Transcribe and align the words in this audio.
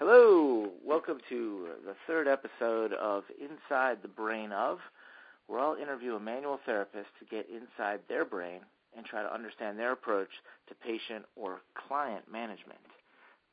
Hello, 0.00 0.72
welcome 0.84 1.18
to 1.28 1.68
the 1.86 1.94
third 2.08 2.26
episode 2.26 2.92
of 2.94 3.22
Inside 3.38 3.98
the 4.02 4.08
Brain 4.08 4.50
of, 4.50 4.78
where 5.46 5.60
I'll 5.60 5.76
interview 5.76 6.16
a 6.16 6.20
manual 6.20 6.58
therapist 6.66 7.06
to 7.20 7.24
get 7.30 7.46
inside 7.48 8.00
their 8.08 8.24
brain 8.24 8.62
and 8.96 9.06
try 9.06 9.22
to 9.22 9.32
understand 9.32 9.78
their 9.78 9.92
approach 9.92 10.30
to 10.66 10.74
patient 10.74 11.24
or 11.36 11.60
client 11.86 12.24
management. 12.30 12.82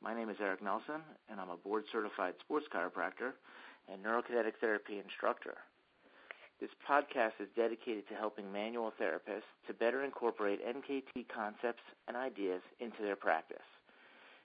My 0.02 0.16
name 0.16 0.30
is 0.30 0.36
Eric 0.42 0.64
Nelson, 0.64 1.06
and 1.30 1.38
I'm 1.38 1.50
a 1.50 1.56
board 1.56 1.84
certified 1.92 2.34
sports 2.40 2.66
chiropractor 2.74 3.38
and 3.86 4.04
neurokinetic 4.04 4.58
therapy 4.60 4.98
instructor. 4.98 5.54
This 6.60 6.70
podcast 6.90 7.38
is 7.38 7.54
dedicated 7.54 8.08
to 8.08 8.14
helping 8.16 8.50
manual 8.50 8.92
therapists 9.00 9.46
to 9.68 9.74
better 9.74 10.02
incorporate 10.02 10.58
NKT 10.66 11.26
concepts 11.32 11.86
and 12.08 12.16
ideas 12.16 12.62
into 12.80 13.00
their 13.00 13.14
practice. 13.16 13.62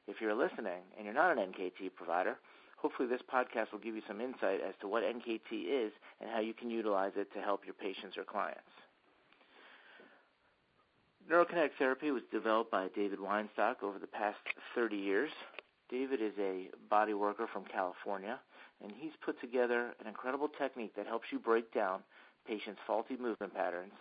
If 0.07 0.21
you're 0.21 0.35
listening 0.35 0.81
and 0.95 1.05
you're 1.05 1.13
not 1.13 1.37
an 1.37 1.51
NKT 1.51 1.95
provider, 1.95 2.37
hopefully 2.77 3.09
this 3.09 3.21
podcast 3.31 3.71
will 3.71 3.79
give 3.79 3.95
you 3.95 4.01
some 4.07 4.21
insight 4.21 4.61
as 4.67 4.73
to 4.81 4.87
what 4.87 5.03
NKT 5.03 5.51
is 5.51 5.91
and 6.21 6.29
how 6.29 6.39
you 6.39 6.53
can 6.53 6.69
utilize 6.69 7.11
it 7.17 7.31
to 7.33 7.41
help 7.41 7.65
your 7.65 7.73
patients 7.73 8.17
or 8.17 8.23
clients. 8.23 8.61
Neurokinetic 11.29 11.71
therapy 11.77 12.09
was 12.11 12.23
developed 12.31 12.71
by 12.71 12.87
David 12.95 13.19
Weinstock 13.19 13.83
over 13.83 13.99
the 13.99 14.07
past 14.07 14.37
30 14.73 14.95
years. 14.95 15.29
David 15.89 16.21
is 16.21 16.31
a 16.39 16.69
body 16.89 17.13
worker 17.13 17.47
from 17.51 17.65
California, 17.65 18.39
and 18.81 18.93
he's 18.97 19.11
put 19.25 19.39
together 19.41 19.93
an 19.99 20.07
incredible 20.07 20.47
technique 20.47 20.95
that 20.95 21.05
helps 21.05 21.27
you 21.31 21.39
break 21.39 21.73
down 21.73 21.99
patients' 22.47 22.79
faulty 22.87 23.17
movement 23.17 23.53
patterns, 23.53 23.91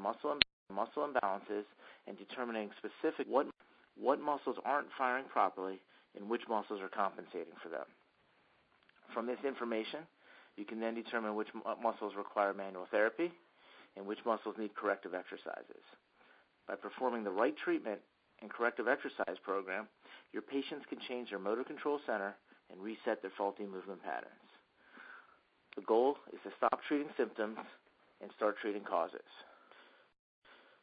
muscle 0.00 0.38
muscle 0.72 1.08
imbalances, 1.08 1.64
and 2.06 2.16
determining 2.18 2.70
specific 2.78 3.26
what 3.28 3.46
what 3.98 4.20
muscles 4.20 4.56
aren't 4.64 4.88
firing 4.96 5.24
properly 5.30 5.80
and 6.16 6.28
which 6.28 6.42
muscles 6.48 6.80
are 6.80 6.88
compensating 6.88 7.54
for 7.62 7.68
them. 7.68 7.86
From 9.12 9.26
this 9.26 9.38
information, 9.46 10.00
you 10.56 10.64
can 10.64 10.80
then 10.80 10.94
determine 10.94 11.34
which 11.34 11.48
muscles 11.82 12.14
require 12.16 12.54
manual 12.54 12.86
therapy 12.90 13.30
and 13.96 14.06
which 14.06 14.18
muscles 14.24 14.56
need 14.58 14.74
corrective 14.74 15.14
exercises. 15.14 15.84
By 16.68 16.74
performing 16.74 17.24
the 17.24 17.30
right 17.30 17.54
treatment 17.56 18.00
and 18.42 18.50
corrective 18.50 18.88
exercise 18.88 19.38
program, 19.42 19.86
your 20.32 20.42
patients 20.42 20.84
can 20.88 20.98
change 21.08 21.30
their 21.30 21.38
motor 21.38 21.64
control 21.64 22.00
center 22.06 22.34
and 22.70 22.80
reset 22.80 23.22
their 23.22 23.32
faulty 23.36 23.64
movement 23.64 24.02
patterns. 24.02 24.32
The 25.76 25.82
goal 25.82 26.16
is 26.32 26.40
to 26.44 26.50
stop 26.56 26.80
treating 26.88 27.08
symptoms 27.16 27.58
and 28.20 28.30
start 28.36 28.56
treating 28.60 28.82
causes. 28.82 29.28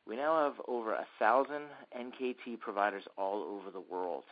We 0.08 0.18
now 0.18 0.44
have 0.44 0.60
over 0.68 0.94
a 0.94 1.08
thousand 1.18 1.64
NKT 1.98 2.60
providers 2.60 3.04
all 3.18 3.42
over 3.42 3.72
the 3.72 3.80
world. 3.80 4.26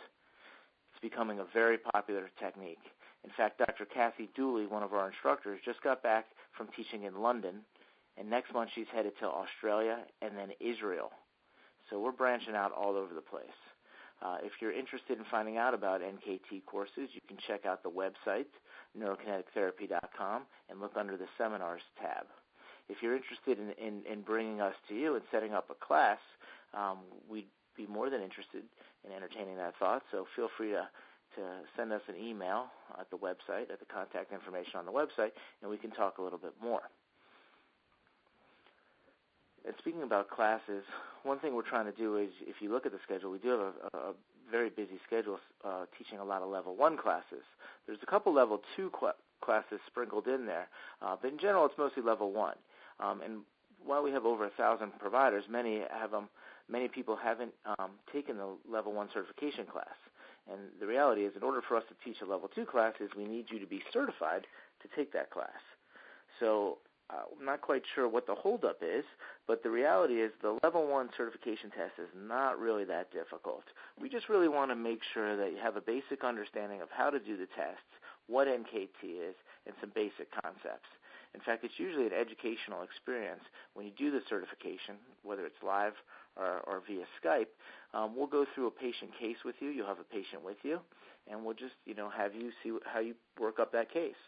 It's 0.92 1.02
becoming 1.02 1.40
a 1.40 1.46
very 1.54 1.78
popular 1.78 2.30
technique. 2.40 2.84
In 3.24 3.32
fact, 3.38 3.60
Dr. 3.60 3.86
Kathy 3.86 4.30
Dooley, 4.36 4.66
one 4.66 4.84
of 4.84 4.94
our 4.94 5.08
instructors, 5.08 5.62
just 5.64 5.82
got 5.82 6.04
back 6.04 6.26
from 6.58 6.68
teaching 6.76 7.04
in 7.04 7.22
London, 7.22 7.62
and 8.18 8.30
next 8.30 8.54
month 8.54 8.72
she's 8.76 8.88
headed 8.94 9.14
to 9.20 9.28
Australia 9.28 10.00
and 10.22 10.38
then 10.38 10.50
Israel. 10.60 11.12
So 11.90 12.00
we're 12.00 12.12
branching 12.12 12.56
out 12.56 12.74
all 12.74 12.98
over 12.98 13.14
the 13.14 13.22
place. 13.22 13.48
Uh, 14.22 14.38
if 14.44 14.52
you're 14.60 14.74
interested 14.74 15.18
in 15.18 15.24
finding 15.32 15.58
out 15.58 15.74
about 15.74 16.02
NKT 16.02 16.66
courses, 16.66 17.10
you 17.14 17.22
can 17.28 17.38
check 17.48 17.66
out 17.66 17.82
the 17.82 17.90
website, 17.90 18.46
neurokinetictherapy.com, 19.00 20.44
and 20.70 20.82
look 20.82 20.94
under 20.98 21.16
the 21.16 21.28
seminars 21.38 21.82
tab 22.00 22.26
if 22.90 22.98
you're 23.02 23.16
interested 23.16 23.58
in, 23.60 23.72
in, 23.86 24.02
in 24.12 24.22
bringing 24.22 24.62
us 24.62 24.76
to 24.90 24.96
you 24.96 25.16
and 25.16 25.24
setting 25.32 25.54
up 25.54 25.70
a 25.70 25.86
class, 25.86 26.20
um, 26.74 27.00
we'd 27.30 27.48
be 27.78 27.88
more 27.88 28.10
than 28.10 28.22
interested 28.22 28.64
in 29.06 29.12
entertaining 29.12 29.58
that 29.58 29.74
thought. 29.80 30.04
So 30.12 30.26
feel 30.36 30.50
free 30.58 30.72
to, 30.72 30.88
to 31.36 31.42
send 31.78 31.92
us 31.92 32.02
an 32.08 32.16
email 32.22 32.68
at 33.00 33.10
the 33.10 33.18
website, 33.18 33.72
at 33.72 33.80
the 33.80 33.86
contact 33.92 34.32
information 34.32 34.76
on 34.76 34.86
the 34.86 34.92
website, 34.92 35.32
and 35.62 35.72
we 35.72 35.78
can 35.78 35.92
talk 35.92 36.18
a 36.18 36.22
little 36.22 36.40
bit 36.40 36.54
more. 36.62 36.82
And 39.66 39.76
speaking 39.78 40.04
about 40.04 40.30
classes, 40.30 40.84
one 41.24 41.40
thing 41.40 41.54
we're 41.54 41.62
trying 41.62 41.86
to 41.86 41.92
do 41.92 42.18
is, 42.18 42.30
if 42.42 42.62
you 42.62 42.72
look 42.72 42.86
at 42.86 42.92
the 42.92 43.00
schedule, 43.06 43.32
we 43.32 43.38
do 43.38 43.50
have 43.50 43.60
a, 43.60 43.98
a 43.98 44.14
very 44.50 44.70
busy 44.70 45.00
schedule 45.06 45.40
uh, 45.64 45.86
teaching 45.98 46.20
a 46.20 46.26
lot 46.26 46.42
of 46.42 46.50
level 46.50 46.76
one 46.76 46.98
classes. 46.98 47.44
There's 47.86 48.00
a 48.02 48.06
couple 48.06 48.34
level 48.34 48.62
two 48.76 48.92
cl- 49.00 49.14
classes 49.42 49.80
sprinkled 49.88 50.28
in 50.28 50.46
there, 50.46 50.68
uh, 51.02 51.16
but 51.22 51.32
in 51.32 51.38
general, 51.38 51.66
it's 51.66 51.78
mostly 51.78 52.02
level 52.04 52.32
one. 52.32 52.56
Um, 53.02 53.22
and 53.22 53.42
while 53.84 54.04
we 54.04 54.12
have 54.12 54.26
over 54.26 54.46
a 54.46 54.50
thousand 54.52 54.98
providers, 55.00 55.46
many 55.50 55.82
have 55.92 56.12
them. 56.12 56.30
Many 56.70 56.88
people 56.88 57.18
haven't 57.18 57.52
um, 57.80 57.92
taken 58.14 58.38
the 58.38 58.48
level 58.70 58.94
one 58.94 59.10
certification 59.14 59.66
class. 59.66 59.98
And 60.50 60.60
the 60.80 60.88
reality 60.88 61.22
is, 61.22 61.34
in 61.36 61.44
order 61.44 61.62
for 61.68 61.76
us 61.76 61.84
to 61.90 61.96
teach 62.04 62.22
a 62.22 62.26
level 62.26 62.50
two 62.54 62.66
class, 62.66 62.94
is 63.00 63.10
we 63.18 63.26
need 63.26 63.46
you 63.50 63.60
to 63.60 63.66
be 63.66 63.82
certified 63.92 64.48
to 64.82 64.88
take 64.96 65.12
that 65.14 65.32
class. 65.32 65.62
So 66.40 66.78
uh, 67.10 67.24
I'm 67.38 67.46
not 67.46 67.62
quite 67.62 67.84
sure 67.94 68.08
what 68.08 68.26
the 68.26 68.36
holdup 68.36 68.82
is, 68.82 69.04
but 69.48 69.64
the 69.64 69.70
reality 69.70 70.22
is 70.22 70.32
the 70.42 70.58
level 70.64 70.88
one 70.88 71.10
certification 71.18 71.70
test 71.70 71.94
is 72.00 72.10
not 72.16 72.60
really 72.60 72.86
that 72.86 73.12
difficult. 73.12 73.64
We 74.00 74.10
just 74.10 74.30
really 74.30 74.48
want 74.48 74.72
to 74.72 74.76
make 74.76 75.02
sure 75.14 75.36
that 75.36 75.52
you 75.52 75.58
have 75.62 75.76
a 75.76 75.82
basic 75.82 76.24
understanding 76.24 76.82
of 76.82 76.90
how 76.90 77.10
to 77.10 77.20
do 77.20 77.38
the 77.38 77.48
tests, 77.48 77.92
what 78.28 78.48
NKT 78.48 79.04
is, 79.04 79.36
and 79.66 79.76
some 79.82 79.92
basic 79.94 80.32
concepts. 80.42 80.88
In 81.34 81.42
fact, 81.42 81.64
it's 81.64 81.80
usually 81.80 82.06
an 82.06 82.14
educational 82.14 82.84
experience 82.84 83.42
when 83.74 83.86
you 83.86 83.92
do 83.98 84.12
the 84.12 84.22
certification, 84.28 84.96
whether 85.24 85.46
it's 85.46 85.62
live 85.64 85.94
or, 86.36 86.60
or 86.68 86.82
via 86.86 87.06
Skype. 87.24 87.52
Um, 87.94 88.16
we'll 88.16 88.28
go 88.28 88.46
through 88.54 88.68
a 88.68 88.72
patient 88.72 89.12
case 89.20 89.38
with 89.46 89.56
you. 89.60 89.70
You'll 89.70 89.88
have 89.88 90.00
a 90.00 90.12
patient 90.12 90.44
with 90.44 90.58
you, 90.64 90.80
and 91.30 91.44
we'll 91.46 91.56
just 91.56 91.76
you 91.86 91.96
know 91.96 92.10
have 92.10 92.36
you 92.36 92.52
see 92.64 92.72
how 92.86 93.00
you 93.00 93.16
work 93.40 93.60
up 93.60 93.72
that 93.72 93.92
case. 93.92 94.20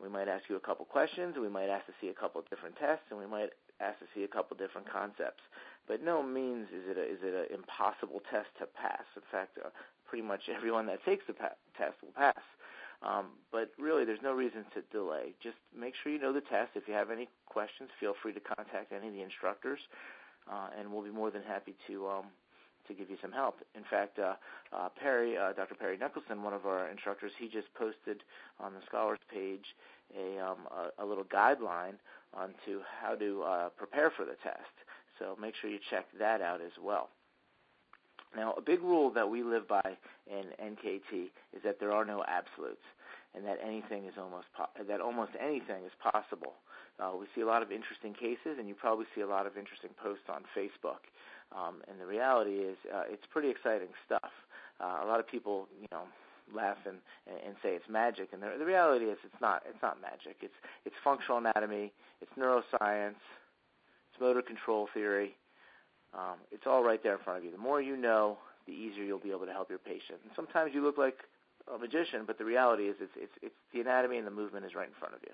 We 0.00 0.08
might 0.08 0.28
ask 0.28 0.44
you 0.48 0.56
a 0.56 0.60
couple 0.60 0.86
questions, 0.86 1.36
we 1.36 1.48
might 1.48 1.68
ask 1.68 1.84
to 1.86 1.92
see 2.00 2.08
a 2.08 2.14
couple 2.14 2.42
different 2.48 2.76
tests, 2.76 3.04
and 3.10 3.18
we 3.18 3.26
might 3.26 3.50
ask 3.80 3.98
to 3.98 4.06
see 4.14 4.24
a 4.24 4.28
couple 4.28 4.56
different 4.56 4.88
concepts. 4.90 5.42
But 5.86 6.02
no 6.02 6.22
means 6.22 6.68
is 6.72 6.88
it 6.88 6.96
a, 6.96 7.04
is 7.04 7.18
it 7.22 7.34
an 7.34 7.52
impossible 7.52 8.22
test 8.30 8.48
to 8.60 8.66
pass. 8.66 9.04
In 9.16 9.22
fact, 9.30 9.58
uh, 9.58 9.68
pretty 10.08 10.24
much 10.24 10.48
everyone 10.56 10.86
that 10.86 11.04
takes 11.04 11.26
the 11.26 11.34
pa- 11.34 11.58
test 11.76 11.94
will 12.02 12.16
pass. 12.16 12.40
Um, 13.02 13.26
but 13.50 13.72
really, 13.78 14.04
there's 14.04 14.22
no 14.22 14.32
reason 14.32 14.64
to 14.74 14.82
delay. 14.92 15.32
Just 15.42 15.56
make 15.78 15.94
sure 16.02 16.12
you 16.12 16.18
know 16.18 16.32
the 16.32 16.42
test. 16.42 16.72
If 16.74 16.86
you 16.86 16.94
have 16.94 17.10
any 17.10 17.28
questions, 17.46 17.88
feel 17.98 18.14
free 18.22 18.32
to 18.34 18.40
contact 18.40 18.92
any 18.92 19.08
of 19.08 19.14
the 19.14 19.22
instructors, 19.22 19.80
uh, 20.50 20.68
and 20.78 20.92
we'll 20.92 21.02
be 21.02 21.10
more 21.10 21.30
than 21.30 21.42
happy 21.42 21.74
to 21.86 22.08
um, 22.08 22.26
to 22.88 22.94
give 22.94 23.08
you 23.08 23.16
some 23.22 23.32
help. 23.32 23.56
In 23.74 23.84
fact, 23.88 24.18
uh, 24.18 24.34
uh, 24.72 24.88
Perry, 25.00 25.36
uh, 25.36 25.52
Dr. 25.52 25.74
Perry 25.74 25.96
Nicholson, 25.96 26.42
one 26.42 26.52
of 26.52 26.66
our 26.66 26.88
instructors, 26.88 27.32
he 27.38 27.46
just 27.48 27.72
posted 27.74 28.22
on 28.58 28.74
the 28.74 28.80
scholars 28.86 29.18
page 29.32 29.64
a, 30.18 30.38
um, 30.38 30.58
a, 30.70 31.04
a 31.04 31.06
little 31.06 31.24
guideline 31.24 31.94
on 32.34 32.54
to 32.66 32.80
how 33.00 33.14
to 33.14 33.42
uh, 33.42 33.68
prepare 33.70 34.10
for 34.10 34.24
the 34.24 34.36
test. 34.42 34.74
So 35.18 35.36
make 35.40 35.54
sure 35.54 35.70
you 35.70 35.78
check 35.90 36.06
that 36.18 36.40
out 36.42 36.60
as 36.60 36.72
well. 36.82 37.10
Now, 38.36 38.54
a 38.56 38.60
big 38.60 38.80
rule 38.80 39.10
that 39.10 39.28
we 39.28 39.42
live 39.42 39.66
by 39.66 39.96
in 40.26 40.44
NKT 40.62 41.30
is 41.54 41.62
that 41.64 41.80
there 41.80 41.92
are 41.92 42.04
no 42.04 42.24
absolutes, 42.28 42.84
and 43.34 43.44
that 43.44 43.58
anything 43.64 44.06
is 44.06 44.14
almost 44.18 44.46
po- 44.56 44.70
that 44.86 45.00
almost 45.00 45.32
anything 45.40 45.84
is 45.84 45.92
possible. 45.98 46.54
Uh, 47.00 47.12
we 47.18 47.26
see 47.34 47.40
a 47.40 47.46
lot 47.46 47.62
of 47.62 47.72
interesting 47.72 48.14
cases, 48.14 48.58
and 48.58 48.68
you 48.68 48.74
probably 48.74 49.06
see 49.14 49.20
a 49.22 49.26
lot 49.26 49.46
of 49.46 49.56
interesting 49.56 49.90
posts 50.02 50.28
on 50.28 50.42
Facebook. 50.56 51.10
Um, 51.50 51.82
and 51.88 52.00
the 52.00 52.06
reality 52.06 52.62
is, 52.62 52.76
uh, 52.94 53.02
it's 53.08 53.24
pretty 53.32 53.50
exciting 53.50 53.88
stuff. 54.06 54.30
Uh, 54.80 55.00
a 55.02 55.06
lot 55.06 55.18
of 55.18 55.26
people, 55.26 55.66
you 55.80 55.88
know, 55.90 56.04
laugh 56.54 56.78
and, 56.86 56.98
and 57.26 57.56
say 57.62 57.70
it's 57.70 57.88
magic, 57.88 58.28
and 58.32 58.42
the, 58.42 58.54
the 58.58 58.64
reality 58.64 59.06
is, 59.06 59.18
it's 59.24 59.40
not. 59.40 59.62
It's 59.68 59.82
not 59.82 60.00
magic. 60.00 60.36
It's 60.40 60.54
it's 60.84 60.94
functional 61.02 61.38
anatomy. 61.38 61.92
It's 62.20 62.30
neuroscience. 62.38 63.18
It's 64.12 64.20
motor 64.20 64.42
control 64.42 64.88
theory 64.94 65.34
um, 66.14 66.36
it's 66.50 66.66
all 66.66 66.82
right 66.82 67.02
there 67.02 67.14
in 67.14 67.22
front 67.22 67.38
of 67.38 67.44
you. 67.44 67.50
The 67.50 67.58
more 67.58 67.80
you 67.80 67.96
know, 67.96 68.38
the 68.66 68.72
easier 68.72 69.04
you'll 69.04 69.18
be 69.18 69.30
able 69.30 69.46
to 69.46 69.52
help 69.52 69.70
your 69.70 69.78
patient. 69.78 70.18
And 70.24 70.32
sometimes 70.34 70.72
you 70.74 70.82
look 70.82 70.98
like 70.98 71.18
a 71.72 71.78
magician, 71.78 72.24
but 72.26 72.38
the 72.38 72.44
reality 72.44 72.84
is 72.84 72.96
it's, 73.00 73.12
it's, 73.16 73.32
it's 73.42 73.54
the 73.72 73.80
anatomy 73.80 74.18
and 74.18 74.26
the 74.26 74.32
movement 74.32 74.66
is 74.66 74.74
right 74.74 74.88
in 74.88 74.94
front 74.98 75.14
of 75.14 75.20
you. 75.22 75.32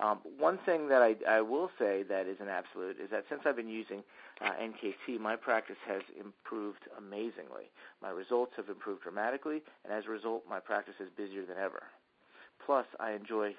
Um, 0.00 0.18
one 0.40 0.58
thing 0.66 0.88
that 0.88 1.02
I, 1.02 1.14
I 1.28 1.40
will 1.40 1.70
say 1.78 2.02
that 2.08 2.26
is 2.26 2.38
an 2.40 2.48
absolute 2.48 2.96
is 3.00 3.10
that 3.12 3.24
since 3.28 3.42
I've 3.46 3.54
been 3.54 3.68
using 3.68 4.02
uh, 4.40 4.50
NKT, 4.60 5.20
my 5.20 5.36
practice 5.36 5.76
has 5.86 6.02
improved 6.18 6.80
amazingly. 6.98 7.70
My 8.02 8.10
results 8.10 8.54
have 8.56 8.68
improved 8.68 9.04
dramatically, 9.04 9.62
and 9.84 9.92
as 9.92 10.06
a 10.06 10.10
result, 10.10 10.42
my 10.50 10.58
practice 10.58 10.94
is 10.98 11.08
busier 11.16 11.46
than 11.46 11.58
ever. 11.58 11.84
Plus, 12.66 12.86
I 12.98 13.12
enjoy 13.12 13.54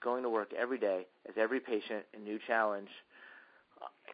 going 0.00 0.22
to 0.22 0.30
work 0.30 0.52
every 0.56 0.78
day 0.78 1.06
as 1.28 1.34
every 1.36 1.58
patient 1.58 2.04
a 2.14 2.20
new 2.20 2.38
challenge 2.46 2.88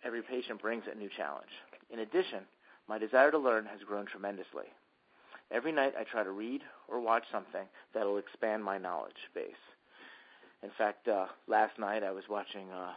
every 0.04 0.22
patient 0.22 0.60
brings 0.60 0.84
a 0.90 0.96
new 0.96 1.08
challenge. 1.16 1.50
In 1.92 2.00
addition, 2.00 2.40
my 2.88 2.98
desire 2.98 3.30
to 3.30 3.38
learn 3.38 3.66
has 3.66 3.80
grown 3.86 4.06
tremendously. 4.06 4.66
Every 5.50 5.72
night 5.72 5.94
I 5.98 6.04
try 6.04 6.24
to 6.24 6.30
read 6.30 6.62
or 6.88 7.00
watch 7.00 7.24
something 7.30 7.66
that 7.94 8.04
will 8.04 8.18
expand 8.18 8.64
my 8.64 8.78
knowledge 8.78 9.30
base. 9.34 9.54
In 10.62 10.70
fact, 10.76 11.06
uh, 11.06 11.26
last 11.46 11.78
night 11.78 12.02
I 12.02 12.10
was 12.10 12.24
watching 12.28 12.70
uh, 12.72 12.92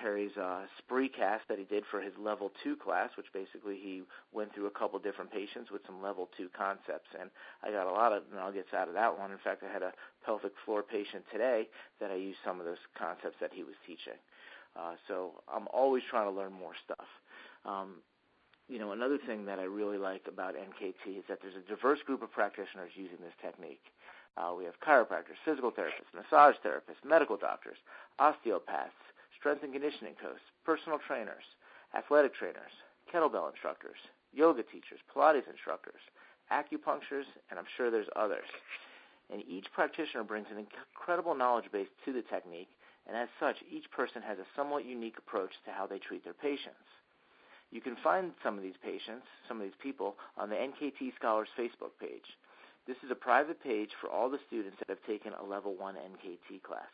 Perry's 0.00 0.36
uh, 0.36 0.62
Spreecast 0.78 1.40
that 1.48 1.58
he 1.58 1.64
did 1.64 1.84
for 1.90 2.00
his 2.00 2.12
level 2.18 2.52
two 2.62 2.76
class, 2.76 3.10
which 3.16 3.26
basically 3.32 3.78
he 3.82 4.02
went 4.32 4.54
through 4.54 4.66
a 4.66 4.70
couple 4.70 4.98
different 4.98 5.32
patients 5.32 5.70
with 5.72 5.82
some 5.86 6.00
level 6.00 6.28
two 6.36 6.48
concepts, 6.56 7.08
and 7.18 7.30
I 7.64 7.72
got 7.72 7.88
a 7.88 7.92
lot 7.92 8.12
of 8.12 8.22
nuggets 8.32 8.72
out 8.72 8.86
of 8.88 8.94
that 8.94 9.18
one. 9.18 9.32
In 9.32 9.38
fact, 9.42 9.64
I 9.68 9.72
had 9.72 9.82
a 9.82 9.92
pelvic 10.24 10.52
floor 10.64 10.82
patient 10.82 11.24
today 11.32 11.68
that 12.00 12.10
I 12.12 12.14
used 12.14 12.38
some 12.44 12.60
of 12.60 12.66
those 12.66 12.78
concepts 12.96 13.36
that 13.40 13.50
he 13.52 13.64
was 13.64 13.74
teaching. 13.86 14.18
Uh, 14.76 14.94
so 15.08 15.32
I'm 15.52 15.66
always 15.72 16.04
trying 16.08 16.30
to 16.30 16.36
learn 16.36 16.52
more 16.52 16.74
stuff. 16.84 17.08
Um, 17.64 17.96
you 18.68 18.78
know, 18.78 18.92
another 18.92 19.18
thing 19.18 19.46
that 19.46 19.58
I 19.58 19.64
really 19.64 19.98
like 19.98 20.26
about 20.28 20.54
NKT 20.54 21.18
is 21.18 21.24
that 21.28 21.40
there's 21.40 21.56
a 21.56 21.68
diverse 21.68 22.00
group 22.04 22.22
of 22.22 22.30
practitioners 22.30 22.92
using 22.94 23.18
this 23.20 23.34
technique. 23.40 23.80
Uh, 24.36 24.52
we 24.56 24.64
have 24.64 24.78
chiropractors, 24.80 25.40
physical 25.44 25.72
therapists, 25.72 26.12
massage 26.14 26.54
therapists, 26.64 27.02
medical 27.04 27.36
doctors, 27.36 27.78
osteopaths, 28.18 28.92
strength 29.38 29.64
and 29.64 29.72
conditioning 29.72 30.14
coaches, 30.20 30.44
personal 30.64 30.98
trainers, 30.98 31.44
athletic 31.96 32.34
trainers, 32.34 32.70
kettlebell 33.12 33.50
instructors, 33.50 33.96
yoga 34.32 34.62
teachers, 34.62 35.00
Pilates 35.14 35.48
instructors, 35.50 36.00
acupuncturists, 36.52 37.32
and 37.50 37.58
I'm 37.58 37.68
sure 37.76 37.90
there's 37.90 38.12
others. 38.16 38.46
And 39.32 39.42
each 39.48 39.66
practitioner 39.72 40.24
brings 40.24 40.46
an 40.50 40.58
incredible 40.58 41.34
knowledge 41.34 41.70
base 41.72 41.88
to 42.04 42.12
the 42.12 42.22
technique, 42.22 42.68
and 43.06 43.16
as 43.16 43.28
such, 43.40 43.56
each 43.70 43.90
person 43.90 44.22
has 44.22 44.38
a 44.38 44.46
somewhat 44.54 44.84
unique 44.84 45.16
approach 45.18 45.52
to 45.64 45.70
how 45.70 45.86
they 45.86 45.98
treat 45.98 46.24
their 46.24 46.34
patients. 46.34 46.84
You 47.70 47.80
can 47.80 47.96
find 48.02 48.32
some 48.42 48.56
of 48.56 48.62
these 48.62 48.78
patients, 48.82 49.26
some 49.46 49.58
of 49.58 49.64
these 49.64 49.80
people, 49.82 50.16
on 50.36 50.48
the 50.48 50.56
NKT 50.56 51.14
Scholars 51.16 51.48
Facebook 51.58 51.92
page. 52.00 52.24
This 52.86 52.96
is 53.04 53.10
a 53.10 53.14
private 53.14 53.62
page 53.62 53.90
for 54.00 54.08
all 54.08 54.30
the 54.30 54.40
students 54.46 54.78
that 54.78 54.88
have 54.88 55.04
taken 55.06 55.32
a 55.34 55.44
Level 55.44 55.74
1 55.76 55.94
NKT 55.94 56.62
class. 56.62 56.88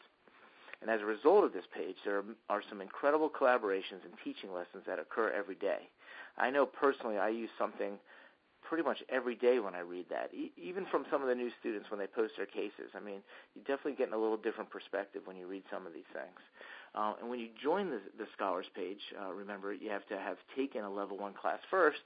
And 0.83 0.91
as 0.91 1.01
a 1.01 1.07
result 1.07 1.45
of 1.45 1.53
this 1.53 1.65
page, 1.73 1.97
there 2.05 2.23
are 2.51 2.63
some 2.69 2.81
incredible 2.81 3.31
collaborations 3.31 4.03
and 4.05 4.13
teaching 4.25 4.53
lessons 4.53 4.83
that 4.87 4.99
occur 4.99 5.31
every 5.31 5.55
day. 5.55 5.89
I 6.37 6.51
know 6.51 6.67
personally 6.67 7.17
I 7.17 7.29
use 7.29 7.51
something 7.57 7.97
pretty 8.69 8.83
much 8.83 8.99
every 9.09 9.37
day 9.37 9.61
when 9.61 9.75
I 9.75 9.81
read 9.81 10.07
that, 10.11 10.31
e- 10.35 10.53
even 10.57 10.85
from 10.91 11.07
some 11.11 11.23
of 11.23 11.29
the 11.29 11.35
new 11.35 11.51
students 11.61 11.91
when 11.91 12.01
they 12.01 12.07
post 12.09 12.35
their 12.37 12.47
cases. 12.47 12.91
I 12.97 13.01
mean, 13.01 13.21
you're 13.55 13.65
definitely 13.65 13.95
getting 13.95 14.15
a 14.15 14.19
little 14.19 14.37
different 14.37 14.71
perspective 14.71 15.23
when 15.27 15.37
you 15.37 15.47
read 15.47 15.63
some 15.71 15.87
of 15.87 15.93
these 15.93 16.09
things. 16.13 16.41
Uh, 16.95 17.15
and 17.21 17.29
when 17.29 17.41
you 17.41 17.49
join 17.61 17.91
the, 17.91 18.01
the 18.19 18.27
Scholars 18.35 18.67
page, 18.75 19.01
uh, 19.21 19.33
remember 19.33 19.73
you 19.73 19.91
have 19.91 20.07
to 20.07 20.17
have 20.17 20.37
taken 20.57 20.85
a 20.85 20.91
Level 20.91 21.19
1 21.19 21.35
class 21.35 21.59
first 21.71 22.03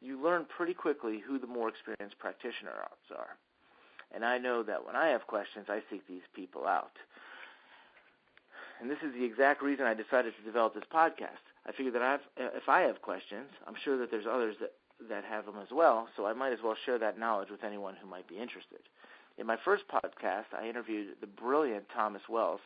you 0.00 0.22
learn 0.22 0.46
pretty 0.56 0.74
quickly 0.74 1.22
who 1.26 1.38
the 1.38 1.46
more 1.46 1.68
experienced 1.68 2.18
practitioners 2.18 2.74
are. 3.16 3.36
And 4.12 4.24
I 4.24 4.38
know 4.38 4.62
that 4.62 4.84
when 4.84 4.96
I 4.96 5.08
have 5.08 5.26
questions, 5.26 5.66
I 5.68 5.82
seek 5.90 6.06
these 6.08 6.26
people 6.34 6.66
out. 6.66 6.96
And 8.80 8.90
this 8.90 8.98
is 9.06 9.12
the 9.12 9.24
exact 9.24 9.62
reason 9.62 9.84
I 9.84 9.94
decided 9.94 10.34
to 10.36 10.42
develop 10.42 10.74
this 10.74 10.84
podcast. 10.92 11.44
I 11.66 11.72
figured 11.72 11.94
that 11.94 12.02
I've, 12.02 12.20
if 12.36 12.68
I 12.68 12.80
have 12.80 13.02
questions, 13.02 13.50
I'm 13.68 13.74
sure 13.84 13.98
that 13.98 14.10
there's 14.10 14.26
others 14.26 14.56
that, 14.60 14.72
that 15.08 15.24
have 15.24 15.44
them 15.44 15.56
as 15.62 15.68
well, 15.70 16.08
so 16.16 16.26
I 16.26 16.32
might 16.32 16.52
as 16.52 16.60
well 16.64 16.74
share 16.86 16.98
that 16.98 17.18
knowledge 17.18 17.50
with 17.50 17.62
anyone 17.62 17.94
who 18.00 18.08
might 18.08 18.26
be 18.26 18.38
interested. 18.38 18.80
In 19.36 19.46
my 19.46 19.58
first 19.62 19.84
podcast, 19.86 20.46
I 20.58 20.68
interviewed 20.68 21.08
the 21.20 21.26
brilliant 21.26 21.84
Thomas 21.94 22.22
Wells, 22.28 22.60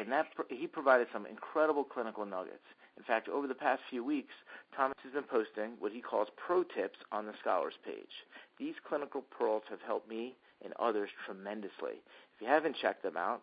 and 0.00 0.12
that 0.12 0.26
he 0.48 0.66
provided 0.66 1.08
some 1.12 1.26
incredible 1.26 1.84
clinical 1.84 2.24
nuggets. 2.24 2.64
In 2.96 3.04
fact, 3.04 3.28
over 3.28 3.46
the 3.46 3.54
past 3.54 3.82
few 3.90 4.04
weeks, 4.04 4.34
Thomas 4.76 4.96
has 5.04 5.12
been 5.12 5.24
posting 5.24 5.72
what 5.78 5.92
he 5.92 6.00
calls 6.00 6.28
pro 6.36 6.62
tips 6.62 6.98
on 7.12 7.26
the 7.26 7.32
Scholars 7.40 7.74
page. 7.84 8.26
These 8.58 8.74
clinical 8.88 9.22
pearls 9.22 9.62
have 9.70 9.80
helped 9.86 10.08
me 10.08 10.34
and 10.64 10.72
others 10.80 11.08
tremendously. 11.24 12.02
If 12.34 12.42
you 12.42 12.48
haven't 12.48 12.76
checked 12.80 13.02
them 13.02 13.16
out, 13.16 13.42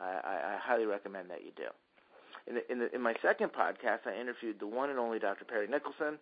I, 0.00 0.20
I, 0.22 0.54
I 0.54 0.58
highly 0.62 0.86
recommend 0.86 1.30
that 1.30 1.44
you 1.44 1.50
do. 1.56 1.68
In, 2.46 2.54
the, 2.54 2.72
in, 2.72 2.78
the, 2.78 2.94
in, 2.94 3.02
my 3.02 3.14
second 3.22 3.50
podcast, 3.52 4.06
I 4.06 4.18
interviewed 4.18 4.60
the 4.60 4.66
one 4.66 4.90
and 4.90 4.98
only 4.98 5.18
Dr. 5.18 5.44
Perry 5.44 5.66
Nicholson 5.66 6.18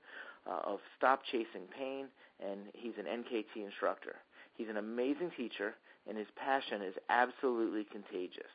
uh, 0.46 0.60
of 0.64 0.80
Stop 0.96 1.22
Chasing 1.30 1.68
Pain, 1.76 2.06
and 2.44 2.60
he's 2.74 2.94
an 2.98 3.04
NKT 3.04 3.64
instructor. 3.64 4.16
He's 4.56 4.68
an 4.68 4.78
amazing 4.78 5.30
teacher, 5.36 5.74
and 6.08 6.18
his 6.18 6.26
passion 6.36 6.82
is 6.82 6.94
absolutely 7.08 7.84
contagious. 7.84 8.50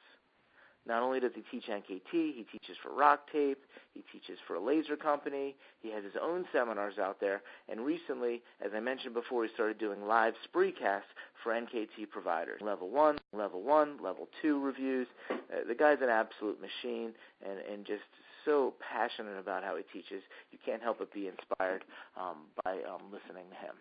Not 0.85 1.01
only 1.01 1.19
does 1.19 1.31
he 1.33 1.43
teach 1.49 1.69
NKT, 1.69 2.11
he 2.11 2.45
teaches 2.51 2.75
for 2.83 2.93
Rock 2.93 3.31
Tape, 3.31 3.63
he 3.93 4.03
teaches 4.11 4.37
for 4.45 4.55
a 4.55 4.59
laser 4.59 4.97
company, 4.97 5.55
he 5.81 5.89
has 5.91 6.03
his 6.03 6.13
own 6.21 6.45
seminars 6.51 6.97
out 6.97 7.19
there, 7.21 7.41
and 7.69 7.81
recently, 7.81 8.41
as 8.63 8.71
I 8.75 8.79
mentioned 8.81 9.13
before, 9.13 9.45
he 9.45 9.53
started 9.53 9.77
doing 9.77 10.05
live 10.05 10.33
spreecasts 10.43 11.07
for 11.41 11.53
NKT 11.53 12.09
providers. 12.09 12.59
Level 12.61 12.89
1, 12.89 13.17
Level 13.31 13.61
1, 13.61 13.99
Level 14.01 14.27
2 14.41 14.59
reviews. 14.59 15.07
Uh, 15.31 15.35
the 15.67 15.75
guy's 15.75 15.99
an 16.01 16.09
absolute 16.09 16.59
machine 16.59 17.13
and, 17.47 17.59
and 17.71 17.85
just 17.85 18.03
so 18.43 18.73
passionate 18.79 19.39
about 19.39 19.63
how 19.63 19.77
he 19.77 19.83
teaches. 19.93 20.21
You 20.51 20.57
can't 20.65 20.81
help 20.81 20.99
but 20.99 21.13
be 21.13 21.29
inspired 21.29 21.85
um, 22.19 22.37
by 22.63 22.73
um, 22.89 23.03
listening 23.11 23.45
to 23.49 23.55
him. 23.55 23.75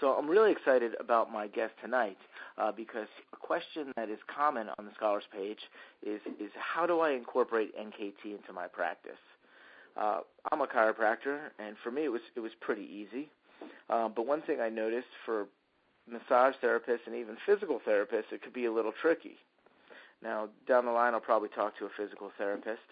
So 0.00 0.12
I'm 0.12 0.28
really 0.28 0.52
excited 0.52 0.92
about 1.00 1.32
my 1.32 1.48
guest 1.48 1.72
tonight 1.82 2.18
uh, 2.56 2.70
because 2.70 3.08
a 3.32 3.36
question 3.36 3.92
that 3.96 4.08
is 4.08 4.18
common 4.32 4.68
on 4.78 4.84
the 4.84 4.92
Scholars 4.94 5.24
page 5.32 5.58
is, 6.06 6.20
is 6.38 6.50
how 6.56 6.86
do 6.86 7.00
I 7.00 7.10
incorporate 7.12 7.76
NKT 7.76 8.36
into 8.36 8.52
my 8.54 8.68
practice? 8.68 9.18
Uh, 9.96 10.20
I'm 10.52 10.60
a 10.60 10.66
chiropractor, 10.66 11.50
and 11.58 11.76
for 11.82 11.90
me 11.90 12.04
it 12.04 12.12
was 12.12 12.20
it 12.36 12.40
was 12.40 12.52
pretty 12.60 12.84
easy. 12.84 13.28
Uh, 13.90 14.08
but 14.08 14.26
one 14.26 14.42
thing 14.42 14.60
I 14.60 14.68
noticed 14.68 15.08
for 15.26 15.46
massage 16.08 16.54
therapists 16.62 17.06
and 17.06 17.16
even 17.16 17.36
physical 17.44 17.80
therapists, 17.86 18.30
it 18.30 18.42
could 18.42 18.52
be 18.52 18.66
a 18.66 18.72
little 18.72 18.92
tricky. 18.92 19.36
Now, 20.22 20.48
down 20.68 20.84
the 20.84 20.92
line, 20.92 21.14
I'll 21.14 21.20
probably 21.20 21.48
talk 21.48 21.76
to 21.78 21.86
a 21.86 21.90
physical 21.96 22.30
therapist 22.38 22.86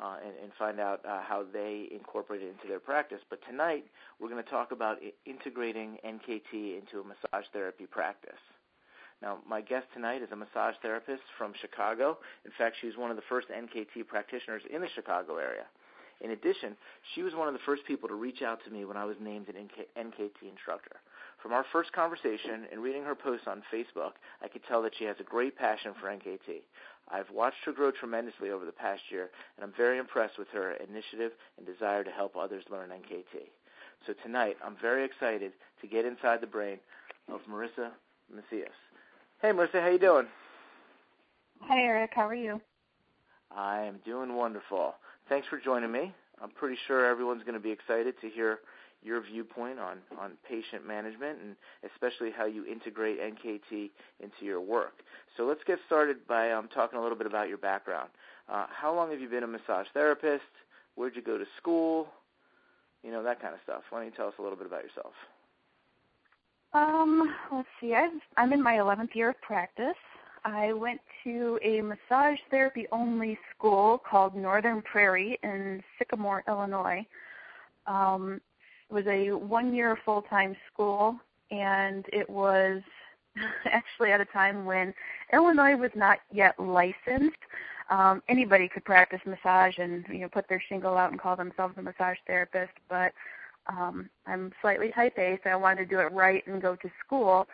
uh, 0.00 0.16
and, 0.24 0.34
and 0.42 0.52
find 0.58 0.80
out 0.80 1.00
uh, 1.06 1.20
how 1.22 1.44
they 1.52 1.88
incorporate 1.94 2.42
it 2.42 2.48
into 2.48 2.68
their 2.68 2.80
practice. 2.80 3.20
But 3.28 3.40
tonight, 3.48 3.84
we're 4.20 4.28
going 4.28 4.42
to 4.42 4.50
talk 4.50 4.72
about 4.72 4.98
integrating 5.26 5.98
NKT 6.04 6.78
into 6.78 7.00
a 7.00 7.04
massage 7.04 7.46
therapy 7.52 7.86
practice. 7.86 8.40
Now, 9.22 9.38
my 9.48 9.60
guest 9.60 9.86
tonight 9.94 10.20
is 10.22 10.28
a 10.32 10.36
massage 10.36 10.74
therapist 10.82 11.22
from 11.38 11.52
Chicago. 11.60 12.18
In 12.44 12.50
fact, 12.58 12.76
she's 12.80 12.96
one 12.96 13.10
of 13.10 13.16
the 13.16 13.22
first 13.28 13.48
NKT 13.48 14.06
practitioners 14.08 14.62
in 14.72 14.80
the 14.80 14.88
Chicago 14.94 15.36
area. 15.36 15.64
In 16.20 16.30
addition, 16.30 16.76
she 17.14 17.22
was 17.22 17.34
one 17.34 17.48
of 17.48 17.54
the 17.54 17.60
first 17.66 17.84
people 17.86 18.08
to 18.08 18.14
reach 18.14 18.42
out 18.42 18.58
to 18.64 18.70
me 18.70 18.84
when 18.84 18.96
I 18.96 19.04
was 19.04 19.16
named 19.20 19.48
an 19.48 19.68
NKT 19.96 20.48
instructor. 20.48 20.96
From 21.42 21.52
our 21.52 21.64
first 21.72 21.92
conversation 21.92 22.66
and 22.70 22.80
reading 22.80 23.02
her 23.02 23.16
posts 23.16 23.48
on 23.48 23.64
Facebook, 23.72 24.12
I 24.40 24.46
could 24.46 24.62
tell 24.68 24.80
that 24.82 24.92
she 24.96 25.04
has 25.04 25.16
a 25.18 25.24
great 25.24 25.58
passion 25.58 25.92
for 26.00 26.06
NKT. 26.06 26.62
I've 27.10 27.30
watched 27.30 27.64
her 27.66 27.72
grow 27.72 27.90
tremendously 27.90 28.50
over 28.50 28.64
the 28.64 28.70
past 28.70 29.02
year, 29.10 29.28
and 29.56 29.64
I'm 29.64 29.72
very 29.76 29.98
impressed 29.98 30.38
with 30.38 30.46
her 30.52 30.74
initiative 30.74 31.32
and 31.58 31.66
desire 31.66 32.04
to 32.04 32.10
help 32.12 32.36
others 32.36 32.62
learn 32.70 32.90
NKT. 32.90 33.50
So 34.06 34.12
tonight, 34.22 34.56
I'm 34.64 34.76
very 34.80 35.04
excited 35.04 35.52
to 35.80 35.86
get 35.88 36.04
inside 36.04 36.40
the 36.40 36.46
brain 36.46 36.78
of 37.28 37.40
Marissa 37.50 37.90
Macias. 38.32 38.70
Hey, 39.40 39.50
Marissa, 39.50 39.80
how 39.80 39.88
you 39.88 39.98
doing? 39.98 40.26
Hi, 41.62 41.82
Eric. 41.82 42.12
How 42.14 42.28
are 42.28 42.34
you? 42.34 42.60
I 43.50 43.80
am 43.80 43.98
doing 44.04 44.36
wonderful. 44.36 44.94
Thanks 45.28 45.48
for 45.48 45.58
joining 45.58 45.90
me. 45.90 46.14
I'm 46.40 46.50
pretty 46.50 46.78
sure 46.86 47.04
everyone's 47.04 47.42
going 47.42 47.54
to 47.54 47.60
be 47.60 47.70
excited 47.70 48.14
to 48.20 48.28
hear 48.28 48.60
your 49.02 49.20
viewpoint 49.20 49.78
on, 49.78 49.98
on 50.18 50.32
patient 50.48 50.86
management 50.86 51.38
and 51.42 51.56
especially 51.92 52.30
how 52.30 52.46
you 52.46 52.64
integrate 52.64 53.20
NKT 53.20 53.90
into 54.20 54.44
your 54.44 54.60
work. 54.60 54.94
So 55.36 55.44
let's 55.44 55.60
get 55.66 55.78
started 55.86 56.26
by 56.28 56.52
um, 56.52 56.68
talking 56.72 56.98
a 56.98 57.02
little 57.02 57.18
bit 57.18 57.26
about 57.26 57.48
your 57.48 57.58
background. 57.58 58.10
Uh, 58.48 58.66
how 58.70 58.94
long 58.94 59.10
have 59.10 59.20
you 59.20 59.28
been 59.28 59.42
a 59.42 59.46
massage 59.46 59.86
therapist? 59.94 60.42
Where'd 60.94 61.16
you 61.16 61.22
go 61.22 61.38
to 61.38 61.44
school? 61.56 62.08
You 63.02 63.10
know, 63.10 63.22
that 63.22 63.40
kind 63.40 63.54
of 63.54 63.60
stuff. 63.64 63.82
Why 63.90 64.00
don't 64.00 64.06
you 64.06 64.16
tell 64.16 64.28
us 64.28 64.34
a 64.38 64.42
little 64.42 64.56
bit 64.56 64.66
about 64.66 64.84
yourself? 64.84 65.12
Um, 66.74 67.34
let's 67.50 67.68
see. 67.80 67.94
I've, 67.94 68.10
I'm 68.36 68.52
in 68.52 68.62
my 68.62 68.74
11th 68.74 69.14
year 69.14 69.30
of 69.30 69.40
practice. 69.40 69.96
I 70.44 70.72
went 70.72 71.00
to 71.24 71.58
a 71.62 71.80
massage 71.82 72.38
therapy 72.50 72.86
only 72.90 73.38
school 73.56 73.98
called 74.08 74.34
Northern 74.34 74.82
Prairie 74.82 75.38
in 75.42 75.82
Sycamore, 75.98 76.42
Illinois. 76.48 77.06
Um, 77.86 78.40
was 78.92 79.06
a 79.06 79.30
one 79.32 79.74
year 79.74 79.98
full 80.04 80.22
time 80.22 80.56
school 80.72 81.16
and 81.50 82.06
it 82.12 82.28
was 82.28 82.82
actually 83.64 84.12
at 84.12 84.20
a 84.20 84.24
time 84.26 84.64
when 84.64 84.92
Illinois 85.32 85.76
was 85.76 85.90
not 85.94 86.18
yet 86.30 86.58
licensed. 86.58 87.38
Um, 87.90 88.22
anybody 88.28 88.68
could 88.68 88.84
practice 88.84 89.20
massage 89.26 89.78
and 89.78 90.04
you 90.08 90.20
know 90.20 90.28
put 90.28 90.48
their 90.48 90.62
shingle 90.68 90.96
out 90.96 91.10
and 91.10 91.20
call 91.20 91.36
themselves 91.36 91.74
a 91.78 91.82
massage 91.82 92.16
therapist, 92.26 92.72
but 92.88 93.12
um, 93.66 94.08
I'm 94.26 94.52
slightly 94.60 94.90
type 94.90 95.14
A, 95.18 95.38
so 95.44 95.50
I 95.50 95.56
wanted 95.56 95.88
to 95.88 95.96
do 95.96 96.00
it 96.00 96.12
right 96.12 96.46
and 96.46 96.60
go 96.60 96.74
to 96.76 96.90
school. 97.04 97.46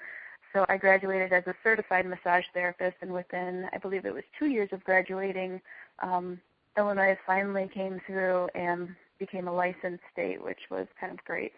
So 0.52 0.64
I 0.68 0.78
graduated 0.78 1.32
as 1.32 1.46
a 1.46 1.54
certified 1.62 2.06
massage 2.06 2.44
therapist, 2.54 2.96
and 3.02 3.12
within, 3.12 3.66
I 3.72 3.78
believe 3.78 4.06
it 4.06 4.14
was 4.14 4.24
two 4.38 4.46
years 4.46 4.70
of 4.72 4.82
graduating, 4.84 5.60
um, 5.98 6.40
Illinois 6.78 7.18
finally 7.26 7.68
came 7.72 8.00
through 8.06 8.48
and 8.54 8.94
became 9.18 9.48
a 9.48 9.52
licensed 9.52 10.02
state, 10.12 10.42
which 10.42 10.58
was 10.70 10.86
kind 11.00 11.12
of 11.12 11.24
great. 11.24 11.52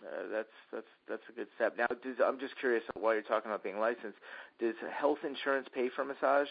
Uh, 0.00 0.28
that's 0.30 0.48
that's 0.72 0.86
that's 1.08 1.22
a 1.28 1.32
good 1.32 1.48
step. 1.56 1.74
Now, 1.76 1.86
does, 1.88 2.16
I'm 2.24 2.38
just 2.38 2.58
curious 2.58 2.84
while 2.94 3.14
you're 3.14 3.22
talking 3.22 3.50
about 3.50 3.64
being 3.64 3.80
licensed, 3.80 4.18
does 4.60 4.74
health 4.96 5.18
insurance 5.26 5.66
pay 5.74 5.88
for 5.94 6.04
massage 6.04 6.48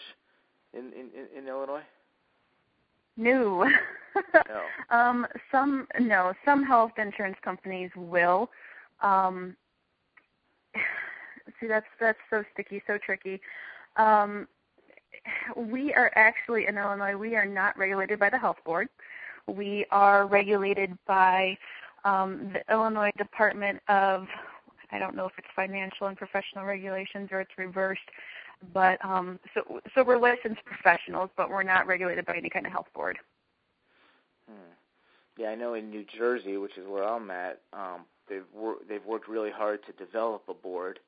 in 0.74 0.92
in, 0.92 1.08
in 1.36 1.48
Illinois? 1.48 1.82
No. 3.16 3.68
no. 4.48 4.62
Um, 4.96 5.26
some 5.50 5.88
no. 6.00 6.32
Some 6.44 6.64
health 6.64 6.92
insurance 6.98 7.36
companies 7.42 7.90
will. 7.96 8.50
Um, 9.02 9.56
see, 11.60 11.66
that's 11.66 11.86
that's 12.00 12.18
so 12.30 12.44
sticky, 12.52 12.82
so 12.86 12.98
tricky. 12.98 13.40
Um, 13.96 14.46
we 15.56 15.92
are 15.94 16.12
actually 16.14 16.66
in 16.66 16.78
Illinois. 16.78 17.16
We 17.16 17.34
are 17.34 17.46
not 17.46 17.76
regulated 17.78 18.18
by 18.18 18.30
the 18.30 18.38
health 18.38 18.58
board. 18.64 18.88
We 19.48 19.86
are 19.90 20.26
regulated 20.26 20.96
by 21.06 21.56
um, 22.04 22.52
the 22.52 22.72
Illinois 22.72 23.10
Department 23.16 23.80
of 23.88 24.26
I 24.90 24.98
don't 24.98 25.14
know 25.14 25.26
if 25.26 25.32
it's 25.38 25.48
financial 25.54 26.06
and 26.06 26.16
professional 26.16 26.64
regulations 26.64 27.28
or 27.30 27.40
it's 27.40 27.58
reversed, 27.58 28.00
but 28.72 29.02
um, 29.04 29.38
so 29.54 29.80
so 29.94 30.02
we're 30.02 30.18
licensed 30.18 30.64
professionals, 30.64 31.30
but 31.36 31.50
we're 31.50 31.62
not 31.62 31.86
regulated 31.86 32.24
by 32.24 32.36
any 32.36 32.48
kind 32.48 32.66
of 32.66 32.72
health 32.72 32.88
board. 32.94 33.18
Hmm. 34.48 34.72
Yeah, 35.36 35.50
I 35.50 35.54
know 35.54 35.74
in 35.74 35.90
New 35.90 36.04
Jersey, 36.04 36.56
which 36.56 36.76
is 36.78 36.86
where 36.86 37.04
I'm 37.04 37.30
at, 37.30 37.60
um, 37.72 38.06
they've 38.28 38.44
wor- 38.52 38.78
they've 38.88 39.04
worked 39.04 39.28
really 39.28 39.50
hard 39.50 39.80
to 39.86 39.92
develop 39.92 40.42
a 40.48 40.54
board, 40.54 41.00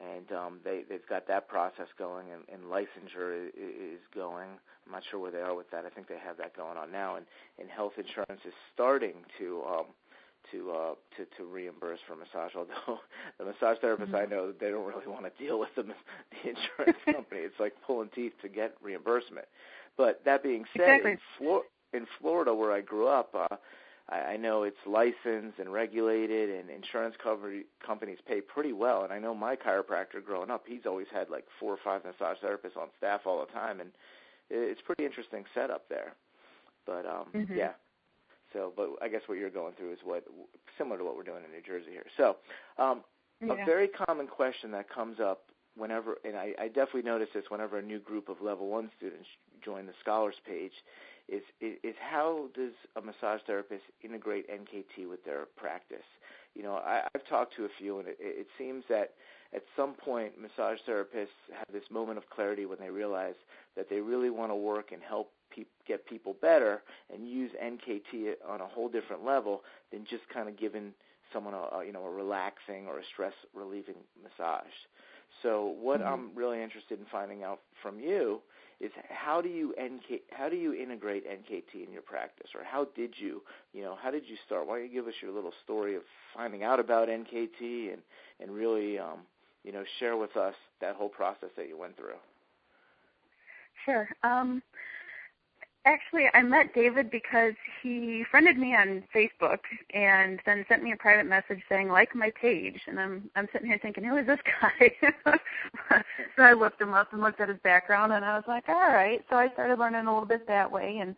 and 0.00 0.32
um, 0.32 0.58
they 0.64 0.82
they've 0.88 1.06
got 1.08 1.26
that 1.28 1.48
process 1.48 1.88
going, 1.98 2.26
and, 2.32 2.42
and 2.52 2.70
licensure 2.70 3.48
is, 3.48 3.52
is 3.56 4.00
going. 4.14 4.48
I'm 4.86 4.92
not 4.92 5.02
sure 5.10 5.20
where 5.20 5.30
they 5.30 5.38
are 5.38 5.54
with 5.54 5.70
that. 5.70 5.84
I 5.84 5.90
think 5.90 6.08
they 6.08 6.18
have 6.24 6.36
that 6.38 6.56
going 6.56 6.76
on 6.76 6.90
now, 6.90 7.16
and 7.16 7.26
and 7.58 7.68
health 7.68 7.92
insurance 7.98 8.40
is 8.44 8.54
starting 8.72 9.14
to 9.38 9.62
um, 9.68 9.86
to 10.50 10.70
uh 10.70 10.94
to 11.16 11.24
to 11.36 11.44
reimburse 11.44 12.00
for 12.06 12.16
massage 12.16 12.52
although 12.56 13.00
the 13.38 13.44
massage 13.44 13.78
therapists 13.78 14.08
mm-hmm. 14.08 14.16
I 14.16 14.24
know 14.26 14.52
they 14.52 14.70
don't 14.70 14.86
really 14.86 15.06
want 15.06 15.24
to 15.24 15.44
deal 15.44 15.58
with 15.58 15.68
the 15.76 15.82
the 15.84 16.48
insurance 16.48 16.98
company 17.04 17.42
it's 17.42 17.60
like 17.60 17.74
pulling 17.86 18.08
teeth 18.14 18.32
to 18.42 18.48
get 18.48 18.74
reimbursement 18.82 19.46
but 19.96 20.20
that 20.24 20.42
being 20.42 20.64
said 20.76 20.88
exactly. 20.88 21.10
in 21.12 21.18
Flor- 21.38 21.64
in 21.92 22.06
Florida 22.20 22.54
where 22.54 22.72
I 22.72 22.80
grew 22.80 23.06
up 23.06 23.34
uh 23.34 23.56
I, 24.08 24.18
I 24.18 24.36
know 24.36 24.62
it's 24.62 24.76
licensed 24.86 25.58
and 25.58 25.72
regulated 25.72 26.50
and 26.50 26.70
insurance 26.70 27.14
cover 27.22 27.52
companies 27.84 28.18
pay 28.26 28.40
pretty 28.40 28.72
well 28.72 29.04
and 29.04 29.12
I 29.12 29.18
know 29.18 29.34
my 29.34 29.56
chiropractor 29.56 30.24
growing 30.24 30.50
up 30.50 30.64
he's 30.66 30.86
always 30.86 31.08
had 31.12 31.30
like 31.30 31.44
four 31.58 31.72
or 31.72 31.78
five 31.82 32.02
massage 32.04 32.38
therapists 32.38 32.76
on 32.80 32.88
staff 32.98 33.22
all 33.26 33.44
the 33.44 33.52
time 33.52 33.80
and 33.80 33.90
it's 34.50 34.80
pretty 34.80 35.04
interesting 35.04 35.44
setup 35.54 35.88
there 35.88 36.14
but 36.86 37.06
um 37.06 37.26
mm-hmm. 37.34 37.56
yeah 37.56 37.72
so, 38.52 38.72
but 38.76 38.90
I 39.00 39.08
guess 39.08 39.22
what 39.26 39.38
you're 39.38 39.50
going 39.50 39.74
through 39.74 39.92
is 39.92 39.98
what 40.04 40.24
similar 40.76 40.98
to 40.98 41.04
what 41.04 41.16
we're 41.16 41.22
doing 41.22 41.44
in 41.44 41.50
New 41.50 41.62
Jersey 41.62 41.90
here. 41.90 42.06
So, 42.16 42.36
um, 42.78 43.02
yeah. 43.40 43.54
a 43.54 43.64
very 43.64 43.88
common 43.88 44.26
question 44.26 44.70
that 44.72 44.90
comes 44.90 45.18
up 45.20 45.44
whenever, 45.76 46.18
and 46.24 46.36
I, 46.36 46.52
I 46.58 46.68
definitely 46.68 47.02
notice 47.02 47.28
this 47.34 47.44
whenever 47.48 47.78
a 47.78 47.82
new 47.82 47.98
group 47.98 48.28
of 48.28 48.36
level 48.42 48.68
one 48.68 48.90
students 48.96 49.26
join 49.64 49.86
the 49.86 49.94
scholars 50.00 50.34
page, 50.46 50.72
is, 51.28 51.42
is 51.60 51.76
is 51.82 51.94
how 52.00 52.48
does 52.54 52.72
a 52.96 53.00
massage 53.00 53.40
therapist 53.46 53.82
integrate 54.02 54.46
NKT 54.50 55.08
with 55.08 55.24
their 55.24 55.46
practice? 55.56 56.06
You 56.54 56.62
know, 56.62 56.74
I, 56.74 57.02
I've 57.14 57.26
talked 57.28 57.56
to 57.56 57.64
a 57.64 57.68
few, 57.78 57.98
and 57.98 58.08
it, 58.08 58.18
it 58.20 58.46
seems 58.58 58.84
that 58.88 59.12
at 59.54 59.62
some 59.76 59.94
point, 59.94 60.32
massage 60.40 60.78
therapists 60.88 61.36
have 61.54 61.66
this 61.72 61.84
moment 61.90 62.18
of 62.18 62.28
clarity 62.30 62.66
when 62.66 62.78
they 62.78 62.90
realize 62.90 63.34
that 63.76 63.88
they 63.90 64.00
really 64.00 64.30
want 64.30 64.50
to 64.50 64.56
work 64.56 64.92
and 64.92 65.02
help 65.02 65.30
pe- 65.54 65.64
get 65.86 66.06
people 66.06 66.34
better 66.40 66.82
and 67.12 67.28
use 67.28 67.50
NKT 67.62 68.34
on 68.48 68.60
a 68.60 68.66
whole 68.66 68.88
different 68.88 69.24
level 69.24 69.62
than 69.90 70.04
just 70.08 70.22
kind 70.32 70.48
of 70.48 70.58
giving 70.58 70.92
someone 71.32 71.54
a, 71.54 71.76
a 71.76 71.84
you 71.84 71.92
know 71.92 72.04
a 72.04 72.10
relaxing 72.10 72.86
or 72.86 72.98
a 72.98 73.04
stress 73.12 73.34
relieving 73.54 73.96
massage. 74.22 74.72
So 75.42 75.74
what 75.80 76.00
mm-hmm. 76.00 76.12
I'm 76.12 76.30
really 76.34 76.62
interested 76.62 76.98
in 76.98 77.06
finding 77.10 77.42
out 77.42 77.60
from 77.82 77.98
you 77.98 78.40
is 78.82 78.90
how 79.08 79.40
do 79.40 79.48
you 79.48 79.74
NK 79.80 80.22
how 80.32 80.48
do 80.48 80.56
you 80.56 80.74
integrate 80.74 81.24
NKT 81.26 81.86
in 81.86 81.92
your 81.92 82.02
practice 82.02 82.48
or 82.54 82.64
how 82.64 82.88
did 82.96 83.14
you 83.16 83.40
you 83.72 83.82
know 83.82 83.96
how 84.02 84.10
did 84.10 84.24
you 84.26 84.36
start? 84.44 84.66
Why 84.66 84.78
don't 84.78 84.88
you 84.88 84.92
give 84.92 85.06
us 85.06 85.14
your 85.22 85.32
little 85.32 85.52
story 85.64 85.94
of 85.94 86.02
finding 86.34 86.64
out 86.64 86.80
about 86.80 87.08
NKT 87.08 87.92
and 87.92 88.02
and 88.40 88.50
really 88.50 88.98
um, 88.98 89.20
you 89.62 89.72
know 89.72 89.84
share 90.00 90.16
with 90.16 90.36
us 90.36 90.54
that 90.80 90.96
whole 90.96 91.08
process 91.08 91.50
that 91.56 91.68
you 91.68 91.78
went 91.78 91.96
through. 91.96 92.18
Sure. 93.84 94.08
Um, 94.24 94.62
Actually, 95.84 96.26
I 96.32 96.42
met 96.42 96.74
David 96.74 97.10
because 97.10 97.54
he 97.82 98.24
friended 98.30 98.56
me 98.56 98.74
on 98.76 99.02
Facebook 99.12 99.58
and 99.92 100.38
then 100.46 100.64
sent 100.68 100.84
me 100.84 100.92
a 100.92 100.96
private 100.96 101.26
message 101.26 101.60
saying 101.68 101.88
like 101.88 102.14
my 102.14 102.30
page, 102.40 102.80
and 102.86 103.00
I'm 103.00 103.28
I'm 103.34 103.48
sitting 103.52 103.66
here 103.66 103.80
thinking, 103.82 104.04
who 104.04 104.16
is 104.16 104.26
this 104.26 104.38
guy? 104.60 104.94
so 106.36 106.42
I 106.42 106.52
looked 106.52 106.80
him 106.80 106.94
up 106.94 107.12
and 107.12 107.20
looked 107.20 107.40
at 107.40 107.48
his 107.48 107.58
background, 107.64 108.12
and 108.12 108.24
I 108.24 108.36
was 108.36 108.44
like, 108.46 108.68
all 108.68 108.92
right. 108.92 109.24
So 109.28 109.34
I 109.34 109.48
started 109.54 109.80
learning 109.80 110.06
a 110.06 110.12
little 110.12 110.28
bit 110.28 110.46
that 110.46 110.70
way, 110.70 110.98
and 111.00 111.16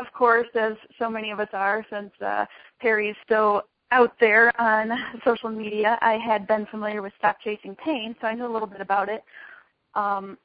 of 0.00 0.12
course, 0.12 0.48
as 0.54 0.72
so 0.98 1.08
many 1.08 1.30
of 1.30 1.38
us 1.38 1.50
are, 1.52 1.86
since 1.88 2.10
uh, 2.20 2.46
Perry's 2.80 3.14
so 3.28 3.62
out 3.92 4.14
there 4.18 4.58
on 4.60 4.90
social 5.24 5.50
media, 5.50 5.96
I 6.00 6.14
had 6.14 6.48
been 6.48 6.66
familiar 6.66 7.02
with 7.02 7.12
Stop 7.18 7.40
Chasing 7.40 7.76
Pain, 7.76 8.16
so 8.20 8.26
I 8.26 8.34
knew 8.34 8.46
a 8.46 8.52
little 8.52 8.66
bit 8.66 8.80
about 8.80 9.08
it. 9.08 9.22
Um, 9.94 10.38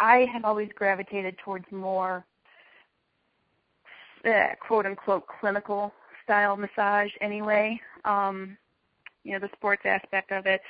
I 0.00 0.26
had 0.32 0.42
always 0.44 0.70
gravitated 0.74 1.38
towards 1.38 1.66
more 1.70 2.24
uh, 4.26 4.54
quote 4.60 4.86
unquote 4.86 5.24
clinical 5.40 5.92
style 6.24 6.56
massage 6.56 7.10
anyway. 7.20 7.80
Um, 8.04 8.56
you 9.24 9.32
know, 9.32 9.38
the 9.38 9.50
sports 9.56 9.82
aspect 9.84 10.32
of 10.32 10.46
it. 10.46 10.60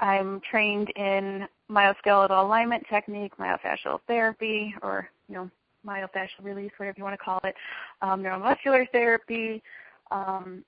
I'm 0.00 0.40
trained 0.48 0.90
in 0.90 1.46
myoskeletal 1.70 2.30
alignment 2.30 2.84
technique, 2.88 3.36
myofascial 3.38 4.00
therapy, 4.06 4.74
or 4.82 5.08
you 5.28 5.34
know, 5.34 5.50
myofascial 5.86 6.42
release, 6.42 6.70
whatever 6.76 6.94
you 6.96 7.04
want 7.04 7.18
to 7.18 7.24
call 7.24 7.40
it, 7.44 7.54
um, 8.02 8.22
neuromuscular 8.22 8.88
therapy, 8.90 9.62
um, 10.10 10.64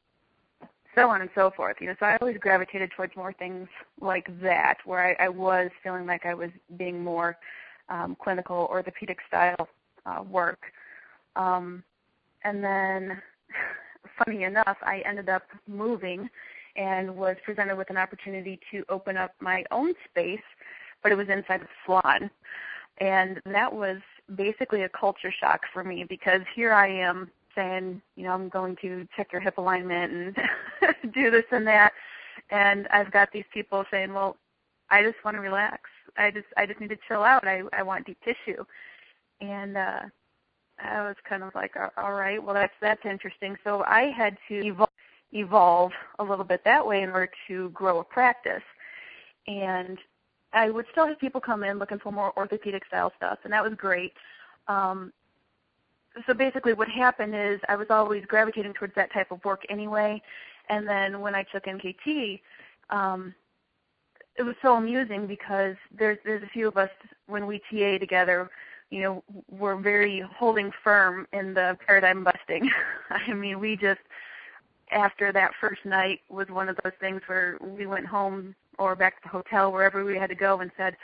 so 0.95 1.09
on 1.09 1.21
and 1.21 1.31
so 1.35 1.51
forth. 1.51 1.77
You 1.81 1.89
know, 1.89 1.97
so 2.01 2.07
I 2.07 2.17
always 2.21 2.39
gravitated 2.39 2.91
towards 2.97 3.15
more 3.17 3.33
things 3.33 3.69
like 4.01 4.29
that, 4.43 4.79
where 4.85 5.17
I, 5.21 5.27
I 5.27 5.29
was 5.29 5.71
feeling 5.83 6.07
like 6.07 6.27
I 6.27 6.35
was 6.35 6.51
being 6.77 7.03
more 7.03 7.37
um, 7.89 8.17
clinical 8.23 8.69
orthopedic 8.71 9.19
style 9.29 9.69
uh, 10.07 10.23
work. 10.23 10.61
Um, 11.37 11.85
and 12.45 12.63
then 12.63 13.21
funny 14.25 14.45
enough, 14.45 14.77
I 14.83 15.03
ended 15.07 15.29
up 15.29 15.45
moving 15.69 16.29
and 16.77 17.15
was 17.17 17.37
presented 17.45 17.77
with 17.77 17.91
an 17.91 17.97
opportunity 17.97 18.61
to 18.71 18.85
open 18.89 19.17
up 19.17 19.33
my 19.41 19.65
own 19.71 19.93
space, 20.09 20.41
but 21.03 21.13
it 21.13 21.17
was 21.17 21.29
inside 21.29 21.63
a 21.63 21.69
salon. 21.85 22.31
And 22.99 23.41
that 23.47 23.73
was 23.73 23.99
basically 24.37 24.83
a 24.83 24.89
culture 24.89 25.33
shock 25.33 25.63
for 25.73 25.83
me 25.83 26.05
because 26.05 26.43
here 26.55 26.73
I 26.73 26.89
am 26.89 27.31
saying, 27.55 28.01
you 28.17 28.25
know, 28.25 28.33
I'm 28.33 28.49
going 28.49 28.77
to 28.83 29.07
check 29.17 29.33
your 29.33 29.41
hip 29.41 29.59
alignment 29.59 30.13
and 30.13 31.13
do 31.15 31.31
this 31.31 31.45
and 31.51 31.67
that. 31.67 31.93
And 32.51 32.87
I've 32.89 33.11
got 33.11 33.33
these 33.33 33.45
people 33.53 33.85
saying, 33.91 34.13
well, 34.13 34.37
I 34.91 35.03
just 35.03 35.25
want 35.25 35.37
to 35.37 35.41
relax. 35.41 35.83
I 36.17 36.31
just 36.31 36.47
I 36.57 36.67
just 36.67 36.81
need 36.81 36.91
to 36.91 36.99
chill 37.09 37.23
out. 37.23 37.47
I 37.47 37.63
I 37.73 37.83
want 37.83 38.07
deep 38.07 38.19
tissue. 38.25 38.65
And 39.41 39.77
uh 39.77 40.01
I 40.83 41.03
was 41.03 41.17
kind 41.29 41.43
of 41.43 41.55
like, 41.55 41.75
all 41.97 42.13
right, 42.13 42.43
well 42.43 42.55
that's 42.55 42.73
that's 42.81 43.05
interesting. 43.05 43.57
So 43.65 43.83
I 43.87 44.11
had 44.11 44.37
to 44.49 44.65
evolve, 44.65 44.91
evolve 45.33 45.93
a 46.19 46.25
little 46.25 46.45
bit 46.45 46.63
that 46.65 46.87
way 46.87 47.03
in 47.03 47.11
order 47.11 47.31
to 47.49 47.71
grow 47.71 48.01
a 48.01 48.05
practice. 48.05 48.63
And 49.47 49.99
I 50.53 50.71
would 50.71 50.87
still 50.91 51.07
have 51.07 51.19
people 51.19 51.41
come 51.41 51.65
in 51.65 51.79
looking 51.79 51.99
for 51.99 52.13
more 52.13 52.37
orthopedic 52.37 52.87
style 52.87 53.13
stuff, 53.17 53.39
and 53.45 53.53
that 53.53 53.63
was 53.63 53.75
great. 53.75 54.13
Um, 54.69 55.13
so 56.27 56.35
basically, 56.35 56.73
what 56.73 56.89
happened 56.89 57.35
is 57.35 57.61
I 57.69 57.77
was 57.77 57.87
always 57.91 58.25
gravitating 58.27 58.75
towards 58.75 58.95
that 58.97 59.13
type 59.13 59.31
of 59.31 59.45
work 59.45 59.63
anyway. 59.69 60.21
And 60.69 60.87
then 60.87 61.21
when 61.21 61.35
I 61.35 61.45
took 61.45 61.65
NKT, 61.65 62.41
um, 62.91 63.35
it 64.37 64.43
was 64.43 64.55
so 64.63 64.75
amusing 64.77 65.27
because 65.27 65.77
there's 65.97 66.19
there's 66.25 66.43
a 66.43 66.49
few 66.49 66.67
of 66.69 66.77
us 66.77 66.91
when 67.27 67.47
we 67.47 67.61
TA 67.71 67.99
together 67.99 68.51
you 68.91 69.03
know, 69.03 69.25
we're 69.51 69.77
very 69.77 70.21
holding 70.21 70.73
firm 70.83 71.27
in 71.33 71.55
the 71.55 71.79
paradigm 71.87 72.25
busting. 72.25 72.71
I 73.11 73.33
mean, 73.33 73.61
we 73.61 73.77
just 73.77 74.01
after 74.91 75.33
that 75.33 75.53
first 75.61 75.85
night 75.85 76.21
was 76.29 76.49
one 76.49 76.69
of 76.69 76.77
those 76.83 76.93
things 77.01 77.23
where 77.27 77.57
we 77.61 77.87
went 77.87 78.07
home 78.07 78.55
or 78.79 78.97
back 78.97 79.17
to 79.17 79.21
the 79.25 79.29
hotel 79.29 79.71
wherever 79.71 80.05
we 80.05 80.17
had 80.17 80.31
to 80.31 80.35
go 80.35 80.61
and 80.61 80.71
said, 80.77 80.97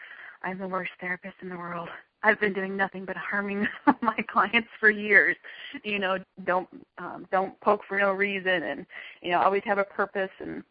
I'm 0.43 0.59
the 0.59 0.67
worst 0.67 0.91
therapist 1.01 1.37
in 1.43 1.49
the 1.49 1.57
world. 1.57 1.89
I've 2.23 2.41
been 2.41 2.53
doing 2.53 2.77
nothing 2.77 3.05
but 3.05 3.17
harming 3.17 3.69
my 4.01 4.17
clients 4.29 4.69
for 4.81 4.91
years. 4.91 5.37
You 5.85 5.99
know, 5.99 6.19
don't 6.45 6.69
um, 6.99 7.27
don't 7.31 7.59
poke 7.61 7.83
for 7.87 7.99
no 7.99 8.13
reason, 8.13 8.63
and 8.63 8.87
you 9.23 9.31
know, 9.31 9.41
always 9.41 9.63
have 9.65 9.79
a 9.79 9.85
purpose, 9.85 10.31
and 10.41 10.65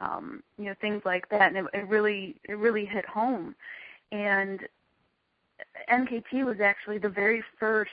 um, 0.00 0.42
you 0.58 0.66
know, 0.66 0.74
things 0.80 1.02
like 1.04 1.28
that. 1.30 1.54
And 1.54 1.56
it, 1.56 1.64
it 1.74 1.88
really 1.88 2.36
it 2.44 2.56
really 2.56 2.84
hit 2.84 3.04
home. 3.06 3.54
And 4.12 4.60
NKT 5.90 6.44
was 6.44 6.60
actually 6.60 6.98
the 6.98 7.08
very 7.08 7.42
first 7.58 7.90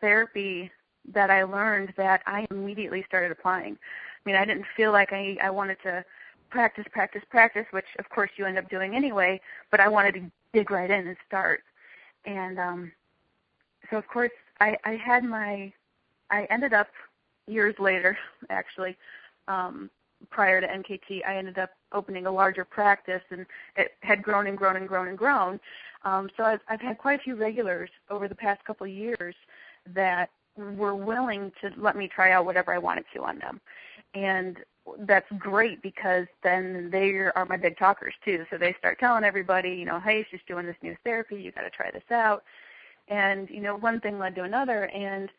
therapy 0.00 0.70
that 1.12 1.30
I 1.30 1.44
learned 1.44 1.94
that 1.96 2.22
I 2.26 2.46
immediately 2.50 3.04
started 3.06 3.30
applying. 3.30 3.74
I 3.74 4.28
mean, 4.28 4.36
I 4.36 4.44
didn't 4.44 4.66
feel 4.76 4.92
like 4.92 5.12
I 5.12 5.36
I 5.42 5.50
wanted 5.50 5.78
to 5.84 6.04
practice, 6.50 6.84
practice, 6.90 7.22
practice, 7.30 7.66
which 7.70 7.86
of 7.98 8.08
course 8.08 8.30
you 8.36 8.44
end 8.44 8.58
up 8.58 8.68
doing 8.68 8.94
anyway, 8.94 9.40
but 9.70 9.80
I 9.80 9.88
wanted 9.88 10.14
to 10.14 10.30
dig 10.52 10.70
right 10.70 10.90
in 10.90 11.06
and 11.06 11.16
start. 11.26 11.62
And 12.24 12.58
um 12.58 12.92
so 13.90 13.96
of 13.96 14.06
course 14.08 14.32
I, 14.60 14.76
I 14.84 14.92
had 14.92 15.24
my 15.24 15.72
I 16.30 16.44
ended 16.50 16.72
up 16.72 16.88
years 17.46 17.74
later 17.78 18.18
actually 18.50 18.96
um, 19.48 19.90
prior 20.30 20.60
to 20.60 20.66
NKT 20.66 21.24
I 21.26 21.36
ended 21.36 21.58
up 21.58 21.70
opening 21.92 22.26
a 22.26 22.30
larger 22.30 22.64
practice 22.64 23.22
and 23.30 23.46
it 23.76 23.92
had 24.00 24.22
grown 24.22 24.46
and 24.46 24.58
grown 24.58 24.76
and 24.76 24.88
grown 24.88 25.08
and 25.08 25.18
grown. 25.18 25.60
Um, 26.04 26.28
so 26.36 26.44
I've, 26.44 26.60
I've 26.68 26.80
had 26.80 26.98
quite 26.98 27.20
a 27.20 27.22
few 27.22 27.36
regulars 27.36 27.90
over 28.10 28.28
the 28.28 28.34
past 28.34 28.64
couple 28.64 28.86
of 28.86 28.92
years 28.92 29.34
that 29.94 30.30
were 30.56 30.94
willing 30.94 31.52
to 31.60 31.70
let 31.76 31.96
me 31.96 32.08
try 32.08 32.32
out 32.32 32.44
whatever 32.44 32.72
I 32.72 32.78
wanted 32.78 33.04
to 33.14 33.22
on 33.24 33.38
them. 33.38 33.60
And 34.14 34.58
that's 35.00 35.26
great 35.38 35.82
because 35.82 36.26
then 36.42 36.90
they 36.90 37.10
are 37.10 37.46
my 37.48 37.56
big 37.56 37.76
talkers 37.76 38.14
too. 38.24 38.46
So 38.50 38.56
they 38.56 38.74
start 38.78 38.98
telling 38.98 39.24
everybody, 39.24 39.70
you 39.70 39.84
know, 39.84 40.00
hey, 40.00 40.26
she's 40.30 40.40
doing 40.46 40.66
this 40.66 40.76
new 40.82 40.96
therapy. 41.04 41.36
You 41.36 41.52
got 41.52 41.62
to 41.62 41.70
try 41.70 41.90
this 41.90 42.10
out. 42.10 42.44
And 43.08 43.48
you 43.50 43.60
know, 43.60 43.76
one 43.76 44.00
thing 44.00 44.18
led 44.18 44.34
to 44.36 44.42
another, 44.42 44.84
and 44.86 45.30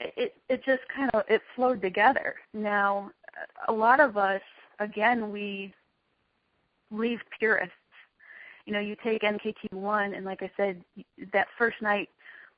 it 0.00 0.36
it 0.48 0.64
just 0.64 0.82
kind 0.94 1.10
of 1.12 1.24
it 1.28 1.42
flowed 1.54 1.82
together. 1.82 2.36
Now, 2.54 3.10
a 3.68 3.72
lot 3.72 4.00
of 4.00 4.16
us, 4.16 4.40
again, 4.78 5.30
we 5.30 5.74
leave 6.90 7.20
purists. 7.38 7.74
You 8.66 8.72
know, 8.72 8.80
you 8.80 8.96
take 9.02 9.22
NKT1, 9.22 10.16
and 10.16 10.24
like 10.24 10.42
I 10.42 10.50
said, 10.56 10.82
that 11.32 11.48
first 11.56 11.80
night 11.80 12.08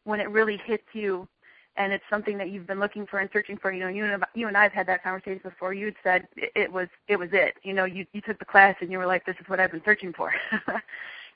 when 0.05 0.21
it 0.21 0.29
really 0.29 0.57
hits 0.67 0.87
you 0.93 1.29
and 1.77 1.93
it's 1.93 2.05
something 2.11 2.37
that 2.37 2.51
you've 2.51 2.67
been 2.67 2.81
looking 2.81 3.07
for 3.07 3.21
and 3.21 3.31
searching 3.33 3.57
for. 3.57 3.73
You 3.73 3.81
know, 3.81 3.89
you 3.89 4.05
and 4.05 4.25
you 4.35 4.49
and 4.49 4.57
I've 4.57 4.73
had 4.73 4.87
that 4.89 5.03
conversation 5.03 5.41
before. 5.43 5.73
You'd 5.73 5.97
said 6.03 6.27
it, 6.37 6.53
it 6.55 6.73
was 6.73 6.89
it 7.09 7.17
was 7.17 7.31
it. 7.33 7.55
You 7.63 7.73
know, 7.73 7.85
you 7.85 8.07
you 8.13 8.21
took 8.21 8.39
the 8.39 8.45
class 8.45 8.77
and 8.81 8.91
you 8.91 8.99
were 8.99 9.07
like, 9.07 9.25
this 9.25 9.37
is 9.41 9.49
what 9.49 9.61
I've 9.61 9.71
been 9.71 9.83
searching 9.85 10.13
for. 10.13 10.33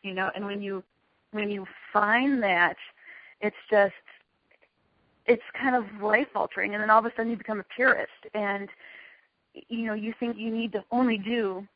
you 0.03 0.13
know, 0.13 0.31
and 0.35 0.45
when 0.45 0.61
you 0.61 0.83
when 1.31 1.51
you 1.51 1.67
find 1.93 2.43
that, 2.43 2.77
it's 3.41 3.57
just 3.71 3.95
it's 5.27 5.43
kind 5.59 5.75
of 5.75 6.03
life 6.03 6.29
altering, 6.35 6.75
and 6.75 6.83
then 6.83 6.91
all 6.91 6.99
of 6.99 7.07
a 7.07 7.13
sudden 7.17 7.31
you 7.31 7.37
become 7.37 7.61
a 7.61 7.65
purist, 7.75 8.11
and 8.35 8.69
you 9.69 9.87
know 9.87 9.95
you 9.95 10.15
think 10.19 10.37
you 10.37 10.51
need 10.51 10.73
to 10.73 10.85
only 10.91 11.19
do 11.19 11.67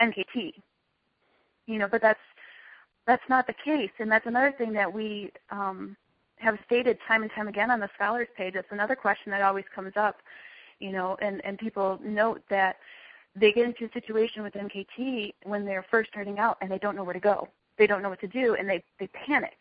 NKT. 0.00 0.54
You 1.66 1.78
know, 1.78 1.88
but 1.88 2.02
that's 2.02 2.20
that's 3.06 3.22
not 3.28 3.46
the 3.46 3.54
case, 3.54 3.90
and 3.98 4.10
that's 4.10 4.26
another 4.26 4.52
thing 4.52 4.72
that 4.72 4.92
we 4.92 5.30
um, 5.50 5.96
have 6.44 6.58
stated 6.66 6.98
time 7.06 7.22
and 7.22 7.30
time 7.32 7.48
again 7.48 7.70
on 7.70 7.80
the 7.80 7.90
scholars 7.94 8.28
page. 8.36 8.54
It's 8.54 8.70
another 8.70 8.94
question 8.94 9.30
that 9.32 9.42
always 9.42 9.64
comes 9.74 9.92
up, 9.96 10.16
you 10.78 10.92
know, 10.92 11.16
and, 11.20 11.44
and 11.44 11.58
people 11.58 11.98
note 12.02 12.42
that 12.50 12.76
they 13.34 13.52
get 13.52 13.64
into 13.66 13.86
a 13.86 13.92
situation 13.92 14.42
with 14.42 14.54
NKT 14.54 15.34
when 15.44 15.64
they're 15.64 15.84
first 15.90 16.10
starting 16.10 16.38
out 16.38 16.58
and 16.60 16.70
they 16.70 16.78
don't 16.78 16.96
know 16.96 17.04
where 17.04 17.14
to 17.14 17.20
go. 17.20 17.48
They 17.78 17.86
don't 17.86 18.02
know 18.02 18.10
what 18.10 18.20
to 18.20 18.28
do 18.28 18.54
and 18.54 18.68
they, 18.68 18.84
they 19.00 19.08
panic 19.08 19.56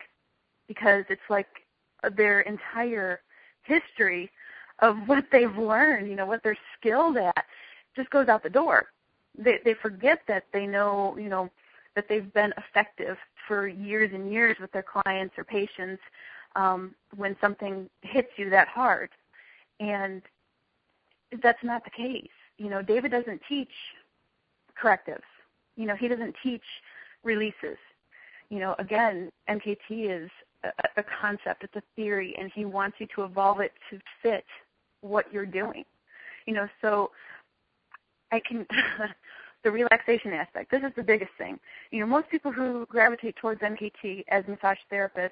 because 0.67 1.05
it's 1.09 1.21
like 1.29 1.47
their 2.15 2.41
entire 2.41 3.21
history 3.63 4.29
of 4.79 4.97
what 5.07 5.25
they've 5.31 5.55
learned, 5.57 6.09
you 6.09 6.15
know, 6.15 6.25
what 6.25 6.41
they're 6.43 6.57
skilled 6.79 7.17
at 7.17 7.45
just 7.95 8.09
goes 8.09 8.27
out 8.27 8.43
the 8.43 8.49
door. 8.49 8.87
They 9.37 9.59
they 9.63 9.73
forget 9.73 10.21
that 10.27 10.45
they 10.53 10.65
know, 10.65 11.17
you 11.17 11.29
know, 11.29 11.49
that 11.95 12.07
they've 12.09 12.31
been 12.33 12.53
effective 12.57 13.17
for 13.47 13.67
years 13.67 14.11
and 14.13 14.31
years 14.31 14.57
with 14.59 14.71
their 14.71 14.83
clients 14.83 15.35
or 15.37 15.43
patients 15.43 16.01
um, 16.55 16.95
when 17.15 17.35
something 17.41 17.89
hits 18.01 18.29
you 18.37 18.49
that 18.49 18.67
hard. 18.67 19.09
And 19.79 20.21
that's 21.41 21.63
not 21.63 21.83
the 21.83 21.89
case. 21.89 22.27
You 22.57 22.69
know, 22.69 22.81
David 22.81 23.11
doesn't 23.11 23.41
teach 23.47 23.71
correctives. 24.79 25.23
You 25.75 25.87
know, 25.87 25.95
he 25.95 26.07
doesn't 26.07 26.35
teach 26.43 26.63
releases. 27.23 27.77
You 28.49 28.59
know, 28.59 28.75
again, 28.77 29.31
NKT 29.49 29.77
is 29.89 30.29
a, 30.63 30.69
a 30.97 31.03
concept, 31.03 31.63
it's 31.63 31.75
a 31.75 31.83
theory, 31.95 32.35
and 32.37 32.51
he 32.53 32.65
wants 32.65 32.97
you 32.99 33.07
to 33.15 33.23
evolve 33.23 33.59
it 33.59 33.71
to 33.89 33.99
fit 34.21 34.45
what 35.03 35.31
you're 35.31 35.45
doing. 35.45 35.85
You 36.45 36.53
know, 36.53 36.67
so 36.81 37.11
I 38.31 38.41
can 38.47 38.65
the 39.63 39.71
relaxation 39.71 40.33
aspect. 40.33 40.71
This 40.71 40.83
is 40.83 40.91
the 40.95 41.03
biggest 41.03 41.31
thing. 41.37 41.59
You 41.91 42.01
know, 42.01 42.07
most 42.07 42.29
people 42.29 42.51
who 42.51 42.85
gravitate 42.89 43.35
towards 43.37 43.61
NKT 43.61 44.25
as 44.29 44.43
massage 44.47 44.79
therapists 44.91 45.31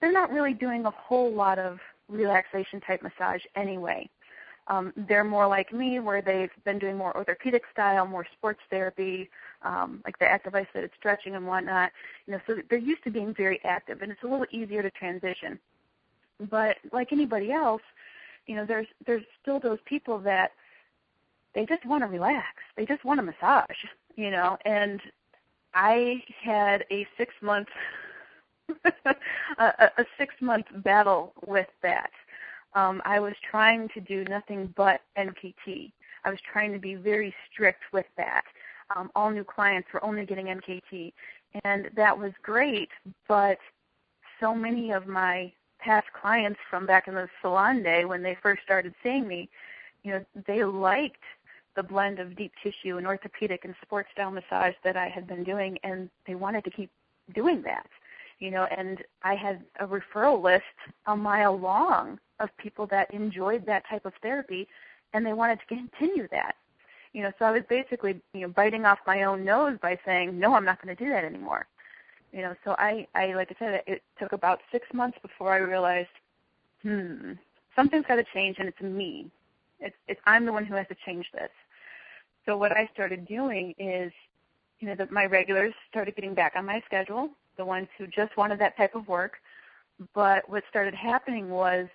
they're 0.00 0.12
not 0.12 0.32
really 0.32 0.54
doing 0.54 0.86
a 0.86 0.90
whole 0.90 1.32
lot 1.32 1.58
of 1.58 1.78
relaxation 2.08 2.80
type 2.80 3.02
massage 3.02 3.42
anyway. 3.56 4.08
Um, 4.68 4.92
they're 5.08 5.24
more 5.24 5.48
like 5.48 5.72
me, 5.72 5.98
where 5.98 6.22
they've 6.22 6.50
been 6.64 6.78
doing 6.78 6.96
more 6.96 7.16
orthopedic 7.16 7.62
style, 7.72 8.06
more 8.06 8.26
sports 8.38 8.60
therapy, 8.70 9.28
um, 9.62 10.00
like 10.04 10.16
the 10.18 10.24
active 10.24 10.54
isolated 10.54 10.90
stretching 10.96 11.34
and 11.34 11.46
whatnot. 11.46 11.90
You 12.26 12.34
know, 12.34 12.40
so 12.46 12.56
they're 12.70 12.78
used 12.78 13.02
to 13.04 13.10
being 13.10 13.34
very 13.34 13.60
active, 13.64 14.02
and 14.02 14.12
it's 14.12 14.22
a 14.22 14.26
little 14.26 14.46
easier 14.52 14.82
to 14.82 14.90
transition. 14.92 15.58
But 16.48 16.76
like 16.92 17.12
anybody 17.12 17.50
else, 17.50 17.82
you 18.46 18.56
know, 18.56 18.64
there's 18.66 18.86
there's 19.06 19.24
still 19.40 19.60
those 19.60 19.78
people 19.84 20.18
that 20.20 20.52
they 21.54 21.66
just 21.66 21.84
want 21.84 22.02
to 22.02 22.08
relax. 22.08 22.46
They 22.76 22.86
just 22.86 23.04
want 23.04 23.20
a 23.20 23.22
massage, 23.22 23.76
you 24.16 24.30
know. 24.30 24.56
And 24.64 25.00
I 25.74 26.22
had 26.42 26.84
a 26.90 27.06
six 27.16 27.34
month 27.40 27.68
a, 28.84 29.90
a 29.98 30.04
six 30.18 30.34
month 30.40 30.66
battle 30.76 31.34
with 31.46 31.68
that. 31.82 32.10
Um, 32.74 33.02
I 33.04 33.20
was 33.20 33.34
trying 33.50 33.88
to 33.90 34.00
do 34.00 34.24
nothing 34.24 34.72
but 34.76 35.00
NKT. 35.18 35.92
I 36.24 36.30
was 36.30 36.38
trying 36.50 36.72
to 36.72 36.78
be 36.78 36.94
very 36.94 37.34
strict 37.50 37.82
with 37.92 38.06
that. 38.16 38.44
Um, 38.96 39.10
all 39.14 39.30
new 39.30 39.44
clients 39.44 39.88
were 39.92 40.04
only 40.04 40.24
getting 40.24 40.46
NKT, 40.46 41.12
and 41.64 41.90
that 41.94 42.16
was 42.16 42.32
great. 42.42 42.88
But 43.28 43.58
so 44.40 44.54
many 44.54 44.92
of 44.92 45.06
my 45.06 45.52
past 45.82 46.06
clients 46.12 46.60
from 46.70 46.86
back 46.86 47.08
in 47.08 47.14
the 47.14 47.28
salon 47.40 47.82
day, 47.82 48.04
when 48.04 48.22
they 48.22 48.36
first 48.42 48.62
started 48.62 48.94
seeing 49.02 49.26
me, 49.26 49.48
you 50.02 50.12
know, 50.12 50.24
they 50.46 50.64
liked 50.64 51.22
the 51.74 51.82
blend 51.82 52.18
of 52.18 52.36
deep 52.36 52.52
tissue 52.62 52.98
and 52.98 53.06
orthopedic 53.06 53.64
and 53.64 53.74
sports 53.82 54.08
style 54.12 54.30
massage 54.30 54.74
that 54.84 54.96
I 54.96 55.08
had 55.08 55.26
been 55.26 55.44
doing, 55.44 55.78
and 55.84 56.10
they 56.26 56.34
wanted 56.34 56.64
to 56.64 56.70
keep 56.70 56.90
doing 57.34 57.62
that 57.62 57.86
you 58.42 58.50
know, 58.50 58.64
and 58.76 59.02
I 59.22 59.36
had 59.36 59.62
a 59.78 59.86
referral 59.86 60.42
list 60.42 60.64
a 61.06 61.16
mile 61.16 61.56
long 61.56 62.18
of 62.40 62.54
people 62.56 62.86
that 62.88 63.14
enjoyed 63.14 63.64
that 63.66 63.84
type 63.88 64.04
of 64.04 64.12
therapy 64.20 64.66
and 65.14 65.24
they 65.24 65.32
wanted 65.32 65.60
to 65.60 65.66
continue 65.66 66.26
that. 66.32 66.56
You 67.12 67.22
know, 67.22 67.32
so 67.38 67.44
I 67.44 67.52
was 67.52 67.62
basically, 67.68 68.20
you 68.34 68.40
know, 68.40 68.48
biting 68.48 68.84
off 68.84 68.98
my 69.06 69.22
own 69.22 69.44
nose 69.44 69.78
by 69.80 69.96
saying, 70.04 70.36
no, 70.36 70.54
I'm 70.54 70.64
not 70.64 70.82
going 70.82 70.94
to 70.94 71.04
do 71.04 71.08
that 71.10 71.24
anymore. 71.24 71.66
You 72.32 72.42
know, 72.42 72.54
so 72.64 72.74
I, 72.78 73.06
I, 73.14 73.34
like 73.34 73.50
I 73.50 73.56
said, 73.58 73.82
it 73.86 74.02
took 74.18 74.32
about 74.32 74.60
six 74.70 74.86
months 74.94 75.18
before 75.20 75.52
I 75.52 75.58
realized, 75.58 76.08
hmm, 76.82 77.32
something's 77.76 78.06
got 78.06 78.16
to 78.16 78.24
change 78.32 78.56
and 78.58 78.68
it's 78.68 78.80
me. 78.80 79.30
It's, 79.80 79.96
it's, 80.08 80.20
I'm 80.24 80.46
the 80.46 80.52
one 80.52 80.64
who 80.64 80.74
has 80.74 80.88
to 80.88 80.96
change 81.04 81.26
this. 81.34 81.50
So 82.46 82.56
what 82.56 82.72
I 82.72 82.88
started 82.92 83.26
doing 83.26 83.74
is, 83.78 84.12
you 84.80 84.88
know, 84.88 84.94
the, 84.94 85.06
my 85.10 85.26
regulars 85.26 85.74
started 85.90 86.16
getting 86.16 86.34
back 86.34 86.54
on 86.56 86.64
my 86.64 86.82
schedule 86.86 87.30
the 87.56 87.64
ones 87.64 87.88
who 87.98 88.06
just 88.06 88.36
wanted 88.36 88.58
that 88.58 88.76
type 88.76 88.94
of 88.94 89.06
work. 89.08 89.34
But 90.14 90.48
what 90.48 90.64
started 90.68 90.94
happening 90.94 91.50
was 91.50 91.88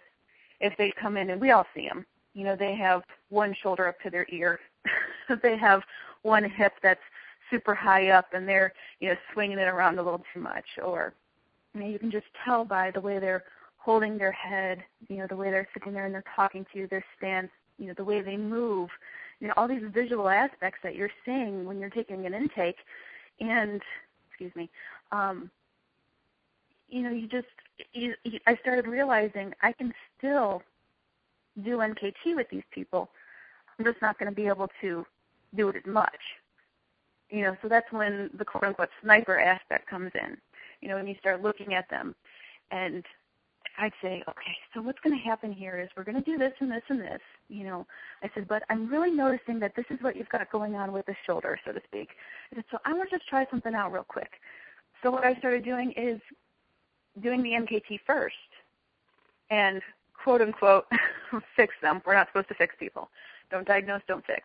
if 0.59 0.75
they 0.77 0.91
come 0.91 1.17
in, 1.17 1.29
and 1.29 1.41
we 1.41 1.51
all 1.51 1.65
see 1.75 1.87
them, 1.87 2.05
you 2.33 2.43
know, 2.43 2.55
they 2.55 2.75
have 2.75 3.03
one 3.29 3.55
shoulder 3.61 3.87
up 3.87 3.99
to 4.01 4.09
their 4.09 4.25
ear, 4.29 4.59
they 5.41 5.57
have 5.57 5.81
one 6.21 6.43
hip 6.49 6.73
that's 6.81 7.01
super 7.49 7.75
high 7.75 8.09
up, 8.09 8.33
and 8.33 8.47
they're, 8.47 8.73
you 8.99 9.09
know, 9.09 9.15
swinging 9.33 9.59
it 9.59 9.67
around 9.67 9.99
a 9.99 10.03
little 10.03 10.23
too 10.33 10.39
much, 10.39 10.65
or 10.83 11.13
you 11.73 11.81
know, 11.81 11.87
you 11.87 11.99
can 11.99 12.11
just 12.11 12.25
tell 12.43 12.65
by 12.65 12.91
the 12.91 13.01
way 13.01 13.19
they're 13.19 13.43
holding 13.77 14.17
their 14.17 14.31
head, 14.31 14.83
you 15.07 15.17
know, 15.17 15.27
the 15.27 15.35
way 15.35 15.49
they're 15.49 15.67
sitting 15.73 15.93
there 15.93 16.05
and 16.05 16.13
they're 16.13 16.23
talking 16.35 16.65
to 16.73 16.79
you, 16.79 16.87
their 16.87 17.05
stance, 17.17 17.49
you 17.77 17.87
know, 17.87 17.93
the 17.95 18.03
way 18.03 18.21
they 18.21 18.35
move, 18.35 18.89
you 19.39 19.47
know, 19.47 19.53
all 19.55 19.67
these 19.67 19.83
visual 19.93 20.27
aspects 20.27 20.79
that 20.83 20.95
you're 20.95 21.11
seeing 21.23 21.65
when 21.65 21.79
you're 21.79 21.89
taking 21.89 22.25
an 22.25 22.33
intake. 22.33 22.77
And 23.39 23.81
excuse 24.29 24.53
me, 24.55 24.69
um, 25.11 25.49
you 26.89 27.01
know, 27.01 27.11
you 27.11 27.27
just, 27.27 27.47
you, 27.93 28.13
you, 28.23 28.39
I 28.45 28.55
started 28.57 28.87
realizing 28.87 29.53
I 29.61 29.71
can 29.71 29.93
still 30.17 30.63
do 31.63 31.77
NKT 31.77 32.35
with 32.35 32.49
these 32.49 32.63
people. 32.71 33.09
I'm 33.77 33.85
just 33.85 34.01
not 34.01 34.17
going 34.19 34.29
to 34.29 34.35
be 34.35 34.47
able 34.47 34.69
to 34.81 35.05
do 35.55 35.69
it 35.69 35.75
as 35.77 35.85
much. 35.85 36.19
You 37.29 37.43
know, 37.43 37.57
so 37.61 37.67
that's 37.67 37.91
when 37.91 38.29
the 38.37 38.45
quote 38.45 38.63
unquote 38.63 38.89
sniper 39.01 39.39
aspect 39.39 39.89
comes 39.89 40.11
in. 40.15 40.37
You 40.81 40.89
know, 40.89 40.95
when 40.95 41.07
you 41.07 41.15
start 41.19 41.41
looking 41.41 41.73
at 41.73 41.89
them 41.89 42.15
and 42.71 43.03
I'd 43.79 43.93
say, 44.01 44.23
okay, 44.27 44.57
so 44.73 44.81
what's 44.81 44.99
going 45.03 45.15
to 45.15 45.23
happen 45.23 45.51
here 45.51 45.79
is 45.79 45.89
we're 45.95 46.03
going 46.03 46.21
to 46.21 46.31
do 46.31 46.37
this 46.37 46.53
and 46.59 46.71
this 46.71 46.83
and 46.89 46.99
this. 46.99 47.19
You 47.47 47.63
know, 47.63 47.87
I 48.23 48.29
said, 48.33 48.47
but 48.47 48.63
I'm 48.69 48.87
really 48.87 49.11
noticing 49.11 49.59
that 49.59 49.75
this 49.75 49.85
is 49.89 50.01
what 50.01 50.15
you've 50.15 50.29
got 50.29 50.49
going 50.51 50.75
on 50.75 50.91
with 50.91 51.05
the 51.05 51.15
shoulder, 51.25 51.59
so 51.65 51.73
to 51.73 51.81
speak. 51.85 52.09
I 52.51 52.55
said, 52.55 52.65
so 52.71 52.77
I 52.85 52.93
want 52.93 53.09
to 53.09 53.17
just 53.17 53.29
try 53.29 53.45
something 53.51 53.75
out 53.75 53.91
real 53.91 54.03
quick. 54.03 54.31
So 55.03 55.11
what 55.11 55.23
I 55.23 55.35
started 55.35 55.63
doing 55.63 55.93
is 55.95 56.19
doing 57.21 57.43
the 57.43 57.51
NKT 57.51 57.99
first 58.05 58.35
and 59.51 59.81
quote 60.13 60.41
unquote 60.41 60.85
fix 61.55 61.73
them. 61.81 62.01
We're 62.05 62.15
not 62.15 62.27
supposed 62.27 62.47
to 62.49 62.55
fix 62.55 62.75
people. 62.79 63.09
Don't 63.51 63.67
diagnose, 63.67 64.01
don't 64.07 64.25
fix. 64.25 64.41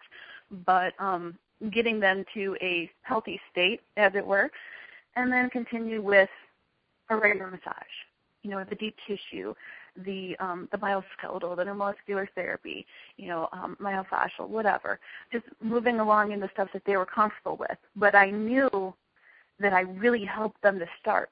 But 0.66 0.92
um, 0.98 1.38
getting 1.70 2.00
them 2.00 2.24
to 2.34 2.56
a 2.60 2.90
healthy 3.02 3.40
state, 3.50 3.80
as 3.96 4.12
it 4.14 4.26
were, 4.26 4.50
and 5.16 5.32
then 5.32 5.50
continue 5.50 6.02
with 6.02 6.30
a 7.10 7.16
regular 7.16 7.50
massage. 7.50 7.74
you 8.42 8.50
know, 8.50 8.64
the 8.68 8.74
deep 8.74 8.96
tissue, 9.06 9.54
the 10.04 10.36
um, 10.40 10.68
the 10.72 10.78
myoskeletal, 10.78 11.56
the 11.56 11.64
neuromuscular 11.64 12.26
therapy, 12.34 12.86
you 13.16 13.28
know, 13.28 13.48
um, 13.52 13.76
myofascial, 13.80 14.48
whatever. 14.48 14.98
Just 15.30 15.44
moving 15.60 16.00
along 16.00 16.32
in 16.32 16.40
the 16.40 16.50
stuff 16.52 16.68
that 16.72 16.82
they 16.84 16.96
were 16.96 17.06
comfortable 17.06 17.56
with. 17.56 17.76
But 17.94 18.14
I 18.14 18.30
knew 18.30 18.94
that 19.60 19.72
I 19.72 19.82
really 19.82 20.24
helped 20.24 20.60
them 20.62 20.78
to 20.78 20.86
start. 21.00 21.30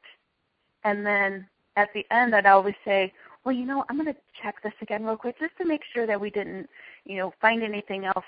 And 0.84 1.04
then 1.04 1.46
at 1.76 1.88
the 1.94 2.06
end, 2.10 2.34
I'd 2.34 2.46
always 2.46 2.74
say, 2.84 3.12
well, 3.44 3.54
you 3.54 3.64
know, 3.64 3.84
I'm 3.88 3.96
going 3.96 4.12
to 4.12 4.20
check 4.42 4.62
this 4.62 4.72
again 4.82 5.04
real 5.04 5.16
quick 5.16 5.38
just 5.40 5.56
to 5.58 5.64
make 5.64 5.82
sure 5.92 6.06
that 6.06 6.20
we 6.20 6.30
didn't, 6.30 6.68
you 7.04 7.16
know, 7.16 7.32
find 7.40 7.62
anything 7.62 8.04
else 8.04 8.24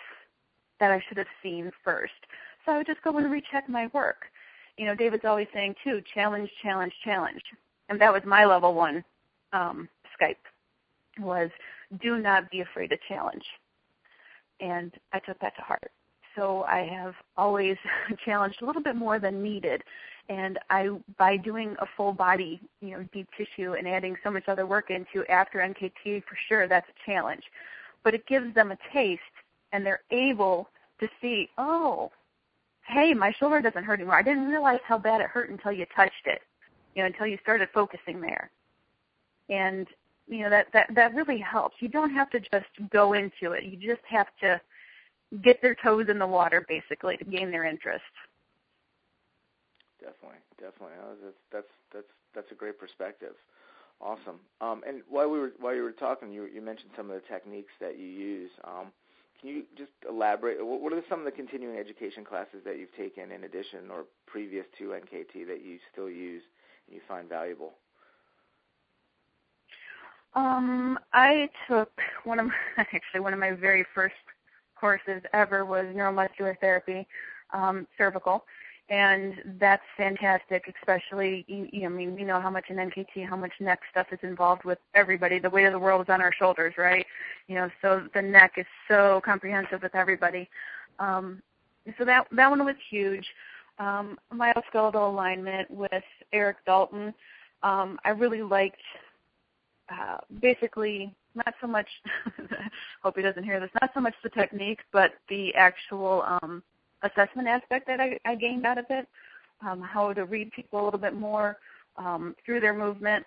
that 0.82 0.90
I 0.90 1.00
should 1.06 1.16
have 1.18 1.28
seen 1.44 1.70
first. 1.84 2.12
So 2.66 2.72
I 2.72 2.78
would 2.78 2.88
just 2.88 3.02
go 3.02 3.16
and 3.16 3.30
recheck 3.30 3.68
my 3.68 3.88
work. 3.92 4.24
You 4.76 4.86
know, 4.86 4.96
David's 4.96 5.24
always 5.24 5.46
saying 5.54 5.76
too, 5.84 6.02
challenge, 6.12 6.50
challenge, 6.60 6.92
challenge. 7.04 7.40
And 7.88 8.00
that 8.00 8.12
was 8.12 8.22
my 8.26 8.44
level 8.44 8.74
one 8.74 9.04
um, 9.52 9.88
Skype 10.20 10.34
was 11.20 11.50
do 12.02 12.18
not 12.18 12.50
be 12.50 12.62
afraid 12.62 12.88
to 12.88 12.96
challenge. 13.08 13.44
And 14.58 14.92
I 15.12 15.20
took 15.20 15.38
that 15.38 15.54
to 15.54 15.62
heart. 15.62 15.92
So 16.34 16.64
I 16.64 16.80
have 16.80 17.14
always 17.36 17.76
challenged 18.24 18.60
a 18.62 18.66
little 18.66 18.82
bit 18.82 18.96
more 18.96 19.20
than 19.20 19.40
needed. 19.40 19.84
And 20.28 20.58
I, 20.68 20.88
by 21.16 21.36
doing 21.36 21.76
a 21.80 21.86
full 21.96 22.12
body, 22.12 22.60
you 22.80 22.90
know, 22.90 23.06
deep 23.12 23.28
tissue 23.38 23.74
and 23.74 23.86
adding 23.86 24.16
so 24.24 24.32
much 24.32 24.48
other 24.48 24.66
work 24.66 24.90
into 24.90 25.24
after 25.30 25.60
NKT, 25.60 26.24
for 26.24 26.36
sure, 26.48 26.66
that's 26.66 26.88
a 26.88 27.10
challenge. 27.10 27.44
But 28.02 28.14
it 28.14 28.26
gives 28.26 28.52
them 28.52 28.72
a 28.72 28.78
taste, 28.92 29.22
and 29.72 29.84
they're 29.84 30.02
able 30.10 30.68
to 31.00 31.08
see, 31.20 31.48
oh, 31.58 32.10
hey, 32.86 33.14
my 33.14 33.32
shoulder 33.32 33.60
doesn't 33.60 33.84
hurt 33.84 34.00
anymore. 34.00 34.16
I 34.16 34.22
didn't 34.22 34.48
realize 34.48 34.80
how 34.86 34.98
bad 34.98 35.20
it 35.20 35.28
hurt 35.28 35.50
until 35.50 35.72
you 35.72 35.86
touched 35.96 36.26
it, 36.26 36.42
you 36.94 37.02
know, 37.02 37.06
until 37.06 37.26
you 37.26 37.38
started 37.42 37.68
focusing 37.72 38.20
there. 38.20 38.50
And 39.48 39.86
you 40.28 40.42
know 40.42 40.50
that 40.50 40.68
that 40.72 40.88
that 40.94 41.14
really 41.14 41.38
helps. 41.38 41.76
You 41.80 41.88
don't 41.88 42.12
have 42.14 42.30
to 42.30 42.40
just 42.40 42.90
go 42.90 43.12
into 43.12 43.52
it. 43.52 43.64
You 43.64 43.76
just 43.76 44.04
have 44.08 44.28
to 44.40 44.60
get 45.42 45.60
their 45.62 45.74
toes 45.82 46.06
in 46.08 46.18
the 46.18 46.26
water 46.26 46.64
basically 46.68 47.16
to 47.16 47.24
gain 47.24 47.50
their 47.50 47.64
interest. 47.64 48.04
Definitely, 50.00 50.38
definitely. 50.58 50.96
That's 51.22 51.34
that's 51.52 51.66
that's 51.92 52.06
that's 52.34 52.52
a 52.52 52.54
great 52.54 52.78
perspective. 52.78 53.34
Awesome. 54.00 54.40
Um, 54.60 54.82
and 54.86 55.02
while 55.08 55.30
we 55.30 55.38
were 55.38 55.52
while 55.60 55.74
you 55.74 55.82
were 55.82 55.92
talking, 55.92 56.32
you 56.32 56.46
you 56.46 56.60
mentioned 56.60 56.90
some 56.96 57.10
of 57.10 57.20
the 57.20 57.28
techniques 57.28 57.72
that 57.80 57.98
you 57.98 58.06
use. 58.06 58.50
Um, 58.64 58.92
can 59.42 59.50
you 59.50 59.64
just 59.76 59.90
elaborate? 60.08 60.58
What 60.64 60.92
are 60.92 61.02
some 61.08 61.18
of 61.18 61.24
the 61.24 61.32
continuing 61.32 61.76
education 61.76 62.24
classes 62.24 62.60
that 62.64 62.78
you've 62.78 62.94
taken 62.96 63.32
in 63.32 63.42
addition 63.42 63.90
or 63.90 64.04
previous 64.26 64.64
to 64.78 64.90
NKT 64.90 65.46
that 65.48 65.64
you 65.64 65.78
still 65.92 66.08
use 66.08 66.42
and 66.86 66.94
you 66.94 67.02
find 67.08 67.28
valuable? 67.28 67.72
Um, 70.34 70.98
I 71.12 71.50
took 71.68 71.90
one 72.24 72.38
of 72.38 72.46
my, 72.46 72.52
actually 72.78 73.20
one 73.20 73.32
of 73.32 73.40
my 73.40 73.50
very 73.50 73.84
first 73.94 74.14
courses 74.76 75.22
ever 75.32 75.64
was 75.64 75.86
neuromuscular 75.86 76.58
therapy, 76.60 77.06
um, 77.52 77.86
cervical, 77.98 78.44
and 78.92 79.36
that's 79.58 79.82
fantastic. 79.96 80.70
Especially, 80.78 81.46
you, 81.48 81.66
you, 81.72 81.86
I 81.86 81.88
mean, 81.88 82.14
we 82.14 82.24
know 82.24 82.38
how 82.38 82.50
much 82.50 82.66
in 82.68 82.76
NKT, 82.76 83.26
how 83.26 83.36
much 83.36 83.52
neck 83.58 83.80
stuff 83.90 84.08
is 84.12 84.18
involved 84.22 84.64
with 84.64 84.76
everybody. 84.94 85.38
The 85.38 85.48
weight 85.48 85.64
of 85.64 85.72
the 85.72 85.78
world 85.78 86.02
is 86.02 86.12
on 86.12 86.20
our 86.20 86.30
shoulders, 86.30 86.74
right? 86.76 87.06
You 87.48 87.54
know, 87.54 87.70
so 87.80 88.06
the 88.12 88.20
neck 88.20 88.52
is 88.58 88.66
so 88.88 89.22
comprehensive 89.24 89.80
with 89.82 89.94
everybody. 89.94 90.46
Um, 90.98 91.42
so 91.98 92.04
that 92.04 92.26
that 92.32 92.50
one 92.50 92.66
was 92.66 92.76
huge. 92.90 93.26
Um, 93.78 94.18
musculoskeletal 94.30 95.08
alignment 95.10 95.70
with 95.70 95.90
Erik 96.34 96.58
Dalton. 96.66 97.14
Um, 97.62 97.98
I 98.04 98.10
really 98.10 98.42
liked 98.42 98.76
uh, 99.90 100.18
basically 100.42 101.14
not 101.34 101.54
so 101.62 101.66
much 101.66 101.88
hope 103.02 103.16
he 103.16 103.22
doesn't 103.22 103.44
hear 103.44 103.58
this 103.58 103.70
not 103.80 103.90
so 103.94 104.00
much 104.00 104.12
the 104.22 104.28
technique 104.28 104.80
but 104.92 105.12
the 105.30 105.54
actual 105.54 106.22
um, 106.26 106.62
assessment 107.02 107.48
aspect 107.48 107.86
that 107.86 108.00
I, 108.00 108.18
I 108.24 108.34
gained 108.34 108.66
out 108.66 108.78
of 108.78 108.86
it 108.90 109.08
um, 109.66 109.80
how 109.80 110.12
to 110.12 110.24
read 110.24 110.50
people 110.52 110.82
a 110.82 110.84
little 110.84 111.00
bit 111.00 111.14
more 111.14 111.56
um, 111.96 112.34
through 112.44 112.60
their 112.60 112.74
movement. 112.74 113.24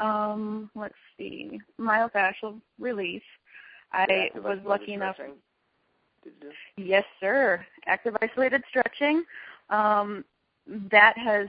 Um, 0.00 0.70
let's 0.74 0.94
see 1.16 1.60
myofascial 1.78 2.60
release. 2.78 3.22
I 3.92 4.30
yeah, 4.34 4.40
was 4.40 4.58
lucky 4.64 4.94
enough 4.94 5.16
yes 6.76 7.04
sir. 7.20 7.64
Active 7.86 8.16
isolated 8.22 8.62
stretching 8.68 9.24
um, 9.70 10.24
that 10.90 11.16
has 11.18 11.48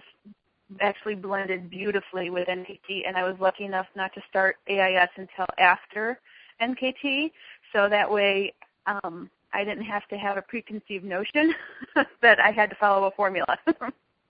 actually 0.82 1.16
blended 1.16 1.70
beautifully 1.70 2.30
with 2.30 2.48
NKT, 2.48 3.08
and 3.08 3.16
I 3.16 3.24
was 3.24 3.36
lucky 3.40 3.66
enough 3.66 3.86
not 3.96 4.14
to 4.16 4.22
start 4.30 4.58
AIS 4.68 5.10
until 5.16 5.46
after 5.58 6.20
NKT, 6.62 7.32
so 7.72 7.88
that 7.90 8.12
way 8.12 8.54
um, 8.86 9.30
I 9.54 9.64
didn't 9.64 9.86
have 9.86 10.08
to 10.08 10.18
have 10.18 10.38
a 10.38 10.42
preconceived 10.42 11.06
notion 11.06 11.54
that 12.22 12.40
I 12.40 12.52
had 12.52 12.70
to 12.72 12.76
follow 12.76 13.08
a 13.08 13.12
formula. 13.12 13.58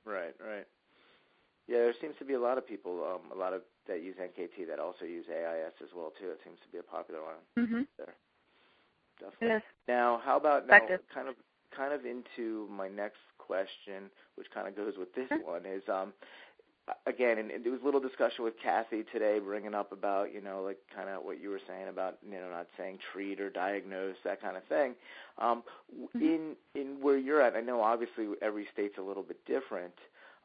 right, 0.05 0.36
right. 0.39 0.67
Yeah, 1.67 1.77
there 1.77 1.93
seems 2.01 2.15
to 2.19 2.25
be 2.25 2.33
a 2.33 2.39
lot 2.39 2.57
of 2.57 2.67
people, 2.67 3.03
um, 3.03 3.31
a 3.36 3.39
lot 3.39 3.53
of 3.53 3.62
that 3.88 4.03
use 4.03 4.15
NKT 4.21 4.67
that 4.67 4.79
also 4.79 5.05
use 5.05 5.25
AIS 5.29 5.73
as 5.81 5.89
well 5.95 6.12
too. 6.19 6.29
It 6.29 6.39
seems 6.43 6.57
to 6.63 6.71
be 6.71 6.77
a 6.77 6.83
popular 6.83 7.21
one 7.21 7.65
mm-hmm. 7.65 7.81
there. 7.97 8.13
Definitely. 9.19 9.47
It 9.47 9.55
is. 9.57 9.63
Now, 9.88 10.21
how 10.23 10.38
about 10.38 10.67
now, 10.67 10.79
kind 11.13 11.29
of 11.29 11.36
kind 11.75 11.93
of 11.93 12.05
into 12.05 12.67
my 12.69 12.88
next 12.88 13.19
question, 13.38 14.12
which 14.36 14.47
kind 14.53 14.67
of 14.67 14.75
goes 14.75 14.93
with 14.97 15.13
this 15.15 15.27
sure. 15.29 15.43
one, 15.43 15.65
is 15.65 15.83
um, 15.88 16.13
again, 17.06 17.38
and, 17.38 17.52
and 17.52 17.63
there 17.63 17.72
was 17.72 17.82
a 17.82 17.86
little 17.86 18.00
discussion 18.00 18.43
with 18.43 18.56
Kathy 18.62 19.04
today, 19.12 19.39
bringing 19.39 19.74
up 19.74 19.91
about 19.91 20.34
you 20.34 20.41
know 20.41 20.62
like 20.63 20.78
kind 20.93 21.10
of 21.10 21.24
what 21.24 21.41
you 21.41 21.50
were 21.50 21.62
saying 21.67 21.88
about 21.88 22.17
you 22.26 22.38
know 22.38 22.50
not 22.50 22.67
saying 22.78 23.00
treat 23.12 23.39
or 23.39 23.50
diagnose 23.50 24.15
that 24.24 24.41
kind 24.41 24.58
of 24.58 24.63
thing. 24.65 24.96
Um, 25.38 25.63
mm-hmm. 25.96 26.22
in 26.22 26.56
in 26.76 26.98
where 27.02 27.17
you're 27.17 27.41
at, 27.41 27.56
I 27.56 27.62
know 27.62 27.82
obviously 27.82 28.28
every 28.41 28.67
state's 28.74 28.98
a 28.98 29.02
little 29.02 29.24
bit 29.24 29.43
different. 29.46 29.93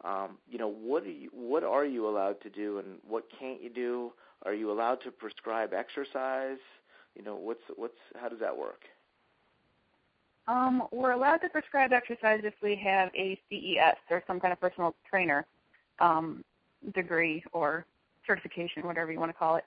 Um, 0.04 0.38
you 0.48 0.58
know 0.58 0.68
what 0.68 1.02
are 1.04 1.10
you 1.10 1.30
what 1.32 1.64
are 1.64 1.84
you 1.84 2.08
allowed 2.08 2.40
to 2.42 2.50
do 2.50 2.78
and 2.78 2.98
what 3.06 3.24
can't 3.38 3.62
you 3.62 3.70
do? 3.70 4.12
Are 4.44 4.54
you 4.54 4.70
allowed 4.70 5.02
to 5.02 5.10
prescribe 5.10 5.72
exercise? 5.72 6.58
You 7.16 7.24
know 7.24 7.34
what's 7.34 7.62
what's 7.76 7.98
how 8.20 8.28
does 8.28 8.40
that 8.40 8.56
work? 8.56 8.82
Um, 10.46 10.84
we're 10.92 11.10
allowed 11.10 11.38
to 11.38 11.48
prescribe 11.50 11.92
exercise 11.92 12.40
if 12.42 12.54
we 12.62 12.74
have 12.76 13.10
a 13.14 13.38
CES 13.50 13.96
or 14.08 14.22
some 14.26 14.40
kind 14.40 14.52
of 14.52 14.60
personal 14.60 14.94
trainer 15.10 15.44
um, 16.00 16.44
degree 16.94 17.42
or 17.52 17.86
certification, 18.26 18.86
whatever 18.86 19.12
you 19.12 19.18
want 19.18 19.30
to 19.30 19.38
call 19.38 19.56
it. 19.56 19.64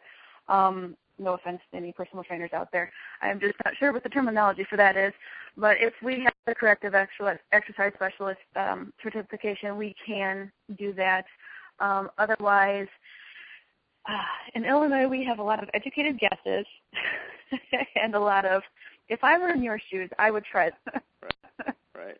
Um, 0.47 0.95
no 1.19 1.33
offense 1.33 1.61
to 1.71 1.77
any 1.77 1.91
personal 1.91 2.23
trainers 2.23 2.51
out 2.53 2.71
there. 2.71 2.91
I'm 3.21 3.39
just 3.39 3.53
not 3.63 3.75
sure 3.77 3.93
what 3.93 4.03
the 4.03 4.09
terminology 4.09 4.65
for 4.69 4.77
that 4.77 4.97
is. 4.97 5.13
But 5.55 5.77
if 5.79 5.93
we 6.01 6.21
have 6.23 6.33
the 6.45 6.55
corrective 6.55 6.95
exercise 6.95 7.93
specialist 7.95 8.39
um, 8.55 8.93
certification, 9.03 9.77
we 9.77 9.95
can 10.05 10.51
do 10.77 10.93
that. 10.93 11.25
Um, 11.79 12.09
otherwise, 12.17 12.87
uh, 14.07 14.13
in 14.55 14.65
Illinois, 14.65 15.07
we 15.07 15.23
have 15.25 15.39
a 15.39 15.43
lot 15.43 15.61
of 15.61 15.69
educated 15.73 16.19
guesses 16.19 16.65
and 18.01 18.15
a 18.15 18.19
lot 18.19 18.45
of 18.45 18.63
if 19.09 19.23
I 19.23 19.37
were 19.37 19.49
in 19.49 19.61
your 19.61 19.79
shoes, 19.89 20.09
I 20.17 20.31
would 20.31 20.45
try 20.45 20.71
right. 21.21 21.67
Right. 21.93 22.17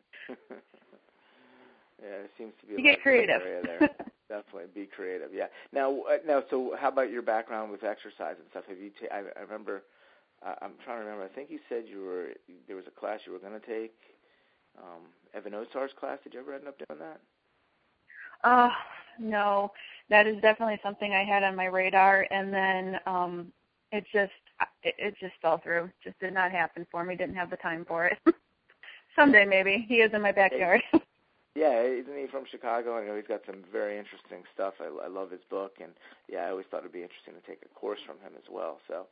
Yeah, 2.01 2.25
it 2.25 2.31
seems 2.37 2.53
to 2.61 2.67
be. 2.67 2.73
You 2.73 2.83
get 2.83 3.01
creative. 3.01 3.41
there. 3.41 3.89
Definitely 4.29 4.69
be 4.73 4.87
creative. 4.87 5.29
Yeah. 5.33 5.47
Now, 5.73 6.01
uh, 6.01 6.17
now, 6.25 6.41
so 6.49 6.73
how 6.79 6.87
about 6.87 7.11
your 7.11 7.21
background 7.21 7.71
with 7.71 7.83
exercise 7.83 8.35
and 8.39 8.47
stuff? 8.49 8.63
Have 8.67 8.77
you? 8.79 8.91
Ta- 8.99 9.13
I, 9.13 9.39
I 9.39 9.41
remember. 9.43 9.83
Uh, 10.45 10.55
I'm 10.61 10.73
trying 10.83 10.99
to 10.99 11.05
remember. 11.05 11.25
I 11.25 11.35
think 11.35 11.51
you 11.51 11.59
said 11.69 11.83
you 11.87 12.03
were 12.03 12.29
there 12.67 12.75
was 12.75 12.85
a 12.87 12.99
class 12.99 13.19
you 13.25 13.33
were 13.33 13.39
going 13.39 13.59
to 13.59 13.67
take. 13.67 13.93
Um, 14.77 15.01
Evan 15.33 15.53
Osar's 15.53 15.91
class. 15.99 16.17
Did 16.23 16.33
you 16.33 16.39
ever 16.39 16.53
end 16.53 16.67
up 16.67 16.77
doing 16.77 16.99
that? 16.99 17.19
Uh, 18.43 18.69
no. 19.19 19.71
That 20.09 20.27
is 20.27 20.41
definitely 20.41 20.79
something 20.81 21.13
I 21.13 21.23
had 21.23 21.43
on 21.43 21.55
my 21.55 21.65
radar, 21.65 22.25
and 22.31 22.53
then 22.53 22.99
um, 23.05 23.51
it 23.91 24.05
just 24.11 24.31
it, 24.83 24.95
it 24.97 25.15
just 25.19 25.33
fell 25.41 25.59
through. 25.59 25.89
Just 26.03 26.19
did 26.19 26.33
not 26.33 26.51
happen 26.51 26.87
for 26.91 27.03
me. 27.03 27.15
Didn't 27.15 27.35
have 27.35 27.49
the 27.49 27.57
time 27.57 27.85
for 27.87 28.05
it. 28.05 28.17
Someday 29.15 29.45
maybe. 29.45 29.85
He 29.87 29.95
is 29.95 30.13
in 30.13 30.21
my 30.21 30.31
backyard. 30.31 30.81
yeah, 31.55 31.81
isn't 31.81 32.17
he 32.17 32.27
from 32.27 32.45
Chicago? 32.49 32.97
I 32.97 33.05
know 33.05 33.15
he's 33.15 33.27
got 33.27 33.41
some 33.45 33.63
very 33.71 33.97
interesting 33.97 34.43
stuff. 34.53 34.75
I, 34.79 35.05
I 35.05 35.07
love 35.07 35.31
his 35.31 35.41
book, 35.49 35.75
and 35.81 35.91
yeah, 36.29 36.45
I 36.45 36.51
always 36.51 36.65
thought 36.71 36.79
it'd 36.79 36.93
be 36.93 37.03
interesting 37.03 37.33
to 37.33 37.47
take 37.47 37.61
a 37.65 37.79
course 37.79 37.99
from 38.05 38.17
him 38.17 38.33
as 38.37 38.49
well. 38.49 38.79
So, 38.87 39.07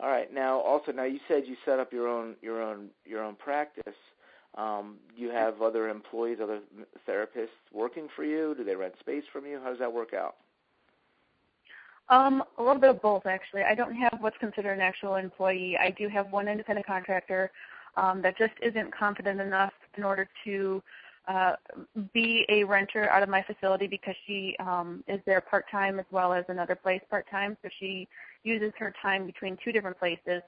all 0.00 0.08
right. 0.08 0.32
Now, 0.32 0.60
also, 0.60 0.92
now 0.92 1.04
you 1.04 1.20
said 1.28 1.44
you 1.46 1.56
set 1.64 1.78
up 1.78 1.92
your 1.92 2.08
own 2.08 2.34
your 2.42 2.62
own 2.62 2.88
your 3.04 3.22
own 3.22 3.36
practice. 3.36 3.94
Um, 4.56 4.96
you 5.16 5.30
have 5.30 5.62
other 5.62 5.88
employees, 5.88 6.38
other 6.42 6.60
therapists 7.08 7.48
working 7.72 8.08
for 8.16 8.24
you? 8.24 8.54
Do 8.56 8.64
they 8.64 8.74
rent 8.74 8.94
space 8.98 9.24
from 9.32 9.46
you? 9.46 9.60
How 9.62 9.70
does 9.70 9.78
that 9.78 9.92
work 9.92 10.14
out? 10.14 10.36
Um, 12.08 12.42
a 12.56 12.62
little 12.62 12.80
bit 12.80 12.90
of 12.90 13.02
both, 13.02 13.26
actually. 13.26 13.62
I 13.62 13.74
don't 13.74 13.94
have 13.94 14.16
what's 14.20 14.38
considered 14.38 14.72
an 14.72 14.80
actual 14.80 15.16
employee. 15.16 15.76
I 15.78 15.90
do 15.90 16.08
have 16.08 16.32
one 16.32 16.48
independent 16.48 16.86
contractor 16.86 17.50
um, 17.96 18.22
that 18.22 18.38
just 18.38 18.54
isn't 18.62 18.96
confident 18.96 19.40
enough 19.40 19.74
in 19.96 20.04
order 20.04 20.28
to 20.44 20.82
uh, 21.28 21.52
be 22.14 22.46
a 22.48 22.64
renter 22.64 23.08
out 23.10 23.22
of 23.22 23.28
my 23.28 23.42
facility 23.42 23.86
because 23.86 24.14
she 24.26 24.56
um, 24.60 25.04
is 25.06 25.20
there 25.26 25.40
part 25.40 25.66
time 25.70 26.00
as 26.00 26.06
well 26.10 26.32
as 26.32 26.44
another 26.48 26.74
place 26.74 27.02
part 27.10 27.28
time. 27.30 27.56
So 27.62 27.68
she 27.78 28.08
uses 28.44 28.72
her 28.78 28.94
time 29.02 29.26
between 29.26 29.58
two 29.62 29.70
different 29.70 29.98
places. 29.98 30.42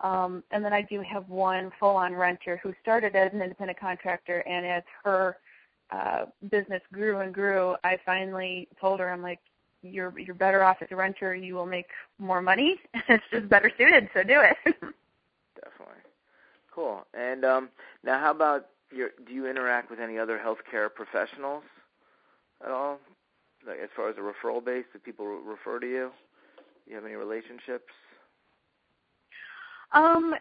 Um, 0.00 0.42
and 0.50 0.64
then 0.64 0.72
I 0.72 0.82
do 0.82 1.00
have 1.02 1.28
one 1.28 1.70
full 1.78 1.96
on 1.96 2.14
renter 2.14 2.58
who 2.62 2.74
started 2.82 3.14
as 3.14 3.32
an 3.32 3.42
independent 3.42 3.78
contractor, 3.78 4.40
and 4.40 4.66
as 4.66 4.82
her 5.04 5.36
uh, 5.90 6.24
business 6.50 6.82
grew 6.92 7.20
and 7.20 7.32
grew, 7.32 7.76
I 7.84 7.98
finally 8.04 8.68
told 8.80 8.98
her, 8.98 9.10
I'm 9.10 9.22
like, 9.22 9.38
you're 9.82 10.18
you're 10.18 10.34
better 10.34 10.64
off 10.64 10.78
as 10.80 10.88
a 10.90 10.96
renter. 10.96 11.34
You 11.34 11.54
will 11.54 11.66
make 11.66 11.86
more 12.18 12.42
money. 12.42 12.80
it's 13.08 13.24
just 13.30 13.48
better 13.48 13.70
suited, 13.78 14.08
so 14.14 14.22
do 14.24 14.40
it. 14.40 14.56
Definitely. 14.64 16.02
Cool. 16.74 17.06
And 17.14 17.44
um, 17.44 17.68
now, 18.02 18.18
how 18.18 18.32
about 18.32 18.66
your? 18.94 19.10
Do 19.26 19.32
you 19.32 19.46
interact 19.48 19.90
with 19.90 20.00
any 20.00 20.18
other 20.18 20.40
healthcare 20.44 20.88
professionals 20.92 21.62
at 22.64 22.70
all? 22.70 22.98
Like 23.66 23.78
as 23.82 23.88
far 23.96 24.08
as 24.08 24.16
a 24.16 24.20
referral 24.20 24.64
base, 24.64 24.84
do 24.92 24.98
people 24.98 25.26
refer 25.26 25.78
to 25.80 25.86
you? 25.86 26.10
Do 26.84 26.90
you 26.90 26.96
have 26.96 27.04
any 27.04 27.14
relationships? 27.14 27.92
Um, 29.92 30.34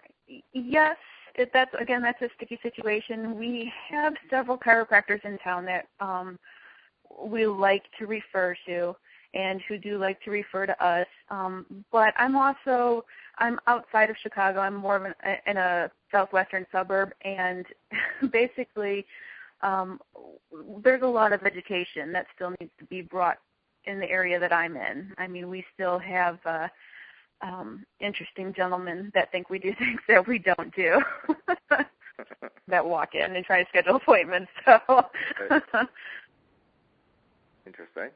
yes, 0.54 0.98
it, 1.36 1.52
that's 1.54 1.74
again 1.80 2.02
that's 2.02 2.22
a 2.22 2.30
sticky 2.36 2.60
situation. 2.62 3.38
We 3.38 3.72
have 3.90 4.14
several 4.30 4.58
chiropractors 4.58 5.24
in 5.26 5.38
town 5.40 5.66
that 5.66 5.88
um, 6.00 6.38
we 7.26 7.46
like 7.46 7.84
to 8.00 8.08
refer 8.08 8.56
to 8.68 8.96
and 9.34 9.62
who 9.68 9.78
do 9.78 9.98
like 9.98 10.22
to 10.22 10.32
refer 10.32 10.66
to 10.66 10.84
us. 10.86 11.08
Um, 11.30 11.86
but 11.92 12.14
I'm 12.18 12.36
also 12.36 13.06
I'm 13.38 13.60
outside 13.68 14.10
of 14.10 14.16
Chicago. 14.22 14.60
I'm 14.60 14.76
more 14.76 14.96
of 14.96 15.06
an, 15.06 15.38
in 15.48 15.58
a 15.58 15.92
southwestern 16.14 16.66
suburb, 16.72 17.12
and 17.26 17.66
basically, 18.32 19.06
um, 19.62 20.00
there's 20.82 21.02
a 21.02 21.08
lot 21.08 21.34
of 21.34 21.44
education 21.44 22.14
that 22.14 22.28
still 22.36 22.54
needs 22.60 22.72
to 22.80 22.86
be 22.86 23.02
brought 23.02 23.40
in 23.86 24.00
the 24.00 24.10
area 24.10 24.40
that 24.40 24.54
I'm 24.54 24.78
in. 24.78 25.12
I 25.18 25.28
mean, 25.28 25.50
we 25.50 25.66
still 25.74 26.00
have 26.00 26.40
uh, 26.46 26.68
um, 27.42 27.86
interesting 28.00 28.54
gentlemen 28.54 29.12
that 29.14 29.32
think 29.32 29.50
we 29.50 29.60
do 29.60 29.74
things 29.80 30.00
that 30.08 30.26
we 30.26 30.40
don't 30.40 30.74
do. 30.76 31.02
that 32.68 32.86
walk 32.86 33.16
in 33.16 33.36
and 33.36 33.46
try 33.46 33.64
to 33.64 33.70
schedule 33.70 33.96
appointments. 33.96 34.52
So 34.66 34.80
Interesting. 37.66 38.10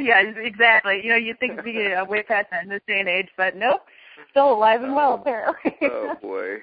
yeah, 0.00 0.20
exactly. 0.20 1.00
You 1.02 1.10
know, 1.10 1.16
you 1.16 1.34
think 1.38 1.64
be 1.64 1.92
uh, 1.92 2.04
way 2.04 2.22
past 2.22 2.48
that 2.50 2.62
in 2.62 2.70
this 2.70 2.80
day 2.86 3.00
and 3.00 3.08
age, 3.08 3.28
but 3.36 3.56
nope, 3.56 3.82
still 4.30 4.52
alive 4.52 4.82
and 4.82 4.94
well 4.94 5.14
apparently. 5.14 5.76
oh 5.82 6.14
boy. 6.20 6.56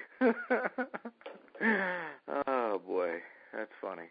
oh 2.46 2.80
boy, 2.86 3.18
that's 3.52 3.72
funny. 3.80 4.08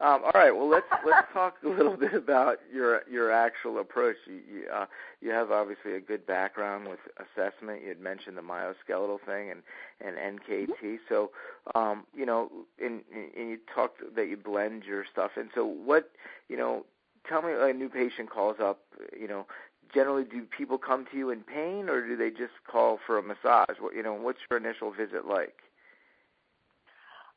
Um, 0.00 0.22
all 0.24 0.32
right, 0.34 0.50
well 0.50 0.68
let's 0.68 0.86
let's 1.06 1.26
talk 1.32 1.54
a 1.64 1.68
little 1.68 1.96
bit 1.96 2.14
about 2.14 2.58
your 2.72 3.02
your 3.10 3.30
actual 3.30 3.78
approach. 3.78 4.16
You 4.26 4.34
you, 4.34 4.64
uh, 4.72 4.86
you 5.20 5.30
have 5.30 5.50
obviously 5.50 5.94
a 5.94 6.00
good 6.00 6.26
background 6.26 6.88
with 6.88 6.98
assessment. 7.16 7.82
You 7.82 7.88
had 7.88 8.00
mentioned 8.00 8.36
the 8.36 8.42
myoskeletal 8.42 9.20
thing 9.24 9.50
and 9.50 9.62
and 10.00 10.40
NKT. 10.40 10.68
Mm-hmm. 10.68 10.96
So 11.08 11.30
um, 11.74 12.04
you 12.14 12.26
know, 12.26 12.50
and, 12.82 13.02
and 13.12 13.50
you 13.50 13.58
talked 13.72 14.00
that 14.16 14.28
you 14.28 14.36
blend 14.36 14.82
your 14.84 15.04
stuff. 15.10 15.32
And 15.36 15.48
so 15.54 15.64
what 15.64 16.10
you 16.48 16.56
know, 16.56 16.84
tell 17.28 17.42
me 17.42 17.52
a 17.52 17.72
new 17.72 17.88
patient 17.88 18.30
calls 18.30 18.56
up. 18.60 18.80
You 19.18 19.28
know, 19.28 19.46
generally 19.92 20.24
do 20.24 20.42
people 20.56 20.78
come 20.78 21.06
to 21.10 21.16
you 21.16 21.30
in 21.30 21.40
pain 21.40 21.88
or 21.88 22.06
do 22.06 22.16
they 22.16 22.30
just 22.30 22.52
call 22.70 22.98
for 23.06 23.18
a 23.18 23.22
massage? 23.22 23.76
What 23.80 23.94
you 23.94 24.02
know, 24.02 24.14
what's 24.14 24.38
your 24.50 24.58
initial 24.58 24.92
visit 24.92 25.26
like? 25.26 25.54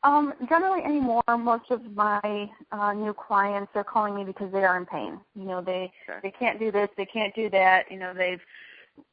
Um, 0.03 0.33
generally 0.47 0.83
anymore, 0.83 1.23
most 1.37 1.71
of 1.71 1.81
my 1.95 2.49
uh, 2.71 2.93
new 2.93 3.13
clients 3.13 3.71
are 3.75 3.83
calling 3.83 4.15
me 4.15 4.23
because 4.23 4.51
they 4.51 4.63
are 4.63 4.77
in 4.77 4.85
pain. 4.85 5.19
You 5.35 5.45
know, 5.45 5.61
they 5.61 5.91
okay. 6.07 6.19
they 6.23 6.31
can't 6.31 6.59
do 6.59 6.71
this, 6.71 6.89
they 6.97 7.05
can't 7.05 7.33
do 7.35 7.49
that. 7.49 7.91
You 7.91 7.97
know, 7.97 8.13
they've 8.13 8.41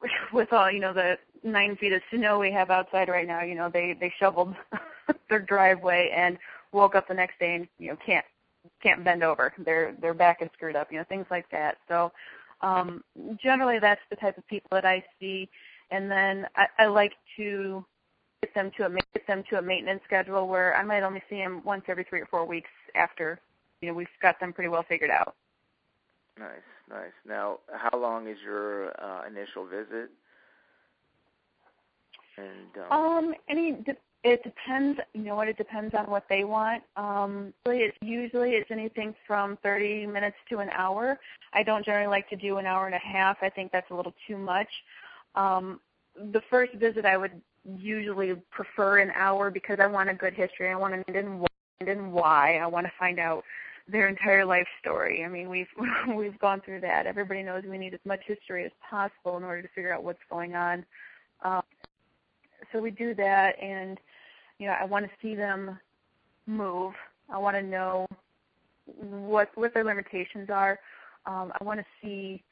with 0.33 0.53
all 0.53 0.71
you 0.71 0.79
know 0.79 0.93
the 0.93 1.17
nine 1.43 1.75
feet 1.75 1.93
of 1.93 2.01
snow 2.11 2.39
we 2.39 2.51
have 2.51 2.69
outside 2.69 3.09
right 3.09 3.27
now. 3.27 3.41
You 3.41 3.55
know, 3.55 3.69
they 3.69 3.95
they 3.99 4.13
shoveled 4.19 4.55
their 5.29 5.39
driveway 5.39 6.11
and 6.15 6.37
woke 6.71 6.95
up 6.95 7.07
the 7.07 7.13
next 7.13 7.39
day 7.39 7.55
and 7.55 7.67
you 7.79 7.89
know 7.89 7.97
can't 8.05 8.25
can't 8.81 9.03
bend 9.03 9.23
over. 9.23 9.53
Their 9.57 9.93
their 9.99 10.13
back 10.13 10.41
is 10.41 10.49
screwed 10.53 10.75
up. 10.75 10.91
You 10.91 10.99
know, 10.99 11.05
things 11.05 11.25
like 11.31 11.49
that. 11.49 11.77
So 11.87 12.11
um, 12.61 13.03
generally, 13.41 13.79
that's 13.79 14.01
the 14.09 14.15
type 14.15 14.37
of 14.37 14.47
people 14.47 14.69
that 14.71 14.85
I 14.85 15.03
see. 15.19 15.49
And 15.91 16.09
then 16.09 16.47
I, 16.55 16.67
I 16.79 16.85
like 16.87 17.13
to 17.37 17.85
get 18.41 18.53
them 18.53 18.71
to 18.77 18.85
a 18.85 18.89
get 18.89 19.27
them 19.27 19.43
to 19.49 19.57
a 19.57 19.61
maintenance 19.61 20.01
schedule 20.05 20.47
where 20.47 20.75
I 20.75 20.83
might 20.83 21.03
only 21.03 21.21
see 21.29 21.37
them 21.37 21.61
once 21.63 21.83
every 21.87 22.03
three 22.03 22.21
or 22.21 22.25
four 22.25 22.45
weeks 22.45 22.69
after 22.95 23.39
you 23.81 23.89
know 23.89 23.93
we've 23.93 24.07
got 24.21 24.39
them 24.39 24.53
pretty 24.53 24.69
well 24.69 24.85
figured 24.87 25.11
out. 25.11 25.35
Nice, 26.39 26.49
nice. 26.89 27.13
Now, 27.25 27.59
how 27.73 27.97
long 27.97 28.27
is 28.27 28.37
your 28.43 28.89
uh, 29.01 29.25
initial 29.27 29.65
visit? 29.65 30.09
And 32.37 32.85
um, 32.91 32.91
um 32.91 33.35
any 33.47 33.77
it 34.25 34.43
depends. 34.43 34.99
You 35.13 35.21
know 35.21 35.35
what? 35.35 35.47
It 35.47 35.55
depends 35.55 35.93
on 35.93 36.09
what 36.09 36.25
they 36.27 36.43
want. 36.43 36.81
Um, 36.97 37.53
it's 37.67 37.95
usually 38.01 38.53
it's 38.53 38.71
anything 38.71 39.13
from 39.27 39.55
30 39.61 40.07
minutes 40.07 40.35
to 40.49 40.57
an 40.57 40.69
hour. 40.71 41.19
I 41.53 41.61
don't 41.61 41.85
generally 41.85 42.07
like 42.07 42.27
to 42.29 42.35
do 42.35 42.57
an 42.57 42.65
hour 42.65 42.87
and 42.87 42.95
a 42.95 42.99
half. 42.99 43.37
I 43.43 43.49
think 43.49 43.71
that's 43.71 43.89
a 43.91 43.93
little 43.93 44.15
too 44.27 44.37
much. 44.37 44.67
Um, 45.35 45.79
the 46.31 46.41
first 46.49 46.73
visit 46.73 47.05
I 47.05 47.17
would 47.17 47.39
usually 47.77 48.33
prefer 48.49 48.97
an 48.97 49.11
hour 49.13 49.51
because 49.51 49.77
I 49.79 49.85
want 49.85 50.09
a 50.09 50.13
good 50.15 50.33
history. 50.33 50.71
I 50.71 50.75
want 50.75 51.05
to 51.05 51.21
know 51.21 51.45
and 51.81 52.11
why. 52.11 52.57
I 52.57 52.65
want 52.65 52.87
to 52.87 52.93
find 52.97 53.19
out 53.19 53.43
their 53.87 54.07
entire 54.07 54.43
life 54.43 54.67
story. 54.81 55.23
I 55.23 55.27
mean, 55.27 55.49
we've 55.49 55.67
we've 56.15 56.39
gone 56.39 56.61
through 56.65 56.81
that. 56.81 57.05
Everybody 57.05 57.43
knows 57.43 57.63
we 57.69 57.77
need 57.77 57.93
as 57.93 57.99
much 58.05 58.21
history 58.25 58.65
as 58.65 58.71
possible 58.89 59.37
in 59.37 59.43
order 59.43 59.61
to 59.61 59.67
figure 59.75 59.93
out 59.93 60.03
what's 60.03 60.17
going 60.31 60.55
on. 60.55 60.83
Um, 61.43 61.61
so 62.71 62.79
we 62.79 62.89
do 62.89 63.13
that, 63.13 63.61
and 63.61 63.99
you 64.59 64.67
know, 64.67 64.75
I 64.79 64.85
want 64.85 65.05
to 65.05 65.11
see 65.21 65.35
them 65.35 65.79
move. 66.47 66.93
I 67.29 67.37
want 67.37 67.55
to 67.55 67.63
know 67.63 68.07
what 68.85 69.49
what 69.55 69.73
their 69.73 69.83
limitations 69.83 70.49
are. 70.49 70.79
Um, 71.25 71.51
I 71.59 71.63
want 71.63 71.79
to 71.79 71.85
see 72.01 72.43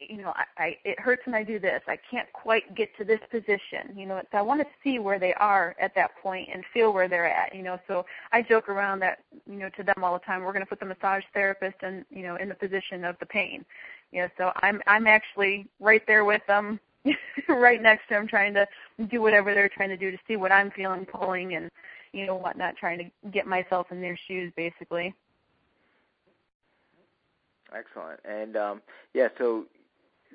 you 0.00 0.18
know, 0.18 0.32
I, 0.36 0.44
I 0.62 0.76
it 0.84 1.00
hurts 1.00 1.26
when 1.26 1.34
I 1.34 1.42
do 1.42 1.58
this. 1.58 1.82
I 1.86 1.98
can't 2.10 2.32
quite 2.32 2.74
get 2.74 2.96
to 2.98 3.04
this 3.04 3.20
position. 3.30 3.96
You 3.96 4.06
know, 4.06 4.22
so 4.30 4.38
I 4.38 4.42
want 4.42 4.60
to 4.60 4.66
see 4.82 4.98
where 4.98 5.18
they 5.18 5.34
are 5.34 5.74
at 5.80 5.94
that 5.94 6.16
point 6.22 6.48
and 6.52 6.64
feel 6.72 6.92
where 6.92 7.08
they're 7.08 7.28
at. 7.28 7.54
You 7.54 7.62
know, 7.62 7.78
so 7.88 8.06
I 8.32 8.42
joke 8.42 8.68
around 8.68 9.00
that 9.00 9.18
you 9.46 9.56
know 9.56 9.68
to 9.70 9.82
them 9.82 10.04
all 10.04 10.12
the 10.12 10.24
time. 10.24 10.42
We're 10.42 10.52
going 10.52 10.64
to 10.64 10.68
put 10.68 10.80
the 10.80 10.86
massage 10.86 11.24
therapist 11.34 11.76
and 11.82 12.04
you 12.10 12.22
know 12.22 12.36
in 12.36 12.48
the 12.48 12.54
position 12.54 13.04
of 13.04 13.16
the 13.18 13.26
pain. 13.26 13.64
You 14.12 14.22
know, 14.22 14.28
so 14.38 14.52
I'm 14.56 14.80
I'm 14.86 15.06
actually 15.06 15.66
right 15.80 16.02
there 16.06 16.24
with 16.24 16.42
them, 16.46 16.78
right 17.48 17.80
next 17.80 18.08
to 18.08 18.14
them, 18.14 18.26
trying 18.26 18.54
to 18.54 18.66
do 19.10 19.20
whatever 19.22 19.54
they're 19.54 19.68
trying 19.68 19.88
to 19.90 19.96
do 19.96 20.10
to 20.10 20.18
see 20.26 20.36
what 20.36 20.52
I'm 20.52 20.70
feeling, 20.70 21.06
pulling 21.06 21.54
and 21.54 21.70
you 22.12 22.26
know 22.26 22.36
whatnot, 22.36 22.76
trying 22.76 22.98
to 22.98 23.30
get 23.30 23.46
myself 23.46 23.88
in 23.90 24.00
their 24.00 24.18
shoes, 24.26 24.52
basically. 24.56 25.14
Excellent. 27.74 28.20
And 28.24 28.56
um, 28.56 28.82
yeah, 29.14 29.28
so 29.36 29.66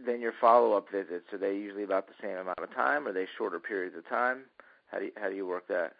then 0.05 0.21
your 0.21 0.33
follow-up 0.39 0.89
visits 0.91 1.25
are 1.31 1.37
they 1.37 1.55
usually 1.55 1.83
about 1.83 2.07
the 2.07 2.13
same 2.21 2.37
amount 2.37 2.59
of 2.59 2.73
time? 2.73 3.07
Or 3.07 3.09
are 3.09 3.13
they 3.13 3.27
shorter 3.37 3.59
periods 3.59 3.95
of 3.97 4.07
time? 4.07 4.43
How 4.87 4.99
do 4.99 5.05
you, 5.05 5.11
how 5.17 5.29
do 5.29 5.35
you 5.35 5.47
work 5.47 5.67
that? 5.67 5.93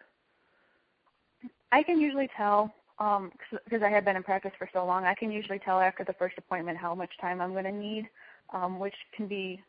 I 1.72 1.82
can 1.82 2.00
usually 2.00 2.28
tell 2.36 2.72
um 3.00 3.32
because 3.64 3.82
I 3.82 3.88
have 3.88 4.04
been 4.04 4.14
in 4.14 4.22
practice 4.22 4.52
for 4.56 4.68
so 4.72 4.84
long. 4.84 5.04
I 5.04 5.14
can 5.14 5.32
usually 5.32 5.58
tell 5.58 5.80
after 5.80 6.04
the 6.04 6.12
first 6.12 6.38
appointment 6.38 6.78
how 6.78 6.94
much 6.94 7.10
time 7.20 7.40
I'm 7.40 7.52
going 7.52 7.64
to 7.64 7.72
need, 7.72 8.08
um, 8.52 8.78
which 8.78 8.94
can 9.16 9.26
be 9.26 9.60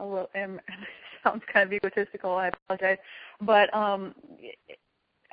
a 0.00 0.04
little 0.04 0.30
um, 0.34 0.60
sounds 1.24 1.42
kind 1.52 1.66
of 1.66 1.72
egotistical. 1.72 2.32
I 2.32 2.48
apologize, 2.48 2.98
but 3.40 3.72
um, 3.74 4.14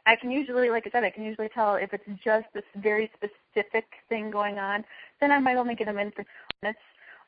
I 0.05 0.15
can 0.15 0.31
usually, 0.31 0.69
like 0.69 0.85
I 0.87 0.91
said, 0.91 1.03
I 1.03 1.09
can 1.09 1.23
usually 1.23 1.49
tell 1.49 1.75
if 1.75 1.93
it's 1.93 2.03
just 2.23 2.45
this 2.53 2.63
very 2.77 3.11
specific 3.15 3.85
thing 4.09 4.29
going 4.29 4.59
on. 4.59 4.83
Then 5.19 5.31
I 5.31 5.39
might 5.39 5.57
only 5.57 5.75
get 5.75 5.85
them 5.85 5.97
in 5.97 6.11
for 6.11 6.25
minutes 6.61 6.79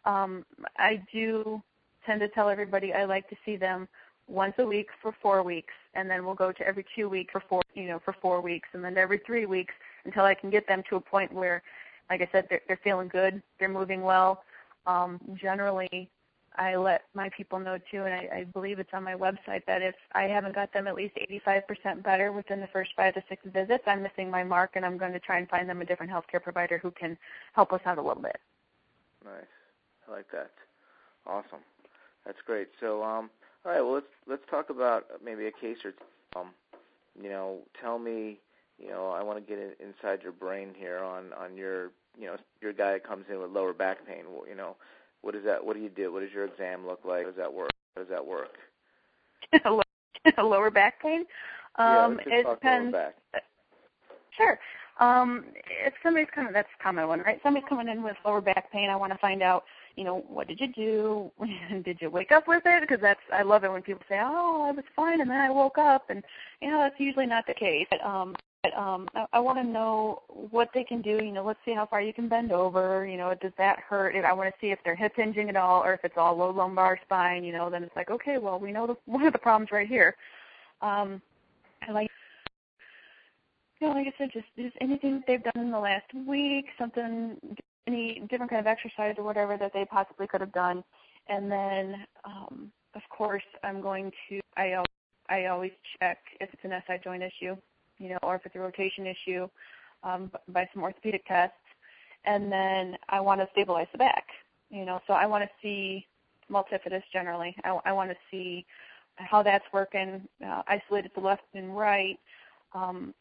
um, 0.08 0.46
I 0.78 1.02
do 1.12 1.62
tend 2.06 2.22
to 2.22 2.30
tell 2.30 2.50
everybody 2.50 2.94
I 2.94 3.04
like 3.04 3.30
to 3.30 3.36
see 3.46 3.58
them 3.58 3.88
once 4.28 4.54
a 4.58 4.66
week 4.66 4.88
for 5.02 5.14
four 5.22 5.44
weeks, 5.44 5.74
and 5.94 6.10
then 6.10 6.26
we'll 6.26 6.36
go 6.36 6.52
to 6.52 6.68
every 6.68 6.86
two 6.96 7.10
weeks 7.10 7.32
for 7.32 7.44
four, 7.48 7.62
you 7.74 7.88
know, 7.88 8.00
for 8.04 8.14
four 8.22 8.42
weeks, 8.42 8.70
and 8.74 8.84
then 8.84 8.98
every 8.98 9.20
three 9.26 9.46
weeks 9.46 9.74
until 10.06 10.24
I 10.24 10.34
can 10.34 10.50
get 10.50 10.68
them 10.68 10.82
to 10.90 10.96
a 10.96 11.02
point 11.02 11.32
where, 11.32 11.62
like 12.10 12.22
I 12.22 12.30
said, 12.32 12.48
they're, 12.50 12.62
they're 12.68 12.80
feeling 12.84 13.10
good, 13.10 13.44
they're 13.60 13.70
moving 13.70 14.02
well. 14.02 14.44
Um, 14.86 15.20
generally, 15.36 16.10
I 16.58 16.76
let 16.76 17.04
my 17.14 17.30
people 17.30 17.60
know 17.60 17.78
too, 17.92 18.04
and 18.04 18.14
I, 18.14 18.30
I 18.34 18.44
believe 18.46 18.80
it's 18.80 18.94
on 18.94 19.04
my 19.04 19.16
website 19.16 19.66
that 19.68 19.82
if 19.82 19.96
I 20.14 20.24
haven't 20.24 20.56
got 20.56 20.74
them 20.74 20.88
at 20.88 20.96
least 20.96 21.16
85% 21.16 22.04
better 22.04 22.32
within 22.32 22.60
the 22.60 22.68
first 22.68 22.92
five 22.96 23.14
to 23.14 23.24
six 23.30 23.44
visits, 23.46 23.84
I'm 23.86 24.04
missing 24.04 24.30
my 24.30 24.44
mark, 24.44 24.72
and 24.76 24.86
I'm 24.86 24.98
going 24.98 25.14
to 25.14 25.20
try 25.20 25.38
and 25.38 25.48
find 25.50 25.70
them 25.70 25.82
a 25.82 25.86
different 25.86 26.12
healthcare 26.12 26.42
provider 26.42 26.78
who 26.78 26.92
can 26.92 27.18
help 27.54 27.74
us 27.74 27.82
out 27.86 27.98
a 27.98 28.02
little 28.02 28.22
bit. 28.22 28.40
Nice. 29.24 29.44
I 30.08 30.12
like 30.12 30.32
that. 30.32 30.52
Awesome. 31.26 31.62
That's 32.26 32.40
great. 32.46 32.70
So, 32.80 33.04
um, 33.04 33.30
all 33.66 33.72
right. 33.72 33.82
Well, 33.82 33.94
let's 33.94 34.06
let's 34.28 34.50
talk 34.50 34.70
about 34.70 35.06
maybe 35.24 35.48
a 35.48 35.52
case 35.52 35.78
or 35.84 35.94
um, 36.40 36.50
you 37.22 37.30
know, 37.30 37.60
tell 37.82 38.00
me 38.00 38.40
you 38.80 38.90
know, 38.90 39.10
I 39.10 39.24
want 39.24 39.40
to 39.40 39.46
get 39.46 39.60
in, 39.60 39.72
inside 39.88 40.22
your 40.24 40.32
brain 40.32 40.70
here 40.78 41.00
on 41.00 41.34
on 41.34 41.58
your, 41.58 41.92
you 42.18 42.28
know, 42.28 42.38
your 42.62 42.74
guy 42.74 42.94
that 42.94 43.08
comes 43.08 43.26
in 43.30 43.40
with 43.40 43.52
lower 43.52 43.74
back 43.74 44.06
pain. 44.06 44.26
You 44.48 44.56
know, 44.56 44.76
what 45.28 45.36
is 45.36 45.44
that? 45.44 45.64
What 45.64 45.76
do 45.76 45.84
you 45.84 45.90
do? 45.90 46.14
What 46.14 46.22
does 46.22 46.32
your 46.32 46.46
exam 46.46 46.88
look 46.88 47.02
like? 47.04 47.24
How 47.24 47.28
does 47.28 47.36
that 47.36 47.54
work? 47.54 47.70
How 47.98 48.02
does 48.02 48.10
that 48.10 48.26
work? 48.26 48.56
A 50.38 50.44
lower 50.44 50.72
back 50.72 51.02
pain. 51.02 51.26
Um, 51.76 52.18
yeah, 52.26 52.40
it 52.40 52.48
depends. 52.50 52.96
Sure. 54.38 54.58
Um, 55.02 55.44
if 55.86 55.94
somebody's 56.02 56.30
coming, 56.34 56.54
that's 56.54 56.70
a 56.80 56.84
common 56.84 57.10
one, 57.10 57.20
right? 57.20 57.42
Somebody's 57.44 57.68
coming 57.68 57.90
in 57.90 58.04
with 58.04 58.16
lower 58.26 58.40
back 58.40 58.72
pain. 58.72 58.90
I 58.90 58.96
want 58.96 59.12
to 59.12 59.20
find 59.20 59.44
out, 59.44 59.66
you 59.98 60.06
know, 60.06 60.24
what 60.30 60.48
did 60.48 60.62
you 60.62 60.72
do? 60.74 61.32
did 61.84 61.98
you 62.00 62.10
wake 62.10 62.32
up 62.32 62.48
with 62.48 62.64
it? 62.66 62.82
Because 62.82 63.02
that's 63.02 63.20
I 63.34 63.42
love 63.42 63.66
it 63.66 63.72
when 63.72 63.82
people 63.82 64.04
say, 64.08 64.20
oh, 64.22 64.66
I 64.66 64.72
was 64.72 64.86
fine 64.96 65.20
and 65.20 65.30
then 65.30 65.42
I 65.42 65.50
woke 65.50 65.78
up, 65.78 66.10
and 66.10 66.24
you 66.62 66.72
know 66.72 66.78
that's 66.78 67.00
usually 67.00 67.26
not 67.26 67.46
the 67.48 67.54
case. 67.54 67.86
But, 67.92 68.02
um, 68.02 68.34
but 68.64 68.78
um, 68.78 69.08
I, 69.16 69.26
I 69.34 69.40
want 69.40 69.58
to 69.60 69.64
know 69.64 70.24
what 70.28 70.70
they 70.74 70.84
can 70.84 71.02
do. 71.02 71.24
You 71.24 71.32
know, 71.32 71.46
let's 71.46 71.60
see 71.66 71.74
how 71.74 71.86
far 71.86 72.02
you 72.02 72.14
can 72.14 72.28
bend 72.28 72.52
over. 72.52 73.06
You 73.06 73.18
know, 73.18 73.34
does 73.42 73.52
that 73.58 73.80
hurt? 73.80 74.16
I 74.16 74.34
want 74.34 74.54
to 74.54 74.60
see 74.60 74.72
if 74.72 74.80
they're 74.84 74.96
hip 74.96 75.14
hinging 75.16 75.50
at 75.50 75.56
all, 75.56 75.84
or 75.84 75.94
if 75.94 76.02
it's 76.04 76.18
all 76.18 76.36
low 76.36 76.50
lumbar 76.50 77.00
spine. 77.04 77.44
You 77.44 77.54
know, 77.54 77.70
then 77.70 77.84
it's 77.84 77.96
like, 77.96 78.10
okay, 78.10 78.38
well, 78.38 78.60
we 78.60 78.72
know 78.72 78.88
the, 78.88 78.96
one 79.12 79.26
of 79.26 79.34
the 79.34 79.40
problems 79.40 79.72
right 79.72 79.88
here. 79.88 80.16
Um, 80.82 81.22
I 81.88 81.92
like 81.92 82.10
you 83.80 83.88
know, 83.88 83.94
like 83.94 84.08
I 84.08 84.14
said, 84.18 84.30
just 84.34 84.48
just 84.58 84.76
anything 84.82 85.24
they've 85.28 85.44
done 85.44 85.64
in 85.64 85.72
the 85.72 85.80
last 85.80 86.12
week, 86.28 86.66
something, 86.78 87.38
any 87.86 88.24
different 88.30 88.50
kind 88.50 88.60
of 88.60 88.68
exercise 88.68 89.16
or 89.18 89.24
whatever 89.24 89.58
that 89.58 89.72
they 89.74 89.86
possibly 89.86 90.28
could 90.28 90.42
have 90.42 90.52
done, 90.52 90.84
and 91.30 91.52
then, 91.52 92.06
um, 92.24 92.72
of 92.96 93.02
course, 93.10 93.44
I'm 93.64 93.82
going 93.82 94.12
to. 94.30 94.40
I 94.56 94.84
I 95.30 95.46
always 95.46 95.72
check 96.00 96.18
if 96.40 96.50
it's 96.54 96.64
an 96.64 96.74
SI 96.88 97.00
joint 97.04 97.22
issue, 97.22 97.56
you 97.98 98.10
know, 98.10 98.20
or 98.24 98.36
if 98.36 98.46
it's 98.46 98.56
a 98.56 98.60
rotation 98.60 99.06
issue, 99.06 99.48
um, 100.04 100.32
by 100.50 100.68
some 100.74 100.84
orthopedic 100.84 101.26
tests, 101.28 101.56
and 102.26 102.52
then 102.52 102.98
I 103.10 103.20
want 103.20 103.42
to 103.42 103.48
stabilize 103.52 103.88
the 103.92 103.98
back, 103.98 104.26
you 104.70 104.86
know. 104.86 105.02
So 105.08 105.14
I 105.14 105.26
want 105.26 105.44
to 105.44 105.50
see 105.62 106.06
multifidus 106.52 107.04
generally. 107.12 107.56
I, 107.64 107.78
I 107.86 107.92
want 107.92 108.10
to 108.12 108.18
see 108.30 108.66
how 109.16 109.42
that's 109.44 109.66
working, 109.74 110.28
uh, 110.46 110.62
isolated 110.68 111.14
to 111.16 111.20
left 111.22 111.44
and 111.54 111.76
right. 111.76 112.20
Um, 112.74 113.14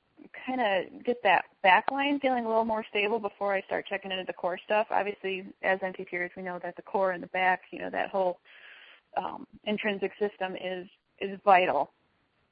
kind 0.46 0.60
of 0.60 1.04
get 1.04 1.22
that 1.22 1.44
back 1.62 1.90
line 1.90 2.18
feeling 2.20 2.44
a 2.44 2.48
little 2.48 2.64
more 2.64 2.84
stable 2.88 3.18
before 3.18 3.54
I 3.54 3.60
start 3.62 3.86
checking 3.86 4.10
into 4.10 4.24
the 4.24 4.32
core 4.32 4.58
stuff. 4.64 4.86
Obviously, 4.90 5.44
as 5.62 5.78
NTPers, 5.80 6.30
we 6.36 6.42
know 6.42 6.58
that 6.62 6.76
the 6.76 6.82
core 6.82 7.12
and 7.12 7.22
the 7.22 7.28
back, 7.28 7.62
you 7.70 7.78
know, 7.78 7.90
that 7.90 8.10
whole 8.10 8.38
um, 9.16 9.46
intrinsic 9.64 10.12
system 10.18 10.56
is 10.56 10.86
is 11.20 11.38
vital, 11.44 11.92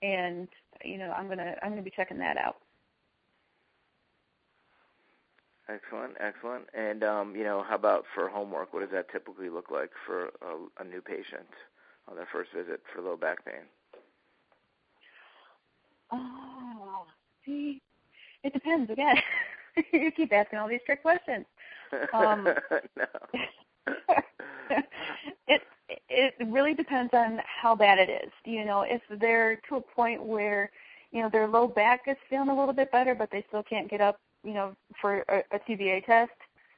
and 0.04 0.48
you 0.84 0.98
know, 0.98 1.10
I'm 1.10 1.28
gonna 1.28 1.54
I'm 1.62 1.70
gonna 1.70 1.82
be 1.82 1.92
checking 1.94 2.18
that 2.18 2.36
out. 2.36 2.56
Excellent, 5.68 6.14
excellent. 6.20 6.66
And 6.74 7.02
um, 7.02 7.34
you 7.34 7.42
know, 7.44 7.64
how 7.66 7.76
about 7.76 8.04
for 8.14 8.28
homework? 8.28 8.74
What 8.74 8.80
does 8.80 8.90
that 8.92 9.10
typically 9.10 9.48
look 9.48 9.70
like 9.70 9.90
for 10.06 10.26
a, 10.26 10.82
a 10.82 10.84
new 10.84 11.00
patient 11.00 11.48
on 12.06 12.16
their 12.16 12.28
first 12.30 12.50
visit 12.54 12.82
for 12.92 13.00
low 13.00 13.16
back 13.16 13.44
pain? 13.44 13.64
Oh, 16.12 17.06
See, 17.44 17.80
it 18.42 18.52
depends 18.52 18.90
again. 18.90 19.16
you 19.92 20.10
keep 20.12 20.32
asking 20.32 20.58
all 20.58 20.68
these 20.68 20.80
trick 20.86 21.02
questions. 21.02 21.46
Um, 22.12 22.48
it 25.46 25.62
it 26.08 26.34
really 26.46 26.74
depends 26.74 27.12
on 27.14 27.40
how 27.44 27.74
bad 27.74 27.98
it 27.98 28.10
is. 28.10 28.32
You 28.44 28.64
know, 28.64 28.82
if 28.82 29.02
they're 29.20 29.56
to 29.68 29.76
a 29.76 29.80
point 29.80 30.22
where 30.22 30.70
you 31.12 31.22
know 31.22 31.28
their 31.28 31.48
low 31.48 31.66
back 31.66 32.02
is 32.06 32.16
feeling 32.28 32.48
a 32.48 32.58
little 32.58 32.74
bit 32.74 32.90
better, 32.92 33.14
but 33.14 33.30
they 33.30 33.44
still 33.48 33.62
can't 33.62 33.90
get 33.90 34.00
up, 34.00 34.20
you 34.42 34.54
know, 34.54 34.74
for 35.00 35.24
a, 35.28 35.42
a 35.52 35.58
TVA 35.68 36.04
test, 36.04 36.32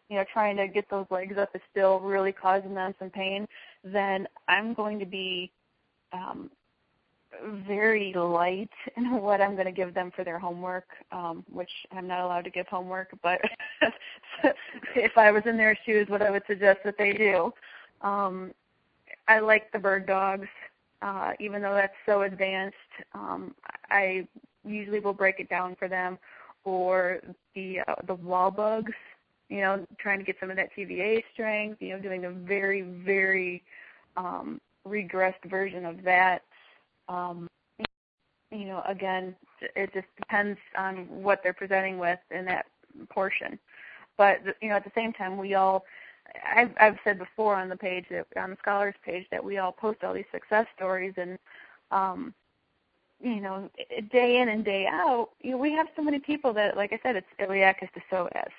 you 0.09 0.17
know, 0.17 0.25
trying 0.33 0.57
to 0.57 0.69
get 0.69 0.89
those 0.91 1.07
legs 1.11 1.37
up 1.39 1.51
is 1.55 1.61
still 1.71 2.01
really 2.01 2.33
causing 2.33 2.75
them 2.75 2.95
some 2.99 3.11
pain, 3.11 3.47
then 3.83 4.27
I'm 4.49 4.75
going 4.75 4.99
to 4.99 5.07
be 5.07 5.51
um, 6.13 6.51
very 7.67 8.13
light 8.15 8.71
in 8.97 9.11
what 9.21 9.41
I'm 9.41 9.55
going 9.55 9.67
to 9.67 9.73
give 9.73 9.95
them 9.95 10.13
for 10.15 10.25
their 10.25 10.39
homework, 10.39 10.89
um, 11.13 11.45
which 11.51 11.71
I'm 11.93 12.07
not 12.07 12.21
allowed 12.21 12.45
to 12.45 12.51
give 12.51 12.67
homework, 12.69 13.11
but 13.23 13.41
if 14.95 15.17
I 15.17 15.31
was 15.31 15.43
in 15.47 15.57
their 15.57 15.77
shoes, 15.85 16.09
what 16.09 16.23
I 16.23 16.31
would 16.31 16.45
suggest 16.47 16.81
that 16.85 16.99
they 16.99 17.13
do. 17.13 17.53
Um, 18.03 18.53
I 19.29 19.41
like 19.41 19.73
the 19.73 19.79
bird 19.79 20.07
dogs, 20.07 20.49
uh, 21.03 21.33
even 21.41 21.63
though 21.63 21.75
that's 21.75 21.95
so 22.05 22.23
advanced. 22.23 22.77
Um, 23.15 23.55
I 23.91 24.27
usually 24.65 25.01
will 25.01 25.13
break 25.13 25.41
it 25.41 25.49
down 25.49 25.77
for 25.77 25.89
them, 25.89 26.19
or 26.65 27.21
the 27.55 27.81
uh, 27.87 27.95
the 28.07 28.15
wall 28.15 28.51
bugs. 28.51 28.93
You 29.49 29.61
know, 29.61 29.87
trying 29.99 30.19
to 30.19 30.25
get 30.25 30.37
some 30.41 30.51
of 30.51 30.57
that 30.57 30.71
TVA 30.77 31.23
strength. 31.33 31.81
You 31.81 31.91
know, 31.91 32.01
doing 32.01 32.25
a 32.25 32.31
very 32.31 32.83
very 32.83 33.63
um, 34.17 34.61
regressed 34.87 35.49
version 35.49 35.85
of 35.85 36.03
that 36.03 36.43
um, 37.09 37.49
you 38.51 38.67
know, 38.67 38.83
again, 38.87 39.35
it 39.75 39.93
just 39.93 40.07
depends 40.19 40.59
on 40.77 41.09
what 41.09 41.41
they're 41.43 41.53
presenting 41.53 41.99
with 41.99 42.19
in 42.31 42.45
that 42.47 42.67
portion. 43.11 43.59
But 44.17 44.39
you 44.63 44.69
know, 44.69 44.77
at 44.77 44.85
the 44.85 44.93
same 44.95 45.13
time, 45.13 45.37
we 45.37 45.55
all 45.55 45.85
I've, 46.55 46.71
I've 46.81 46.97
said 47.05 47.19
before 47.19 47.57
on 47.57 47.69
the 47.69 47.77
page 47.77 48.07
that 48.11 48.27
on 48.37 48.51
the 48.51 48.57
scholars 48.61 48.95
page 49.05 49.27
that 49.31 49.43
we 49.43 49.59
all 49.59 49.73
post 49.73 50.05
all 50.05 50.15
these 50.15 50.25
success 50.33 50.67
stories 50.77 51.15
and 51.17 51.39
um 51.91 52.35
you 53.21 53.41
know 53.41 53.71
day 54.11 54.41
in 54.41 54.49
and 54.49 54.65
day 54.65 54.87
out 54.87 55.31
you 55.41 55.53
know 55.53 55.57
we 55.57 55.73
have 55.73 55.87
so 55.97 56.03
many 56.03 56.19
people 56.19 56.53
that 56.53 56.77
like 56.77 56.93
i 56.93 57.01
said 57.03 57.17
it's 57.17 57.27
iliacus 57.41 57.89
to 57.93 58.01
psoas 58.11 58.51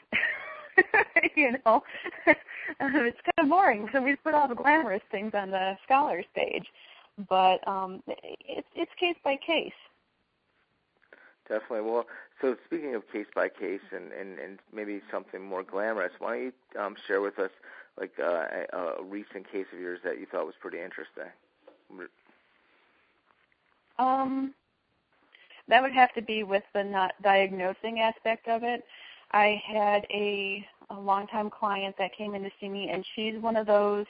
you 1.36 1.51
know 1.65 1.84
it's 2.27 2.38
kind 2.82 3.39
of 3.39 3.49
boring 3.49 3.88
so 3.91 4.01
we 4.01 4.15
put 4.17 4.34
all 4.34 4.47
the 4.47 4.56
glamorous 4.56 5.01
things 5.12 5.32
on 5.34 5.51
the 5.51 5.77
scholars 5.86 6.25
page 6.36 6.65
but 7.30 7.67
um, 7.67 8.03
it's 8.08 8.67
it's 8.75 8.91
case 8.99 9.15
by 9.23 9.38
case. 9.38 9.71
Definitely. 11.49 11.89
Well, 11.89 12.06
so 12.41 12.56
speaking 12.65 12.95
of 12.95 13.04
case 13.12 13.26
by 13.34 13.50
case 13.50 13.82
and, 13.91 14.12
and, 14.12 14.39
and 14.39 14.60
maybe 14.73 15.02
something 15.12 15.43
more 15.43 15.63
glamorous, 15.63 16.13
why 16.19 16.38
don't 16.38 16.54
you 16.76 16.82
um, 16.82 16.95
share 17.08 17.21
with 17.21 17.39
us 17.39 17.52
like 18.00 18.12
uh, 18.19 18.45
a, 18.73 18.78
a 19.00 19.04
recent 19.04 19.52
case 19.52 19.65
of 19.73 19.80
yours 19.80 20.00
that 20.04 20.19
you 20.19 20.28
thought 20.32 20.45
was 20.45 20.56
pretty 20.60 20.80
interesting? 20.80 21.32
Um, 23.97 24.54
that 25.67 25.82
would 25.82 25.91
have 25.91 26.13
to 26.13 26.21
be 26.21 26.43
with 26.43 26.63
the 26.73 26.84
not 26.84 27.13
diagnosing 27.23 28.00
aspect 28.00 28.47
of 28.47 28.63
it. 28.63 28.84
I 29.32 29.62
had 29.65 30.06
a 30.12 30.65
a 30.89 30.97
longtime 30.97 31.50
client 31.50 31.95
that 32.00 32.15
came 32.15 32.34
in 32.34 32.43
to 32.43 32.52
see 32.62 32.69
me, 32.69 32.89
and 32.89 33.06
she's 33.13 33.36
one 33.41 33.58
of 33.58 33.67
those 33.67 34.06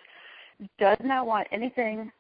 does 0.78 0.98
not 1.04 1.26
want 1.26 1.48
anything 1.52 2.12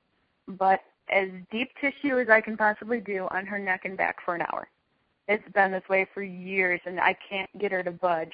but 0.47 0.81
as 1.11 1.29
deep 1.51 1.71
tissue 1.79 2.19
as 2.19 2.29
I 2.29 2.41
can 2.41 2.57
possibly 2.57 2.99
do 2.99 3.27
on 3.31 3.45
her 3.45 3.59
neck 3.59 3.85
and 3.85 3.97
back 3.97 4.17
for 4.23 4.35
an 4.35 4.41
hour. 4.41 4.67
It's 5.27 5.43
been 5.53 5.71
this 5.71 5.87
way 5.89 6.07
for 6.13 6.23
years, 6.23 6.79
and 6.85 6.99
I 6.99 7.15
can't 7.29 7.49
get 7.59 7.71
her 7.71 7.83
to 7.83 7.91
budge. 7.91 8.33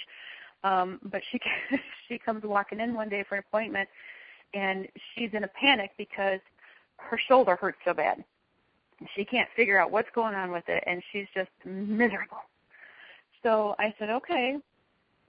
Um, 0.64 1.00
but 1.04 1.22
she 1.32 1.40
she 2.08 2.18
comes 2.18 2.44
walking 2.44 2.80
in 2.80 2.94
one 2.94 3.10
day 3.10 3.24
for 3.28 3.36
an 3.36 3.44
appointment, 3.48 3.90
and 4.54 4.88
she's 5.16 5.32
in 5.34 5.44
a 5.44 5.50
panic 5.50 5.92
because 5.98 6.40
her 6.98 7.20
shoulder 7.28 7.56
hurts 7.56 7.80
so 7.86 7.94
bad. 7.94 8.24
She 9.16 9.26
can't 9.26 9.50
figure 9.56 9.80
out 9.80 9.92
what's 9.92 10.10
going 10.16 10.36
on 10.36 10.52
with 10.52 10.64
it, 10.68 10.84
and 10.88 11.02
she's 11.12 11.28
just 11.34 11.50
miserable. 11.66 12.38
So 13.42 13.76
I 13.78 13.94
said, 14.00 14.10
okay, 14.10 14.58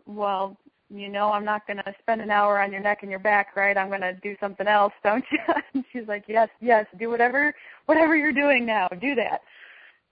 well, 0.06 0.56
you 0.90 1.08
know 1.08 1.32
I'm 1.32 1.44
not 1.44 1.66
going 1.66 1.78
to 1.78 1.94
spend 2.00 2.20
an 2.20 2.30
hour 2.30 2.60
on 2.60 2.70
your 2.70 2.80
neck 2.80 2.98
and 3.02 3.10
your 3.10 3.20
back, 3.20 3.56
right? 3.56 3.76
I'm 3.76 3.88
going 3.88 4.02
to 4.02 4.14
do 4.14 4.36
something 4.38 4.68
else, 4.68 4.92
don't 5.02 5.24
you? 5.32 5.38
and 5.74 5.84
she's 5.92 6.06
like, 6.06 6.24
yes, 6.28 6.48
yes, 6.60 6.86
do 6.98 7.10
whatever, 7.10 7.54
whatever 7.86 8.16
you're 8.16 8.32
doing 8.32 8.64
now, 8.64 8.88
do 9.00 9.14
that. 9.16 9.40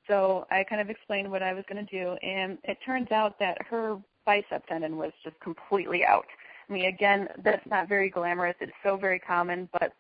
So 0.09 0.47
I 0.51 0.65
kind 0.65 0.81
of 0.81 0.91
explained 0.91 1.31
what 1.31 1.43
I 1.43 1.55
was 1.55 1.65
going 1.69 1.85
to 1.85 1.91
do, 1.91 2.13
and 2.23 2.59
it 2.65 2.79
turns 2.85 3.11
out 3.13 3.39
that 3.39 3.59
her 3.63 3.99
bicep 4.27 4.67
tendon 4.67 4.97
was 4.97 5.13
just 5.23 5.39
completely 5.41 6.05
out. 6.05 6.27
I 6.69 6.73
mean, 6.73 6.87
again, 6.87 7.29
that's 7.45 7.67
not 7.67 7.89
very 7.89 8.09
glamorous. 8.09 8.57
It's 8.61 8.73
so 8.83 8.97
very 8.97 9.19
common, 9.19 9.69
but 9.73 9.93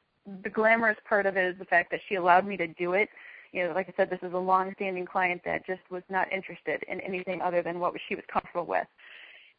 the 0.43 0.51
glamorous 0.51 0.99
part 1.09 1.27
of 1.27 1.37
it 1.37 1.45
is 1.45 1.59
the 1.59 1.65
fact 1.65 1.91
that 1.91 2.01
she 2.09 2.15
allowed 2.17 2.47
me 2.47 2.57
to 2.57 2.67
do 2.67 2.93
it. 2.95 3.09
You 3.53 3.65
know, 3.69 3.75
like 3.75 3.89
I 3.89 3.95
said, 3.97 4.09
this 4.09 4.23
is 4.23 4.33
a 4.33 4.39
long-standing 4.39 5.07
client 5.07 5.43
that 5.45 5.67
just 5.67 5.83
was 5.91 6.03
not 6.09 6.33
interested 6.33 6.83
in 6.89 7.01
anything 7.01 7.43
other 7.43 7.63
than 7.63 7.79
what 7.81 7.93
she 8.09 8.15
was 8.15 8.25
comfortable 8.33 8.65
with. 8.65 8.87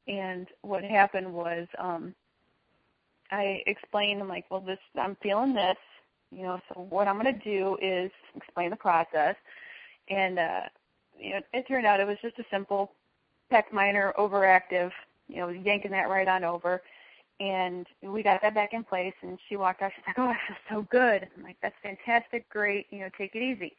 And 0.07 0.47
what 0.61 0.83
happened 0.83 1.31
was 1.31 1.67
um 1.77 2.13
I 3.31 3.63
explained 3.67 4.21
I'm 4.21 4.27
like, 4.27 4.45
well 4.49 4.61
this 4.61 4.79
I'm 4.99 5.15
feeling 5.21 5.53
this, 5.53 5.77
you 6.31 6.43
know, 6.43 6.59
so 6.69 6.81
what 6.89 7.07
I'm 7.07 7.17
gonna 7.17 7.33
do 7.33 7.77
is 7.81 8.11
explain 8.35 8.69
the 8.71 8.75
process 8.75 9.35
and 10.09 10.39
uh 10.39 10.61
you 11.19 11.31
know, 11.31 11.41
it 11.53 11.67
turned 11.67 11.85
out 11.85 11.99
it 11.99 12.07
was 12.07 12.17
just 12.21 12.39
a 12.39 12.45
simple 12.51 12.91
pec 13.51 13.71
minor 13.71 14.13
overactive, 14.17 14.91
you 15.27 15.37
know, 15.37 15.49
yanking 15.49 15.91
that 15.91 16.09
right 16.09 16.27
on 16.27 16.43
over. 16.43 16.81
And 17.39 17.85
we 18.01 18.23
got 18.23 18.41
that 18.41 18.53
back 18.53 18.73
in 18.73 18.83
place 18.83 19.13
and 19.21 19.37
she 19.47 19.55
walked 19.55 19.81
out, 19.81 19.91
she's 19.95 20.03
like, 20.07 20.19
Oh, 20.19 20.29
I 20.29 20.37
feel 20.47 20.57
so 20.69 20.87
good. 20.89 21.27
I'm 21.35 21.43
like, 21.43 21.57
That's 21.61 21.75
fantastic, 21.83 22.49
great, 22.49 22.87
you 22.89 22.99
know, 22.99 23.09
take 23.17 23.35
it 23.35 23.43
easy. 23.43 23.73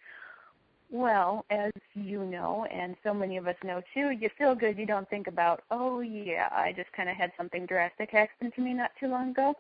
Well, 0.91 1.45
as 1.51 1.72
you 1.95 2.25
know, 2.25 2.66
and 2.70 2.95
so 3.03 3.12
many 3.12 3.37
of 3.37 3.49
us 3.49 3.57
know 3.64 3.83
too, 3.93 4.11
you 4.11 4.29
feel 4.39 4.55
good. 4.55 4.79
You 4.79 4.87
don't 4.87 5.09
think 5.09 5.27
about, 5.27 5.64
oh 5.70 6.01
yeah, 6.01 6.49
I 6.53 6.72
just 6.72 6.93
kind 6.93 7.09
of 7.09 7.16
had 7.16 7.33
something 7.37 7.66
drastic 7.66 8.11
happen 8.11 8.53
to 8.53 8.61
me 8.61 8.75
not 8.75 8.93
too 9.01 9.09
long 9.09 9.31
ago. 9.31 9.55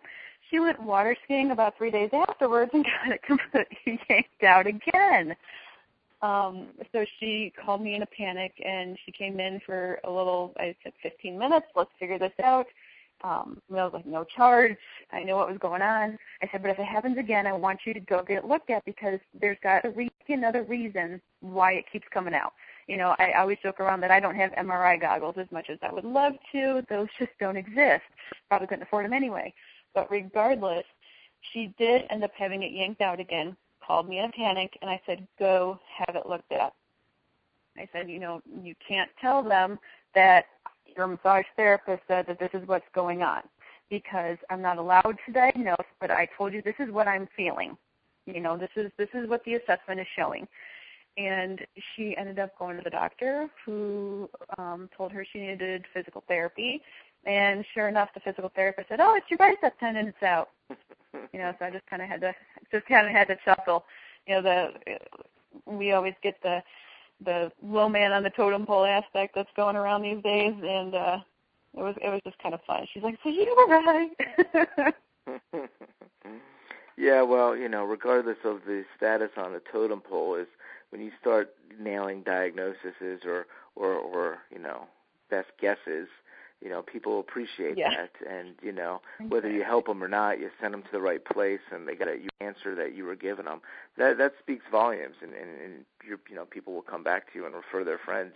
She 0.50 0.60
went 0.60 0.80
water 0.80 1.16
skiing 1.24 1.50
about 1.50 1.76
three 1.76 1.90
days 1.90 2.10
afterwards 2.12 2.70
and 2.74 2.84
got 3.04 3.12
it 3.12 3.22
completely 3.22 4.00
yanked 4.08 4.44
out 4.44 4.66
again. 4.66 5.34
Um, 6.22 6.68
so 6.92 7.04
she 7.18 7.52
called 7.62 7.82
me 7.82 7.94
in 7.94 8.02
a 8.02 8.06
panic 8.06 8.52
and 8.64 8.98
she 9.04 9.12
came 9.12 9.40
in 9.40 9.60
for 9.66 10.00
a 10.04 10.10
little, 10.10 10.54
I 10.58 10.74
said 10.82 10.92
15 11.02 11.38
minutes, 11.38 11.66
let's 11.74 11.90
figure 11.98 12.18
this 12.18 12.32
out. 12.42 12.66
Um, 13.22 13.60
and 13.70 13.80
I 13.80 13.84
was 13.84 13.92
like, 13.94 14.06
no 14.06 14.24
charge. 14.24 14.76
I 15.12 15.22
know 15.22 15.36
what 15.36 15.48
was 15.48 15.58
going 15.58 15.82
on. 15.82 16.18
I 16.42 16.48
said, 16.50 16.62
but 16.62 16.70
if 16.70 16.78
it 16.78 16.84
happens 16.84 17.16
again, 17.16 17.46
I 17.46 17.52
want 17.52 17.80
you 17.86 17.94
to 17.94 18.00
go 18.00 18.22
get 18.22 18.38
it 18.38 18.44
looked 18.44 18.70
at 18.70 18.84
because 18.84 19.18
there's 19.40 19.56
got 19.62 19.80
to 19.80 19.90
be 19.90 20.10
another 20.28 20.62
reason 20.62 21.20
why 21.40 21.72
it 21.72 21.84
keeps 21.90 22.06
coming 22.12 22.34
out. 22.34 22.52
You 22.86 22.98
know, 22.98 23.14
I 23.18 23.32
always 23.32 23.58
joke 23.62 23.80
around 23.80 24.00
that 24.02 24.10
I 24.10 24.20
don't 24.20 24.34
have 24.34 24.52
MRI 24.52 25.00
goggles 25.00 25.36
as 25.38 25.50
much 25.50 25.70
as 25.70 25.78
I 25.82 25.92
would 25.92 26.04
love 26.04 26.34
to. 26.52 26.84
Those 26.88 27.08
just 27.18 27.32
don't 27.40 27.56
exist. 27.56 28.02
Probably 28.48 28.66
couldn't 28.66 28.82
afford 28.82 29.06
them 29.06 29.14
anyway. 29.14 29.54
But 29.94 30.10
regardless, 30.10 30.84
she 31.52 31.72
did 31.78 32.04
end 32.10 32.24
up 32.24 32.32
having 32.36 32.62
it 32.62 32.72
yanked 32.72 33.00
out 33.00 33.20
again, 33.20 33.56
called 33.86 34.08
me 34.08 34.18
in 34.18 34.26
a 34.26 34.32
panic, 34.32 34.76
and 34.80 34.90
I 34.90 35.00
said, 35.06 35.26
go 35.38 35.78
have 35.96 36.16
it 36.16 36.26
looked 36.26 36.52
at. 36.52 36.72
I 37.76 37.88
said, 37.92 38.08
you 38.08 38.18
know, 38.18 38.40
you 38.62 38.74
can't 38.86 39.10
tell 39.20 39.42
them 39.42 39.78
that 40.14 40.46
your 40.96 41.06
massage 41.06 41.46
therapist 41.56 42.02
said 42.06 42.26
that 42.26 42.38
this 42.38 42.50
is 42.54 42.66
what's 42.68 42.86
going 42.94 43.22
on 43.22 43.42
because 43.90 44.38
I'm 44.50 44.62
not 44.62 44.78
allowed 44.78 45.16
to 45.26 45.32
diagnose, 45.32 45.76
but 46.00 46.10
I 46.10 46.28
told 46.36 46.52
you 46.52 46.62
this 46.62 46.74
is 46.78 46.90
what 46.90 47.08
I'm 47.08 47.28
feeling. 47.36 47.76
You 48.26 48.40
know, 48.40 48.56
this 48.56 48.70
is 48.76 48.90
this 48.96 49.08
is 49.12 49.28
what 49.28 49.44
the 49.44 49.54
assessment 49.54 50.00
is 50.00 50.06
showing. 50.16 50.46
And 51.16 51.60
she 51.94 52.16
ended 52.16 52.38
up 52.38 52.58
going 52.58 52.76
to 52.76 52.82
the 52.82 52.90
doctor 52.90 53.48
who 53.64 54.28
um 54.58 54.88
told 54.96 55.12
her 55.12 55.26
she 55.30 55.40
needed 55.40 55.84
physical 55.92 56.24
therapy. 56.26 56.80
And 57.26 57.64
sure 57.74 57.88
enough 57.88 58.10
the 58.14 58.20
physical 58.20 58.50
therapist 58.54 58.88
said, 58.88 59.00
Oh, 59.00 59.14
it's 59.14 59.26
your 59.30 59.38
bicep 59.38 59.78
tendon, 59.78 60.08
it's 60.08 60.22
out. 60.22 60.50
You 60.70 61.38
know, 61.38 61.54
so 61.58 61.66
I 61.66 61.70
just 61.70 61.86
kinda 61.86 62.06
had 62.06 62.20
to 62.20 62.34
just 62.70 62.86
kinda 62.86 63.10
had 63.10 63.28
to 63.28 63.36
chuckle. 63.44 63.84
You 64.26 64.34
know, 64.34 64.42
the 64.42 64.98
we 65.66 65.92
always 65.92 66.14
get 66.22 66.40
the 66.42 66.62
the 67.24 67.52
low 67.62 67.88
man 67.88 68.12
on 68.12 68.22
the 68.22 68.30
totem 68.30 68.66
pole 68.66 68.84
aspect 68.84 69.34
that's 69.34 69.50
going 69.56 69.76
around 69.76 70.02
these 70.02 70.22
days, 70.22 70.54
and 70.62 70.94
uh, 70.94 71.18
it 71.76 71.82
was 71.82 71.94
it 72.02 72.08
was 72.08 72.20
just 72.24 72.38
kind 72.38 72.54
of 72.54 72.62
fun. 72.62 72.86
She's 72.92 73.02
like, 73.02 73.18
"So 73.22 73.28
you 73.28 73.54
were 73.56 73.66
right." 73.66 74.94
yeah, 76.96 77.22
well, 77.22 77.56
you 77.56 77.68
know, 77.68 77.84
regardless 77.84 78.38
of 78.44 78.60
the 78.66 78.84
status 78.96 79.30
on 79.36 79.52
the 79.52 79.62
totem 79.72 80.00
pole, 80.00 80.34
is 80.34 80.48
when 80.90 81.00
you 81.00 81.10
start 81.20 81.54
nailing 81.78 82.22
diagnoses 82.22 83.24
or 83.24 83.46
or 83.76 83.94
or 83.94 84.38
you 84.50 84.58
know 84.58 84.86
best 85.30 85.48
guesses, 85.60 86.08
you 86.64 86.70
know 86.70 86.82
people 86.82 87.20
appreciate 87.20 87.76
yeah. 87.76 87.90
that. 87.90 88.10
And 88.28 88.54
you 88.62 88.72
know 88.72 89.02
whether 89.28 89.50
you. 89.50 89.62
help 89.62 89.86
them 89.86 90.02
or 90.02 90.08
not 90.08 90.40
you 90.40 90.50
send 90.60 90.72
them 90.72 90.82
to 90.82 90.88
the 90.90 91.00
right 91.00 91.24
place 91.24 91.60
and 91.70 91.86
they 91.86 91.94
get 91.94 92.08
a 92.08 92.16
you 92.16 92.28
answer 92.40 92.74
that 92.74 92.94
you 92.96 93.04
were 93.04 93.14
giving 93.14 93.44
them 93.44 93.60
that 93.98 94.18
that 94.18 94.32
speaks 94.40 94.64
volumes 94.72 95.16
and 95.22 95.32
and, 95.34 95.50
and 95.62 95.84
you 96.08 96.18
you 96.28 96.34
know 96.34 96.46
people 96.46 96.72
will 96.72 96.82
come 96.82 97.04
back 97.04 97.30
to 97.32 97.38
you 97.38 97.46
and 97.46 97.54
refer 97.54 97.84
their 97.84 97.98
friends 97.98 98.32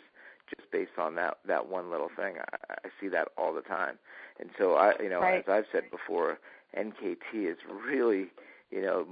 just 0.55 0.71
based 0.71 0.99
on 0.99 1.15
that 1.15 1.39
that 1.47 1.69
one 1.69 1.91
little 1.91 2.11
thing. 2.15 2.35
I 2.39 2.75
i 2.85 2.89
see 3.01 3.09
that 3.09 3.29
all 3.37 3.55
the 3.55 3.63
time. 3.63 3.99
And 4.39 4.51
so 4.59 4.75
i 4.75 4.93
you 5.03 5.09
know 5.09 5.21
right. 5.21 5.39
as 5.39 5.49
i've 5.49 5.67
said 5.73 5.85
before 5.91 6.39
nkt 6.79 7.49
has 7.49 7.57
really 7.87 8.29
you 8.71 8.83
know 8.83 9.07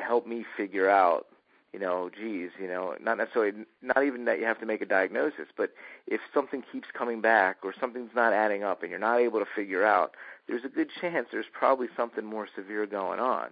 helped 0.00 0.28
me 0.28 0.44
figure 0.56 0.88
out 0.88 1.26
you 1.72 1.78
know, 1.78 2.10
geez, 2.10 2.50
you 2.60 2.66
know, 2.66 2.96
not 3.00 3.18
necessarily, 3.18 3.64
not 3.80 4.02
even 4.04 4.24
that 4.24 4.38
you 4.40 4.44
have 4.44 4.58
to 4.60 4.66
make 4.66 4.80
a 4.80 4.86
diagnosis, 4.86 5.46
but 5.56 5.72
if 6.06 6.20
something 6.34 6.64
keeps 6.72 6.88
coming 6.92 7.20
back 7.20 7.58
or 7.62 7.72
something's 7.78 8.14
not 8.14 8.32
adding 8.32 8.64
up 8.64 8.82
and 8.82 8.90
you're 8.90 8.98
not 8.98 9.20
able 9.20 9.38
to 9.38 9.46
figure 9.54 9.84
out, 9.84 10.14
there's 10.48 10.64
a 10.64 10.68
good 10.68 10.90
chance 11.00 11.28
there's 11.30 11.46
probably 11.52 11.88
something 11.96 12.24
more 12.24 12.48
severe 12.56 12.86
going 12.86 13.20
on 13.20 13.50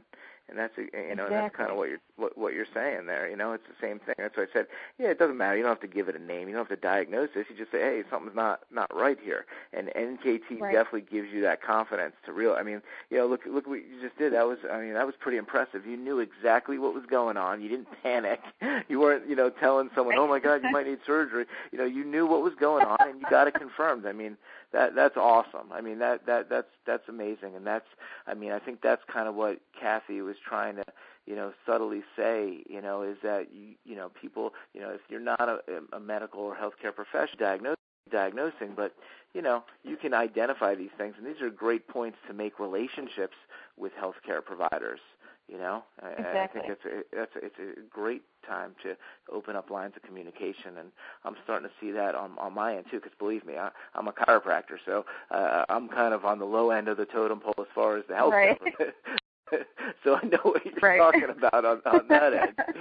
and 0.49 0.59
that's 0.59 0.77
you 0.77 0.85
know 0.93 1.25
exactly. 1.25 1.29
that's 1.37 1.57
kind 1.57 1.71
of 1.71 1.77
what 1.77 1.89
you're 1.89 2.01
what, 2.19 2.37
what 2.37 2.55
you're 2.55 2.67
saying 2.75 3.07
there. 3.07 3.29
You 3.29 3.37
know, 3.37 3.53
it's 3.53 3.67
the 3.67 3.87
same 3.87 3.99
thing. 4.01 4.17
That's 4.19 4.37
why 4.37 4.45
I 4.45 4.47
said, 4.53 4.67
yeah, 4.99 5.09
it 5.09 5.19
doesn't 5.19 5.37
matter. 5.37 5.57
You 5.57 5.63
don't 5.63 5.71
have 5.71 5.81
to 5.81 5.87
give 5.87 6.09
it 6.09 6.17
a 6.17 6.19
name. 6.19 6.49
You 6.49 6.55
don't 6.55 6.69
have 6.69 6.79
to 6.79 6.83
diagnose 6.83 7.31
this. 7.35 7.47
You 7.49 7.57
just 7.57 7.71
say, 7.71 7.81
hey, 7.81 8.03
something's 8.11 8.35
not 8.37 8.61
not 8.71 8.95
right 8.95 9.19
here. 9.23 9.47
And 9.73 9.89
NKT 9.89 10.61
right. 10.61 10.73
definitely 10.73 11.03
gives 11.03 11.33
you 11.33 11.41
that 11.43 11.63
confidence 11.63 12.15
to 12.27 12.33
real. 12.33 12.57
I 12.59 12.63
mean, 12.63 12.83
you 13.11 13.19
know, 13.19 13.27
look 13.27 13.43
look 13.47 13.67
what 13.67 13.77
you 13.77 14.01
just 14.03 14.19
did. 14.19 14.33
That 14.33 14.47
was 14.47 14.59
I 14.71 14.81
mean 14.81 14.95
that 14.95 15.07
was 15.07 15.15
pretty 15.19 15.39
impressive. 15.39 15.87
You 15.87 15.97
knew 15.97 16.19
exactly 16.19 16.79
what 16.79 16.95
was 16.95 17.05
going 17.07 17.37
on. 17.37 17.63
You 17.63 17.69
didn't 17.69 17.89
panic. 18.03 18.41
You 18.89 19.01
weren't 19.01 19.29
you 19.29 19.37
know 19.37 19.51
telling 19.51 19.91
someone, 19.95 20.17
oh 20.19 20.27
my 20.27 20.39
God, 20.39 20.63
you 20.63 20.71
might 20.71 20.87
need 20.87 21.01
surgery. 21.05 21.47
You 21.73 21.79
know, 21.79 21.85
you 21.85 22.05
knew 22.05 22.27
what 22.27 22.43
was 22.43 22.55
going 22.55 22.87
on 22.87 22.97
and 23.01 23.21
you 23.21 23.27
got 23.29 23.47
it 23.47 23.55
confirmed. 23.55 24.07
I 24.07 24.13
mean, 24.13 24.37
that 24.73 24.95
that's 24.95 25.17
awesome. 25.17 25.73
I 25.73 25.81
mean 25.81 25.99
that 25.99 26.27
that 26.27 26.49
that's 26.49 26.69
that's 26.87 27.09
amazing, 27.09 27.55
and 27.57 27.67
that's 27.67 27.87
I 28.27 28.35
mean 28.35 28.53
I 28.53 28.59
think 28.59 28.81
that's 28.83 29.03
kind 29.13 29.29
of 29.29 29.35
what 29.35 29.61
Kathy 29.79 30.21
was 30.21 30.37
trying 30.47 30.77
to 30.77 30.85
you 31.29 31.37
know 31.37 31.53
subtly 31.67 32.03
say. 32.17 32.65
You 32.69 32.81
know 32.81 33.03
is 33.03 33.19
that 33.23 33.49
you 33.53 33.75
you 33.85 33.95
know 33.95 34.11
people 34.21 34.55
you 34.73 34.81
know 34.81 34.91
if 34.91 35.03
you're 35.09 35.21
not 35.21 35.49
a, 35.49 35.61
a 35.93 36.01
medical 36.01 36.41
or 36.41 36.57
healthcare 36.57 36.95
professional 36.95 37.39
diagnosing 37.39 37.77
diagnosing, 38.11 38.73
but 38.75 38.95
you 39.35 39.43
know 39.43 39.63
you 39.85 39.97
can 39.97 40.15
identify 40.15 40.75
these 40.75 40.91
things, 40.97 41.15
and 41.19 41.27
these 41.27 41.43
are 41.43 41.51
great 41.51 41.87
points 41.87 42.19
to 42.27 42.33
make 42.33 42.59
relationships 42.59 43.37
with 43.77 43.93
healthcare 43.93 44.45
providers. 44.45 45.01
You 45.49 45.57
know, 45.57 45.83
exactly. 46.03 46.35
I, 46.35 46.45
I 46.45 46.47
think 46.47 46.65
it's 46.69 46.85
a, 46.85 47.23
it's 47.23 47.37
a, 47.37 47.47
it's 47.47 47.79
a 47.79 47.81
great 47.89 48.23
time 48.47 48.75
to 48.83 48.97
open 49.33 49.57
up 49.57 49.71
lines 49.71 49.95
of 49.97 50.03
communication, 50.03 50.77
and 50.79 50.91
I'm 51.25 51.37
starting 51.43 51.67
to 51.67 51.75
see 51.81 51.91
that 51.93 52.15
on 52.15 52.33
on 52.39 52.55
my 52.55 52.77
end 52.77 52.85
too. 52.91 52.99
Because 52.99 53.17
believe 53.19 53.47
me, 53.47 53.57
I, 53.57 53.71
I'm 53.95 54.09
a 54.09 54.13
chiropractor, 54.13 54.77
so 54.85 55.07
uh, 55.31 55.65
I'm 55.71 55.89
kind 55.89 56.13
of 56.13 56.27
on 56.27 56.39
the 56.39 56.45
low 56.45 56.71
end 56.71 56.89
of 56.89 56.99
the 56.99 57.07
totem 57.07 57.41
pole 57.41 57.55
as 57.59 57.67
far 57.75 57.97
as 57.97 58.05
the 58.09 58.17
health. 58.17 58.33
Right. 58.33 58.59
so 60.05 60.17
I 60.17 60.27
know 60.27 60.39
what 60.43 60.65
you're 60.65 60.75
right. 60.83 60.99
talking 60.99 61.31
about 61.31 61.65
on 61.65 61.81
on 61.87 62.09
that 62.09 62.35
end. 62.35 62.59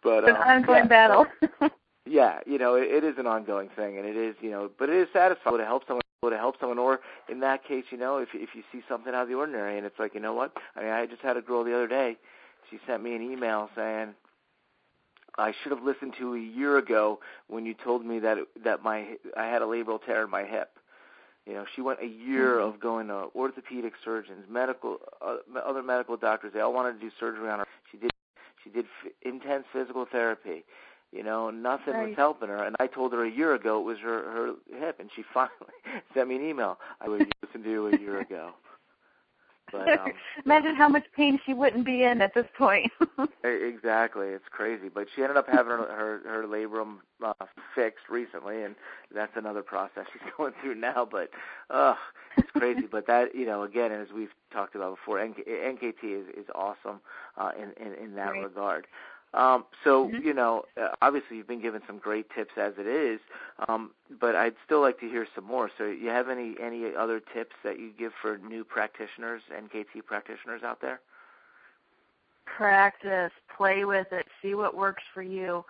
But 0.00 0.22
it's 0.22 0.30
um, 0.30 0.36
an 0.36 0.42
ongoing 0.42 0.84
yeah, 0.84 0.86
battle. 0.86 1.26
yeah, 2.06 2.38
you 2.46 2.56
know, 2.56 2.76
it, 2.76 2.84
it 2.84 3.02
is 3.02 3.18
an 3.18 3.26
ongoing 3.26 3.68
thing, 3.74 3.98
and 3.98 4.06
it 4.06 4.16
is, 4.16 4.36
you 4.40 4.48
know, 4.48 4.70
but 4.78 4.88
it 4.88 4.94
is 4.94 5.08
satisfying 5.12 5.58
to 5.58 5.64
help 5.64 5.88
someone 5.88 6.02
to 6.26 6.36
help 6.36 6.56
someone 6.58 6.78
or 6.78 7.00
in 7.28 7.38
that 7.40 7.64
case 7.64 7.84
you 7.90 7.96
know 7.96 8.18
if 8.18 8.28
if 8.34 8.50
you 8.52 8.62
see 8.72 8.82
something 8.88 9.14
out 9.14 9.22
of 9.22 9.28
the 9.28 9.34
ordinary 9.34 9.76
and 9.78 9.86
it's 9.86 9.98
like 10.00 10.14
you 10.14 10.20
know 10.20 10.32
what 10.32 10.52
i 10.74 10.82
mean 10.82 10.90
i 10.90 11.06
just 11.06 11.22
had 11.22 11.36
a 11.36 11.40
girl 11.40 11.62
the 11.62 11.72
other 11.72 11.86
day 11.86 12.16
she 12.68 12.78
sent 12.88 13.02
me 13.02 13.14
an 13.14 13.22
email 13.22 13.70
saying 13.76 14.08
i 15.38 15.52
should 15.62 15.70
have 15.70 15.82
listened 15.84 16.12
to 16.18 16.34
a 16.34 16.38
year 16.38 16.76
ago 16.76 17.20
when 17.46 17.64
you 17.64 17.72
told 17.72 18.04
me 18.04 18.18
that 18.18 18.36
that 18.64 18.82
my 18.82 19.06
i 19.36 19.46
had 19.46 19.62
a 19.62 19.64
labral 19.64 20.04
tear 20.04 20.24
in 20.24 20.30
my 20.30 20.42
hip 20.42 20.77
you 21.48 21.54
know 21.54 21.64
she 21.74 21.80
went 21.80 21.98
a 22.00 22.06
year 22.06 22.56
mm-hmm. 22.56 22.68
of 22.68 22.80
going 22.80 23.08
to 23.08 23.26
orthopedic 23.34 23.94
surgeons 24.04 24.44
medical 24.48 24.98
uh, 25.20 25.36
other 25.64 25.82
medical 25.82 26.16
doctors 26.16 26.52
they 26.52 26.60
all 26.60 26.72
wanted 26.72 26.92
to 26.92 27.00
do 27.00 27.10
surgery 27.18 27.48
on 27.48 27.60
her 27.60 27.66
she 27.90 27.96
did 27.96 28.10
she 28.62 28.70
did 28.70 28.84
f- 29.04 29.12
intense 29.22 29.64
physical 29.72 30.04
therapy 30.04 30.64
you 31.12 31.22
know, 31.22 31.50
nothing 31.50 31.94
right. 31.94 32.08
was 32.08 32.16
helping 32.16 32.48
her. 32.48 32.62
And 32.62 32.76
I 32.78 32.86
told 32.86 33.12
her 33.12 33.24
a 33.24 33.30
year 33.30 33.54
ago 33.54 33.80
it 33.80 33.84
was 33.84 33.98
her 33.98 34.30
her 34.30 34.54
hip, 34.78 35.00
and 35.00 35.10
she 35.14 35.22
finally 35.34 35.52
sent 36.14 36.28
me 36.28 36.36
an 36.36 36.46
email. 36.46 36.78
I 37.00 37.08
would 37.08 37.26
listen 37.42 37.62
to 37.62 37.70
you 37.70 37.86
a 37.88 37.98
year 37.98 38.20
ago. 38.20 38.52
But, 39.72 39.88
um, 40.00 40.12
Imagine 40.44 40.74
how 40.74 40.88
much 40.88 41.04
pain 41.14 41.38
she 41.44 41.54
wouldn't 41.54 41.84
be 41.84 42.02
in 42.02 42.20
at 42.20 42.34
this 42.34 42.46
point. 42.56 42.90
exactly, 43.44 44.28
it's 44.28 44.48
crazy. 44.50 44.88
But 44.88 45.08
she 45.14 45.22
ended 45.22 45.36
up 45.36 45.48
having 45.48 45.72
her 45.72 45.78
her, 45.78 46.20
her 46.24 46.44
labrum 46.46 46.98
uh, 47.22 47.46
fixed 47.74 48.08
recently, 48.08 48.62
and 48.62 48.74
that's 49.14 49.36
another 49.36 49.62
process 49.62 50.06
she's 50.12 50.22
going 50.36 50.52
through 50.60 50.76
now. 50.76 51.06
But 51.10 51.30
uh, 51.70 51.94
it's 52.36 52.50
crazy. 52.52 52.86
but 52.90 53.06
that 53.06 53.34
you 53.34 53.46
know, 53.46 53.62
again, 53.62 53.92
as 53.92 54.08
we've 54.14 54.32
talked 54.52 54.74
about 54.74 54.96
before, 54.96 55.24
NK, 55.24 55.46
NKT 55.46 56.02
is 56.02 56.26
is 56.36 56.46
awesome 56.54 57.00
uh, 57.36 57.50
in, 57.56 57.72
in 57.84 57.94
in 57.94 58.14
that 58.14 58.32
right. 58.32 58.44
regard. 58.44 58.86
Um, 59.34 59.64
so 59.84 60.08
mm-hmm. 60.08 60.26
you 60.26 60.32
know, 60.34 60.64
uh, 60.80 60.88
obviously 61.02 61.36
you've 61.36 61.48
been 61.48 61.60
given 61.60 61.82
some 61.86 61.98
great 61.98 62.26
tips 62.34 62.52
as 62.56 62.74
it 62.78 62.86
is, 62.86 63.20
um, 63.68 63.90
but 64.20 64.34
I'd 64.34 64.54
still 64.64 64.80
like 64.80 64.98
to 65.00 65.08
hear 65.08 65.26
some 65.34 65.44
more. 65.44 65.70
So 65.76 65.84
you 65.84 66.08
have 66.08 66.28
any 66.28 66.54
any 66.60 66.94
other 66.94 67.20
tips 67.20 67.54
that 67.62 67.78
you 67.78 67.90
give 67.96 68.12
for 68.20 68.38
new 68.38 68.64
practitioners, 68.64 69.42
NKT 69.52 70.04
practitioners 70.06 70.62
out 70.62 70.80
there? 70.80 71.00
Practice, 72.46 73.32
play 73.54 73.84
with 73.84 74.12
it, 74.12 74.26
see 74.40 74.54
what 74.54 74.74
works 74.74 75.02
for 75.12 75.22
you. 75.22 75.64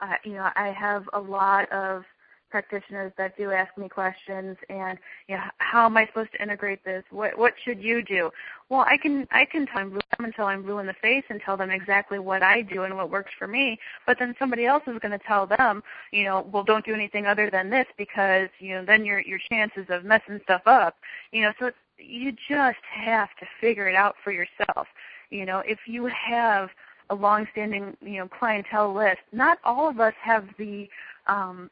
Uh, 0.00 0.14
you 0.24 0.34
know, 0.34 0.50
I 0.54 0.68
have 0.68 1.08
a 1.12 1.20
lot 1.20 1.70
of 1.72 2.04
practitioners 2.50 3.12
that 3.16 3.36
do 3.36 3.52
ask 3.52 3.76
me 3.78 3.88
questions 3.88 4.56
and 4.68 4.98
you 5.28 5.36
know 5.36 5.42
how 5.58 5.86
am 5.86 5.96
I 5.96 6.06
supposed 6.06 6.32
to 6.32 6.42
integrate 6.42 6.84
this? 6.84 7.04
What 7.10 7.38
what 7.38 7.54
should 7.64 7.82
you 7.82 8.02
do? 8.02 8.30
Well, 8.68 8.80
I 8.80 8.96
can 8.96 9.26
I 9.30 9.44
can 9.44 9.66
tell 9.66 9.88
them 9.88 10.00
until 10.18 10.46
I'm 10.46 10.62
blue 10.62 10.78
in 10.78 10.86
the 10.86 10.94
face 10.94 11.24
and 11.28 11.40
tell 11.40 11.56
them 11.56 11.70
exactly 11.70 12.18
what 12.18 12.42
I 12.42 12.62
do 12.62 12.82
and 12.82 12.96
what 12.96 13.10
works 13.10 13.32
for 13.38 13.46
me. 13.46 13.78
But 14.06 14.18
then 14.18 14.34
somebody 14.38 14.66
else 14.66 14.82
is 14.86 14.98
going 15.00 15.18
to 15.18 15.26
tell 15.26 15.46
them, 15.46 15.82
you 16.12 16.24
know, 16.24 16.48
well, 16.52 16.64
don't 16.64 16.84
do 16.84 16.94
anything 16.94 17.26
other 17.26 17.50
than 17.50 17.70
this 17.70 17.86
because 17.96 18.48
you 18.58 18.74
know 18.74 18.84
then 18.84 19.04
your 19.04 19.20
your 19.20 19.40
chances 19.50 19.86
of 19.88 20.04
messing 20.04 20.40
stuff 20.44 20.62
up. 20.66 20.96
You 21.32 21.42
know, 21.42 21.52
so 21.58 21.70
you 21.98 22.32
just 22.48 22.84
have 22.92 23.28
to 23.40 23.46
figure 23.60 23.88
it 23.88 23.94
out 23.94 24.16
for 24.22 24.32
yourself. 24.32 24.86
You 25.30 25.46
know, 25.46 25.62
if 25.64 25.78
you 25.86 26.06
have 26.06 26.70
a 27.10 27.14
long-standing 27.14 27.96
you 28.00 28.18
know 28.18 28.28
clientele 28.28 28.94
list. 28.94 29.20
Not 29.32 29.58
all 29.64 29.88
of 29.88 30.00
us 30.00 30.14
have 30.22 30.44
the 30.58 30.88
um, 31.26 31.70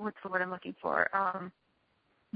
what's 0.00 0.16
the 0.22 0.28
word 0.28 0.42
I'm 0.42 0.50
looking 0.50 0.74
for? 0.80 1.08
Um, 1.14 1.52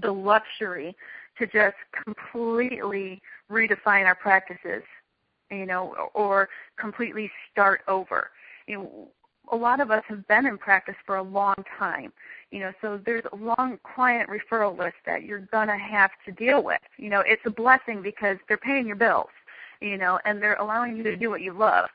the 0.01 0.11
luxury 0.11 0.97
to 1.39 1.47
just 1.47 1.77
completely 2.05 3.21
redefine 3.51 4.07
our 4.07 4.15
practices, 4.15 4.83
you 5.51 5.67
know, 5.67 6.11
or 6.15 6.49
completely 6.79 7.31
start 7.51 7.83
over. 7.89 8.31
You 8.67 8.79
know, 8.79 9.09
a 9.53 9.57
lot 9.57 9.81
of 9.81 9.91
us 9.91 10.03
have 10.09 10.27
been 10.27 10.47
in 10.47 10.57
practice 10.59 10.95
for 11.05 11.17
a 11.17 11.23
long 11.23 11.55
time, 11.79 12.13
you 12.51 12.61
know, 12.61 12.73
so 12.81 12.99
there's 13.05 13.25
a 13.33 13.37
long 13.37 13.79
client 13.95 14.31
referral 14.31 14.77
list 14.77 14.97
that 15.07 15.25
you're 15.25 15.47
gonna 15.53 15.79
have 15.79 16.11
to 16.25 16.33
deal 16.33 16.63
with. 16.63 16.81
You 16.97 17.11
know, 17.11 17.23
it's 17.27 17.43
a 17.45 17.51
blessing 17.51 18.01
because 18.03 18.39
they're 18.49 18.57
paying 18.57 18.87
your 18.87 18.97
bills, 18.97 19.29
you 19.81 19.99
know, 19.99 20.19
and 20.25 20.43
they're 20.43 20.57
allowing 20.57 20.97
you 20.97 21.03
to 21.03 21.17
do 21.17 21.31
what 21.31 21.43
you 21.43 21.53
love. 21.53 21.91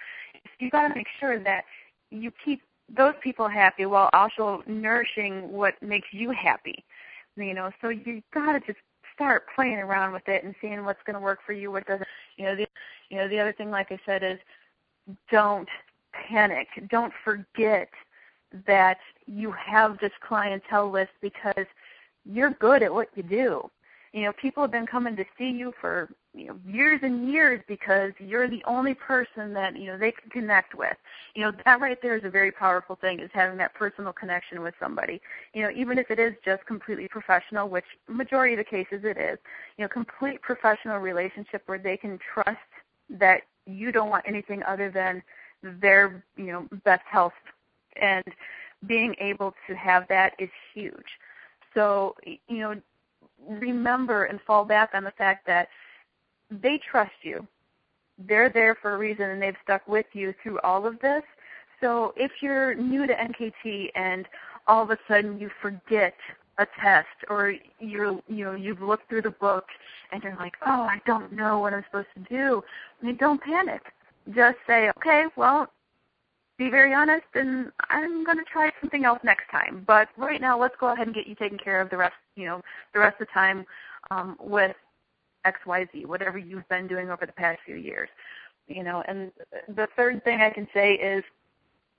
you've 0.59 0.71
got 0.71 0.87
to 0.87 0.95
make 0.95 1.07
sure 1.19 1.39
that 1.39 1.63
you 2.11 2.31
keep 2.43 2.61
those 2.95 3.13
people 3.21 3.47
happy 3.47 3.85
while 3.85 4.09
also 4.13 4.63
nourishing 4.67 5.51
what 5.51 5.81
makes 5.81 6.07
you 6.11 6.31
happy. 6.31 6.83
You 7.35 7.53
know, 7.53 7.71
so 7.81 7.89
you 7.89 8.21
got 8.33 8.53
to 8.53 8.59
just 8.59 8.79
start 9.15 9.45
playing 9.55 9.77
around 9.77 10.13
with 10.13 10.27
it 10.27 10.43
and 10.43 10.55
seeing 10.61 10.83
what's 10.85 11.01
going 11.05 11.13
to 11.13 11.19
work 11.19 11.39
for 11.45 11.53
you, 11.53 11.71
what 11.71 11.85
doesn't. 11.85 12.07
You 12.37 12.45
know, 12.45 12.55
the 12.55 12.67
you 13.09 13.17
know 13.17 13.27
the 13.27 13.39
other 13.39 13.53
thing, 13.53 13.71
like 13.71 13.91
I 13.91 13.99
said, 14.05 14.23
is 14.23 14.39
don't 15.31 15.67
panic. 16.13 16.67
Don't 16.89 17.13
forget 17.23 17.89
that 18.65 18.97
you 19.25 19.51
have 19.51 19.99
this 19.99 20.11
clientele 20.27 20.89
list 20.89 21.11
because 21.21 21.65
you're 22.25 22.51
good 22.51 22.83
at 22.83 22.93
what 22.93 23.09
you 23.15 23.23
do. 23.23 23.69
You 24.13 24.23
know, 24.23 24.33
people 24.33 24.63
have 24.63 24.71
been 24.71 24.87
coming 24.87 25.15
to 25.15 25.25
see 25.37 25.49
you 25.49 25.73
for 25.79 26.09
you 26.33 26.47
know 26.47 26.59
years 26.65 26.99
and 27.03 27.31
years 27.31 27.61
because 27.67 28.11
you're 28.19 28.47
the 28.47 28.63
only 28.65 28.93
person 28.93 29.53
that 29.53 29.77
you 29.77 29.87
know 29.87 29.97
they 29.97 30.11
can 30.11 30.29
connect 30.29 30.75
with. 30.75 30.97
You 31.35 31.43
know, 31.43 31.51
that 31.65 31.79
right 31.79 31.97
there 32.01 32.17
is 32.17 32.23
a 32.23 32.29
very 32.29 32.51
powerful 32.51 32.95
thing 32.95 33.19
is 33.19 33.29
having 33.33 33.57
that 33.57 33.73
personal 33.73 34.13
connection 34.13 34.61
with 34.61 34.73
somebody. 34.79 35.21
You 35.53 35.63
know, 35.63 35.71
even 35.75 35.97
if 35.97 36.09
it 36.09 36.19
is 36.19 36.33
just 36.43 36.65
completely 36.65 37.07
professional, 37.07 37.69
which 37.69 37.85
majority 38.07 38.53
of 38.53 38.59
the 38.59 38.63
cases 38.63 39.01
it 39.03 39.17
is. 39.17 39.37
You 39.77 39.85
know, 39.85 39.89
complete 39.89 40.41
professional 40.41 40.97
relationship 40.99 41.63
where 41.67 41.79
they 41.79 41.97
can 41.97 42.19
trust 42.33 42.57
that 43.09 43.43
you 43.65 43.91
don't 43.91 44.09
want 44.09 44.25
anything 44.27 44.63
other 44.63 44.89
than 44.89 45.21
their 45.63 46.23
you 46.37 46.47
know 46.47 46.67
best 46.83 47.03
health 47.05 47.33
and 48.01 48.23
being 48.87 49.15
able 49.19 49.53
to 49.67 49.75
have 49.75 50.07
that 50.07 50.33
is 50.39 50.49
huge 50.73 51.19
so 51.73 52.15
you 52.25 52.59
know 52.59 52.81
remember 53.47 54.25
and 54.25 54.39
fall 54.41 54.65
back 54.65 54.91
on 54.93 55.03
the 55.03 55.11
fact 55.11 55.45
that 55.47 55.67
they 56.49 56.79
trust 56.89 57.11
you. 57.23 57.47
They're 58.17 58.49
there 58.49 58.75
for 58.75 58.95
a 58.95 58.97
reason 58.97 59.25
and 59.29 59.41
they've 59.41 59.55
stuck 59.63 59.87
with 59.87 60.07
you 60.13 60.33
through 60.41 60.59
all 60.61 60.85
of 60.85 60.99
this. 60.99 61.23
So 61.79 62.13
if 62.17 62.31
you're 62.41 62.75
new 62.75 63.07
to 63.07 63.13
nkt 63.13 63.91
and 63.95 64.27
all 64.67 64.83
of 64.83 64.91
a 64.91 64.97
sudden 65.07 65.39
you 65.39 65.49
forget 65.61 66.13
a 66.57 66.67
test 66.81 67.07
or 67.29 67.53
you're 67.79 68.19
you 68.27 68.43
know 68.43 68.53
you've 68.53 68.81
looked 68.81 69.07
through 69.07 69.21
the 69.21 69.31
book 69.31 69.65
and 70.11 70.21
you're 70.21 70.35
like 70.35 70.55
oh 70.65 70.81
i 70.81 70.99
don't 71.05 71.31
know 71.31 71.59
what 71.59 71.73
i'm 71.73 71.85
supposed 71.89 72.09
to 72.13 72.19
do 72.29 72.61
I 73.01 73.05
mean, 73.05 73.17
don't 73.17 73.41
panic. 73.41 73.81
Just 74.35 74.57
say, 74.67 74.89
okay, 74.97 75.25
well, 75.35 75.67
be 76.59 76.69
very 76.69 76.93
honest, 76.93 77.25
and 77.33 77.71
I'm 77.89 78.25
going 78.25 78.37
to 78.37 78.43
try 78.43 78.69
something 78.81 79.05
else 79.05 79.19
next 79.23 79.49
time. 79.49 79.83
But 79.87 80.09
right 80.17 80.41
now, 80.41 80.59
let's 80.59 80.75
go 80.77 80.91
ahead 80.91 81.07
and 81.07 81.15
get 81.15 81.25
you 81.25 81.33
taken 81.33 81.57
care 81.57 81.79
of 81.79 81.89
the 81.89 81.97
rest, 81.97 82.15
you 82.35 82.45
know, 82.45 82.61
the 82.93 82.99
rest 82.99 83.19
of 83.19 83.27
the 83.27 83.33
time 83.33 83.65
um, 84.11 84.35
with 84.41 84.75
X, 85.45 85.57
Y, 85.65 85.87
Z, 85.93 86.05
whatever 86.05 86.37
you've 86.37 86.67
been 86.67 86.85
doing 86.85 87.09
over 87.09 87.25
the 87.25 87.31
past 87.31 87.59
few 87.65 87.77
years. 87.77 88.09
You 88.67 88.83
know, 88.83 89.01
and 89.07 89.31
the 89.69 89.87
third 89.95 90.23
thing 90.25 90.41
I 90.41 90.49
can 90.49 90.67
say 90.73 90.93
is 90.95 91.23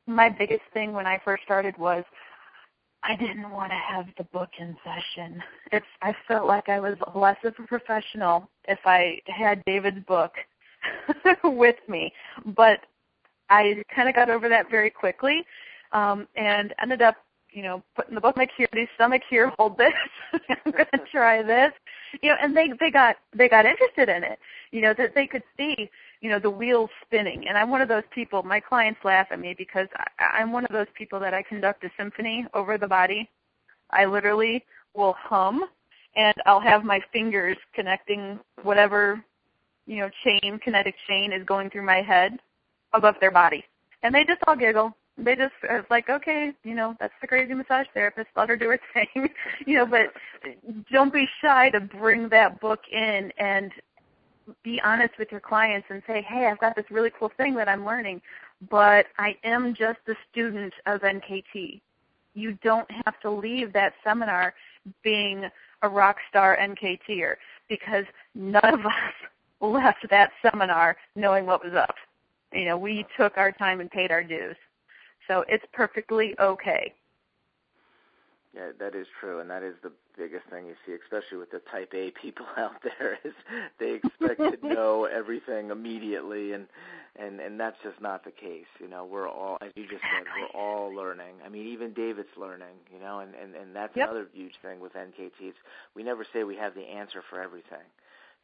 my 0.06 0.28
biggest 0.28 0.62
thing 0.74 0.92
when 0.92 1.06
I 1.06 1.20
first 1.24 1.42
started 1.42 1.76
was 1.78 2.04
I 3.02 3.16
didn't 3.16 3.50
want 3.50 3.72
to 3.72 3.78
have 3.78 4.06
the 4.18 4.24
book 4.24 4.50
in 4.58 4.76
session. 4.84 5.42
It's 5.72 5.86
I 6.02 6.14
felt 6.28 6.46
like 6.46 6.68
I 6.68 6.80
was 6.80 6.96
less 7.14 7.38
of 7.44 7.54
a 7.58 7.62
professional 7.66 8.48
if 8.68 8.78
I 8.84 9.20
had 9.26 9.64
David's 9.64 10.04
book 10.06 10.32
with 11.44 11.76
me. 11.88 12.12
But 12.44 12.80
I 13.50 13.82
kind 13.94 14.08
of 14.08 14.14
got 14.14 14.30
over 14.30 14.48
that 14.48 14.70
very 14.70 14.90
quickly 14.90 15.44
um, 15.92 16.26
and 16.36 16.72
ended 16.80 17.02
up, 17.02 17.16
you 17.50 17.62
know, 17.62 17.82
putting 17.96 18.14
the 18.14 18.20
book 18.20 18.36
in 18.36 18.42
my 18.42 18.46
cure, 18.46 18.68
stomach 18.94 19.22
here, 19.28 19.52
hold 19.58 19.76
this. 19.76 19.92
I'm 20.48 20.72
going 20.72 20.86
to 20.94 21.00
try 21.10 21.42
this. 21.42 21.72
You 22.22 22.30
know, 22.30 22.36
and 22.40 22.56
they 22.56 22.72
they 22.80 22.90
got 22.90 23.16
they 23.36 23.48
got 23.48 23.66
interested 23.66 24.08
in 24.08 24.24
it. 24.24 24.38
You 24.70 24.80
know, 24.80 24.94
that 24.96 25.14
they 25.14 25.26
could 25.26 25.42
see, 25.56 25.90
you 26.20 26.30
know, 26.30 26.38
the 26.38 26.50
wheels 26.50 26.90
spinning. 27.04 27.48
And 27.48 27.58
I'm 27.58 27.70
one 27.70 27.80
of 27.80 27.88
those 27.88 28.04
people. 28.12 28.42
My 28.42 28.60
clients 28.60 29.00
laugh 29.04 29.28
at 29.30 29.38
me 29.38 29.54
because 29.56 29.88
I, 29.94 30.40
I'm 30.40 30.52
one 30.52 30.64
of 30.64 30.72
those 30.72 30.88
people 30.94 31.20
that 31.20 31.34
I 31.34 31.42
conduct 31.42 31.84
a 31.84 31.90
symphony 31.96 32.46
over 32.54 32.78
the 32.78 32.88
body. 32.88 33.28
I 33.90 34.06
literally 34.06 34.64
will 34.94 35.14
hum 35.18 35.64
and 36.16 36.34
I'll 36.46 36.60
have 36.60 36.84
my 36.84 37.00
fingers 37.12 37.56
connecting 37.74 38.40
whatever 38.62 39.24
you 39.86 39.98
know, 39.98 40.10
chain, 40.24 40.58
kinetic 40.62 40.94
chain 41.08 41.32
is 41.32 41.44
going 41.44 41.70
through 41.70 41.84
my 41.84 42.02
head 42.02 42.38
above 42.92 43.16
their 43.20 43.30
body. 43.30 43.64
And 44.02 44.14
they 44.14 44.24
just 44.24 44.40
all 44.46 44.56
giggle. 44.56 44.94
They 45.18 45.36
just 45.36 45.52
uh, 45.68 45.76
it's 45.76 45.90
like, 45.90 46.08
okay, 46.08 46.52
you 46.64 46.74
know, 46.74 46.96
that's 46.98 47.12
the 47.20 47.26
crazy 47.26 47.52
massage 47.52 47.86
therapist. 47.92 48.28
Let 48.36 48.48
her 48.48 48.56
do 48.56 48.70
her 48.70 48.80
thing, 48.94 49.28
you 49.66 49.76
know. 49.76 49.86
But 49.86 50.12
don't 50.90 51.12
be 51.12 51.28
shy 51.42 51.70
to 51.70 51.80
bring 51.80 52.28
that 52.30 52.60
book 52.60 52.80
in 52.90 53.32
and 53.38 53.70
be 54.62 54.80
honest 54.82 55.14
with 55.18 55.30
your 55.30 55.40
clients 55.40 55.86
and 55.90 56.02
say, 56.06 56.22
hey, 56.22 56.46
I've 56.46 56.58
got 56.58 56.74
this 56.74 56.86
really 56.90 57.10
cool 57.18 57.30
thing 57.36 57.54
that 57.56 57.68
I'm 57.68 57.84
learning, 57.84 58.20
but 58.70 59.06
I 59.18 59.36
am 59.44 59.74
just 59.74 60.00
a 60.08 60.14
student 60.30 60.72
of 60.86 61.02
NKT. 61.02 61.80
You 62.34 62.58
don't 62.62 62.90
have 63.04 63.20
to 63.20 63.30
leave 63.30 63.72
that 63.72 63.92
seminar 64.02 64.54
being 65.02 65.48
a 65.82 65.88
rock 65.88 66.16
star 66.28 66.56
NKTer 66.60 67.34
because 67.68 68.04
none 68.34 68.74
of 68.74 68.86
us 68.86 68.92
left 69.60 70.06
that 70.10 70.30
seminar 70.42 70.96
knowing 71.14 71.46
what 71.46 71.64
was 71.64 71.74
up. 71.74 71.94
You 72.52 72.64
know, 72.64 72.76
we 72.76 73.06
took 73.16 73.36
our 73.36 73.52
time 73.52 73.80
and 73.80 73.90
paid 73.90 74.10
our 74.10 74.24
dues. 74.24 74.56
So 75.28 75.44
it's 75.48 75.64
perfectly 75.72 76.34
okay. 76.40 76.94
Yeah, 78.54 78.72
that 78.80 78.96
is 78.96 79.06
true, 79.20 79.38
and 79.38 79.48
that 79.48 79.62
is 79.62 79.74
the 79.84 79.92
biggest 80.18 80.44
thing 80.50 80.66
you 80.66 80.74
see, 80.84 80.92
especially 80.92 81.38
with 81.38 81.52
the 81.52 81.60
Type 81.70 81.92
A 81.94 82.10
people 82.10 82.46
out 82.56 82.82
there, 82.82 83.16
is 83.24 83.32
they 83.78 84.00
expect 84.02 84.38
to 84.40 84.68
know 84.74 85.04
everything 85.04 85.70
immediately, 85.70 86.52
and 86.52 86.66
and 87.14 87.38
and 87.38 87.60
that's 87.60 87.76
just 87.84 88.00
not 88.00 88.24
the 88.24 88.32
case. 88.32 88.66
You 88.80 88.88
know, 88.88 89.04
we're 89.04 89.28
all, 89.28 89.58
as 89.60 89.70
you 89.76 89.84
just 89.84 90.02
said, 90.02 90.24
we're 90.36 90.60
all 90.60 90.92
learning. 90.92 91.34
I 91.46 91.48
mean, 91.48 91.68
even 91.68 91.92
David's 91.92 92.36
learning. 92.36 92.74
You 92.92 92.98
know, 92.98 93.20
and 93.20 93.36
and 93.36 93.54
and 93.54 93.76
that's 93.76 93.94
yep. 93.94 94.08
another 94.08 94.26
huge 94.32 94.54
thing 94.62 94.80
with 94.80 94.94
NKTs. 94.94 95.54
We 95.94 96.02
never 96.02 96.26
say 96.32 96.42
we 96.42 96.56
have 96.56 96.74
the 96.74 96.82
answer 96.82 97.22
for 97.30 97.40
everything 97.40 97.86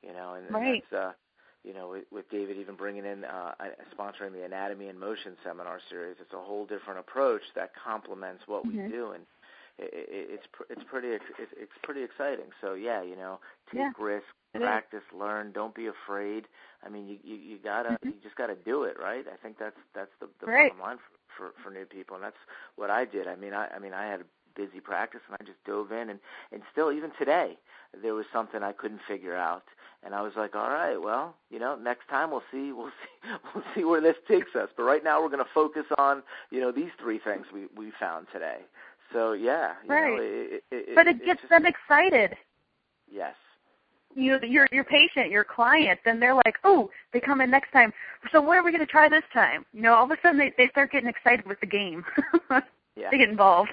you 0.03 0.13
know, 0.13 0.35
and, 0.35 0.51
right. 0.55 0.67
and 0.67 0.83
that's 0.91 0.93
uh, 0.93 1.13
you 1.67 1.75
know, 1.75 1.89
with, 1.89 2.05
with 2.13 2.31
David 2.31 2.57
even 2.59 2.77
bringing 2.77 3.05
in 3.05 3.25
uh, 3.25 3.53
sponsoring 3.99 4.33
the 4.33 4.45
Anatomy 4.45 4.89
in 4.89 4.99
Motion 4.99 5.37
seminar 5.45 5.81
series, 5.91 6.17
it's 6.21 6.33
a 6.33 6.39
whole 6.39 6.65
different 6.65 7.01
approach 7.01 7.43
that 7.57 7.73
complements 7.75 8.45
what 8.47 8.65
mm-hmm. 8.65 8.85
we 8.85 8.89
do, 8.89 9.11
and 9.11 9.25
it, 9.79 9.91
it, 9.93 10.29
it's 10.31 10.47
it's 10.71 10.83
pretty 10.89 11.09
it's, 11.09 11.25
it's 11.39 11.73
pretty 11.83 12.05
exciting. 12.05 12.47
So 12.61 12.75
yeah, 12.75 13.03
you 13.03 13.17
know, 13.17 13.41
take 13.73 13.81
yeah, 13.81 13.91
risks, 13.99 14.29
practice, 14.55 15.03
learn, 15.13 15.51
don't 15.53 15.75
be 15.75 15.89
afraid. 15.89 16.45
I 16.85 16.89
mean, 16.89 17.09
you 17.09 17.19
you, 17.25 17.35
you 17.35 17.59
gotta 17.63 17.91
mm-hmm. 17.91 18.11
you 18.11 18.15
just 18.23 18.37
gotta 18.37 18.55
do 18.55 18.85
it, 18.85 18.97
right? 19.01 19.25
I 19.27 19.37
think 19.43 19.59
that's 19.59 19.77
that's 19.93 20.13
the, 20.21 20.29
the 20.41 20.47
right. 20.47 20.71
bottom 20.71 20.87
line 20.87 20.99
for, 21.37 21.51
for 21.51 21.63
for 21.65 21.71
new 21.71 21.85
people, 21.85 22.15
and 22.15 22.25
that's 22.25 22.41
what 22.77 22.91
I 22.91 23.05
did. 23.05 23.27
I 23.27 23.35
mean, 23.35 23.55
I 23.55 23.67
I 23.75 23.81
mean, 23.81 23.93
I 23.93 24.07
had 24.07 24.21
a 24.21 24.25
busy 24.55 24.81
practice 24.81 25.21
and 25.29 25.37
I 25.39 25.45
just 25.45 25.63
dove 25.67 25.93
in 25.93 26.09
and 26.09 26.19
and 26.51 26.63
still 26.73 26.91
even 26.91 27.11
today 27.19 27.59
there 28.03 28.15
was 28.15 28.25
something 28.33 28.63
I 28.63 28.73
couldn't 28.73 29.03
figure 29.07 29.37
out 29.37 29.65
and 30.05 30.15
I 30.15 30.23
was 30.23 30.33
like, 30.37 30.55
all 30.55 30.71
right, 30.71 30.97
well, 30.97 31.35
you 31.51 31.59
know, 31.59 31.77
next 31.77 32.09
time 32.09 32.31
we'll 32.31 32.43
see, 32.53 32.73
we'll 32.77 32.89
see, 32.89 33.31
we'll 33.55 33.65
see 33.75 33.85
where 33.85 34.01
this 34.01 34.17
takes 34.29 34.55
us. 34.55 34.69
But 34.77 34.85
right 34.85 35.03
now 35.03 35.23
we're 35.23 35.29
going 35.29 35.45
to 35.45 35.51
focus 35.53 35.85
on, 35.99 36.23
you 36.51 36.61
know, 36.61 36.73
these 36.73 36.91
three 37.01 37.19
things 37.19 37.47
we 37.53 37.67
we 37.77 37.93
found 37.99 38.27
today. 38.33 38.59
So 39.13 39.33
yeah, 39.33 39.75
you 39.85 39.91
right. 39.91 40.17
Know, 40.17 40.23
it, 40.23 40.65
it, 40.71 40.95
but 40.95 41.07
it, 41.07 41.17
it 41.17 41.25
gets 41.25 41.41
just, 41.41 41.51
them 41.51 41.65
excited. 41.67 42.37
Yes. 43.11 43.35
You, 44.15 44.39
your 44.43 44.67
your 44.73 44.85
patient, 44.85 45.31
your 45.31 45.45
client, 45.45 46.01
then 46.05 46.21
they're 46.21 46.35
like, 46.35 46.57
oh, 46.65 46.91
they 47.13 47.21
come 47.21 47.41
in 47.41 47.51
next 47.51 47.71
time. 47.73 47.93
So 48.33 48.41
what 48.41 48.57
are 48.57 48.65
we 48.65 48.71
going 48.71 48.85
to 48.85 48.91
try 48.91 49.09
this 49.09 49.25
time? 49.33 49.67
You 49.75 49.83
know, 49.83 49.95
all 49.95 50.05
of 50.05 50.11
a 50.11 50.17
sudden 50.23 50.39
they 50.39 50.53
they 50.57 50.69
start 50.69 50.91
getting 50.91 51.09
excited 51.09 51.47
with 51.47 51.61
the 51.61 51.67
game. 51.67 52.05
yeah. 52.97 53.11
They 53.11 53.19
get 53.19 53.29
involved. 53.29 53.73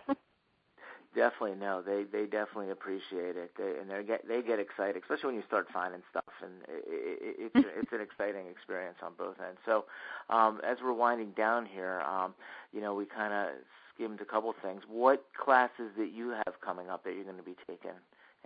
Definitely 1.16 1.56
no, 1.60 1.82
they 1.84 2.06
they 2.12 2.26
definitely 2.26 2.72
appreciate 2.72 3.38
it, 3.38 3.52
they, 3.58 3.76
and 3.80 3.90
they 3.90 4.04
get 4.04 4.28
they 4.28 4.42
get 4.42 4.60
excited, 4.60 5.02
especially 5.02 5.28
when 5.28 5.36
you 5.36 5.44
start 5.46 5.68
finding 5.72 6.02
stuff, 6.10 6.34
and 6.42 6.54
it, 6.68 6.86
it, 6.88 7.36
it's 7.40 7.56
Mm-hmm. 7.56 7.70
it's 7.78 7.92
an 7.92 8.02
exciting 8.02 8.48
experience 8.48 8.98
on 9.04 9.14
both 9.18 9.36
ends. 9.40 9.60
So, 9.66 9.86
um, 10.30 10.60
as 10.66 10.78
we're 10.84 10.94
winding 10.94 11.32
down 11.32 11.68
here, 11.68 12.02
um, 12.02 12.34
you 12.72 12.82
know, 12.82 12.96
we 12.96 13.06
kind 13.06 13.34
of 13.34 13.50
skimmed 13.94 14.22
a 14.22 14.26
couple 14.26 14.54
things. 14.64 14.82
What 14.88 15.26
classes 15.38 15.92
that 15.98 16.12
you 16.12 16.30
have 16.30 16.62
coming 16.66 16.90
up 16.90 17.04
that 17.04 17.14
you're 17.14 17.26
going 17.26 17.38
to 17.38 17.44
be 17.44 17.56
taking? 17.68 17.92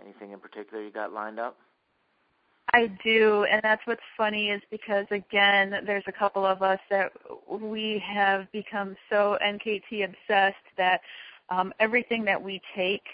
Anything 0.00 0.32
in 0.32 0.38
particular 0.38 0.82
you 0.84 0.90
got 0.90 1.12
lined 1.12 1.40
up? 1.40 1.56
I 2.74 2.88
do, 3.02 3.46
and 3.50 3.62
that's 3.62 3.80
what's 3.86 4.02
funny 4.16 4.50
is 4.50 4.60
because 4.70 5.06
again, 5.10 5.74
there's 5.86 6.04
a 6.06 6.12
couple 6.12 6.44
of 6.44 6.62
us 6.62 6.78
that 6.90 7.12
we 7.48 8.02
have 8.06 8.50
become 8.52 8.94
so 9.08 9.38
NKT 9.42 10.04
obsessed 10.04 10.56
that 10.76 11.00
um, 11.50 11.72
everything 11.80 12.24
that 12.24 12.42
we 12.42 12.60
take 12.76 13.04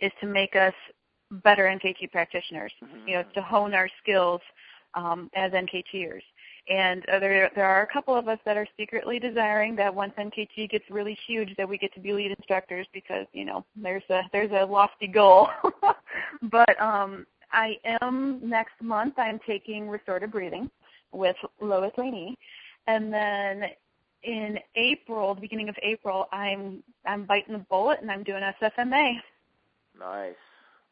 is 0.00 0.12
to 0.20 0.26
make 0.26 0.56
us 0.56 0.74
better 1.42 1.64
NKT 1.64 2.10
practitioners. 2.10 2.72
Mm-hmm. 2.82 3.08
You 3.08 3.14
know, 3.16 3.24
to 3.34 3.42
hone 3.42 3.74
our 3.74 3.88
skills 4.02 4.40
um, 4.94 5.30
as 5.34 5.52
NKTers. 5.52 6.22
And 6.68 7.06
uh, 7.10 7.18
there 7.18 7.50
there 7.54 7.66
are 7.66 7.82
a 7.82 7.86
couple 7.86 8.16
of 8.16 8.26
us 8.26 8.38
that 8.46 8.56
are 8.56 8.66
secretly 8.78 9.18
desiring 9.18 9.76
that 9.76 9.94
once 9.94 10.12
NKT 10.18 10.70
gets 10.70 10.84
really 10.90 11.16
huge, 11.26 11.54
that 11.56 11.68
we 11.68 11.76
get 11.76 11.92
to 11.94 12.00
be 12.00 12.12
lead 12.14 12.30
instructors 12.30 12.86
because 12.94 13.26
you 13.32 13.44
know 13.44 13.66
there's 13.76 14.02
a 14.08 14.22
there's 14.32 14.50
a 14.50 14.64
lofty 14.64 15.06
goal. 15.06 15.48
but 16.50 16.80
um, 16.80 17.26
I 17.52 17.76
am 18.00 18.40
next 18.42 18.80
month. 18.80 19.14
I'm 19.18 19.38
taking 19.46 19.88
restorative 19.90 20.32
breathing 20.32 20.70
with 21.12 21.36
Lois 21.60 21.92
Laynee, 21.98 22.34
and 22.86 23.12
then 23.12 23.64
in 24.24 24.58
April, 24.76 25.34
the 25.34 25.40
beginning 25.40 25.68
of 25.68 25.76
April, 25.82 26.26
I'm 26.32 26.82
I'm 27.06 27.24
biting 27.24 27.52
the 27.52 27.64
bullet 27.70 28.00
and 28.00 28.10
I'm 28.10 28.22
doing 28.22 28.42
SFMA. 28.42 29.16
Nice, 29.98 30.34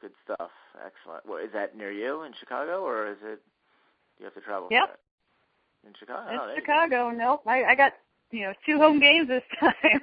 good 0.00 0.12
stuff, 0.24 0.50
excellent. 0.84 1.26
Well, 1.26 1.38
is 1.38 1.52
that 1.52 1.76
near 1.76 1.90
you 1.90 2.22
in 2.22 2.32
Chicago, 2.38 2.82
or 2.82 3.08
is 3.08 3.18
it 3.22 3.40
do 4.16 4.20
you 4.20 4.24
have 4.26 4.34
to 4.34 4.40
travel? 4.40 4.68
Yep. 4.70 4.98
In 5.86 5.92
Chicago. 5.98 6.30
In 6.30 6.38
oh, 6.38 6.54
Chicago. 6.54 7.10
Nope. 7.10 7.42
I, 7.46 7.64
I 7.64 7.74
got 7.74 7.94
you 8.30 8.42
know 8.42 8.52
two 8.64 8.78
home 8.78 9.00
games 9.00 9.28
this 9.28 9.42
time. 9.60 10.02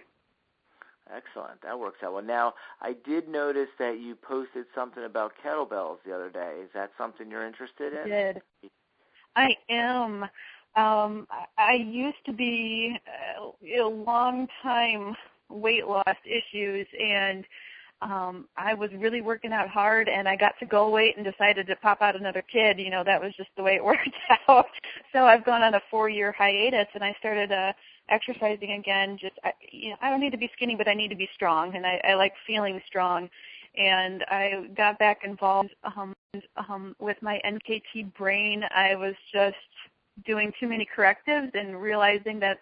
Excellent. 1.16 1.62
That 1.64 1.80
works 1.80 2.04
out 2.04 2.14
well. 2.14 2.24
Now, 2.24 2.54
I 2.82 2.94
did 2.94 3.28
notice 3.28 3.70
that 3.80 4.00
you 4.00 4.16
posted 4.16 4.66
something 4.76 5.04
about 5.04 5.34
kettlebells 5.44 5.98
the 6.06 6.14
other 6.14 6.30
day. 6.30 6.58
Is 6.64 6.70
that 6.76 6.92
something 6.98 7.32
you're 7.32 7.48
interested 7.48 7.94
in? 7.94 8.12
I 8.12 8.16
did. 8.16 8.42
I 9.36 9.56
am. 9.70 10.26
Um, 10.76 11.28
I 11.58 11.74
used 11.74 12.24
to 12.26 12.34
be 12.34 12.96
uh, 13.38 13.84
a 13.84 13.88
long 13.88 14.48
time 14.62 15.16
weight 15.50 15.88
loss 15.88 16.16
issues, 16.26 16.88
and 17.00 17.46
um, 18.02 18.48
I 18.56 18.74
was 18.74 18.90
really 18.98 19.22
working 19.22 19.52
out 19.52 19.68
hard, 19.68 20.08
and 20.08 20.28
I 20.28 20.36
got 20.36 20.54
to 20.60 20.66
goal 20.66 20.92
weight 20.92 21.18
and 21.18 21.26
decided 21.26 21.68
to 21.68 21.76
pop 21.76 22.02
out 22.02 22.16
another 22.16 22.42
kid. 22.42 22.80
You 22.80 22.90
know, 22.90 23.04
that 23.04 23.22
was 23.22 23.34
just 23.36 23.50
the 23.58 23.64
way 23.64 23.76
it 23.76 23.84
worked 23.86 24.10
out. 24.48 24.68
so 25.12 25.26
I've 25.26 25.44
gone 25.44 25.64
on 25.64 25.74
a 25.74 25.82
four-year 25.92 26.32
hiatus, 26.32 26.88
and 26.94 27.04
I 27.04 27.14
started 27.20 27.52
uh, 27.52 27.74
exercising 28.10 28.72
again. 28.72 29.18
Just 29.20 29.36
I, 29.44 29.54
you 29.72 29.90
know, 29.92 29.98
I 30.02 30.10
don't 30.10 30.22
need 30.22 30.32
to 30.32 30.38
be 30.38 30.50
skinny, 30.54 30.76
but 30.76 30.88
I 30.88 30.94
need 30.94 31.10
to 31.10 31.16
be 31.16 31.30
strong, 31.34 31.76
and 31.76 31.86
I, 31.86 32.00
I 32.04 32.14
like 32.14 32.34
feeling 32.48 32.82
strong. 32.88 33.30
And 33.78 34.24
I 34.30 34.68
got 34.76 34.98
back 34.98 35.22
involved 35.24 35.76
um, 35.84 36.14
um, 36.58 36.96
with 37.00 37.18
my 37.22 37.40
NKT 37.46 38.14
brain. 38.18 38.64
I 38.76 38.96
was 38.96 39.14
just 39.32 39.56
doing 40.26 40.52
too 40.60 40.68
many 40.68 40.88
correctives 40.96 41.52
and 41.54 41.82
realizing 41.82 42.40
that 42.40 42.60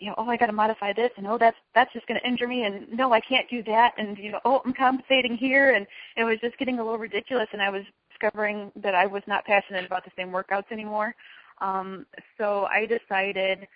you 0.00 0.08
know, 0.08 0.14
oh, 0.16 0.28
I 0.28 0.38
got 0.38 0.46
to 0.46 0.52
modify 0.52 0.94
this, 0.94 1.10
and 1.18 1.26
oh, 1.26 1.36
that's 1.38 1.56
that's 1.74 1.92
just 1.92 2.06
going 2.06 2.18
to 2.18 2.26
injure 2.26 2.48
me, 2.48 2.64
and 2.64 2.90
no, 2.90 3.12
I 3.12 3.20
can't 3.20 3.48
do 3.50 3.62
that, 3.64 3.92
and 3.98 4.16
you 4.16 4.32
know, 4.32 4.40
oh, 4.46 4.62
I'm 4.64 4.72
compensating 4.72 5.36
here, 5.36 5.74
and 5.74 5.86
it 6.16 6.24
was 6.24 6.38
just 6.40 6.56
getting 6.56 6.78
a 6.78 6.82
little 6.82 6.98
ridiculous, 6.98 7.48
and 7.52 7.60
I 7.60 7.68
was 7.68 7.82
discovering 8.08 8.72
that 8.76 8.94
I 8.94 9.06
was 9.06 9.22
not 9.26 9.44
passionate 9.44 9.84
about 9.84 10.04
the 10.04 10.10
same 10.16 10.30
workouts 10.30 10.72
anymore. 10.72 11.14
Um, 11.60 12.06
so 12.38 12.64
I 12.64 12.86
decided 12.86 13.68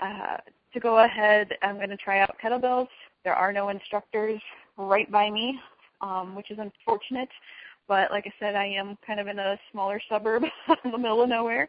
uh, 0.00 0.38
to 0.72 0.80
go 0.80 1.04
ahead. 1.04 1.56
I'm 1.62 1.76
going 1.76 1.90
to 1.90 1.96
try 1.96 2.18
out 2.20 2.34
kettlebells. 2.42 2.88
There 3.22 3.34
are 3.34 3.52
no 3.52 3.68
instructors 3.68 4.40
right 4.76 5.10
by 5.10 5.30
me, 5.30 5.58
um, 6.00 6.34
which 6.34 6.50
is 6.50 6.58
unfortunate. 6.58 7.28
But 7.86 8.10
like 8.10 8.26
I 8.26 8.32
said, 8.40 8.54
I 8.54 8.66
am 8.66 8.96
kind 9.06 9.20
of 9.20 9.28
in 9.28 9.38
a 9.38 9.58
smaller 9.70 10.00
suburb 10.08 10.44
in 10.84 10.90
the 10.90 10.98
middle 10.98 11.22
of 11.22 11.28
nowhere. 11.28 11.68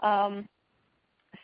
Um, 0.00 0.48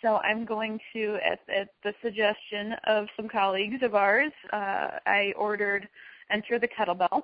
so 0.02 0.16
I'm 0.18 0.44
going 0.44 0.78
to, 0.92 1.18
at, 1.24 1.40
at 1.54 1.68
the 1.82 1.92
suggestion 2.02 2.74
of 2.86 3.06
some 3.16 3.28
colleagues 3.28 3.82
of 3.82 3.94
ours, 3.94 4.32
uh, 4.52 4.98
I 5.06 5.32
ordered 5.36 5.88
Enter 6.30 6.58
the 6.58 6.68
Kettlebell. 6.68 7.22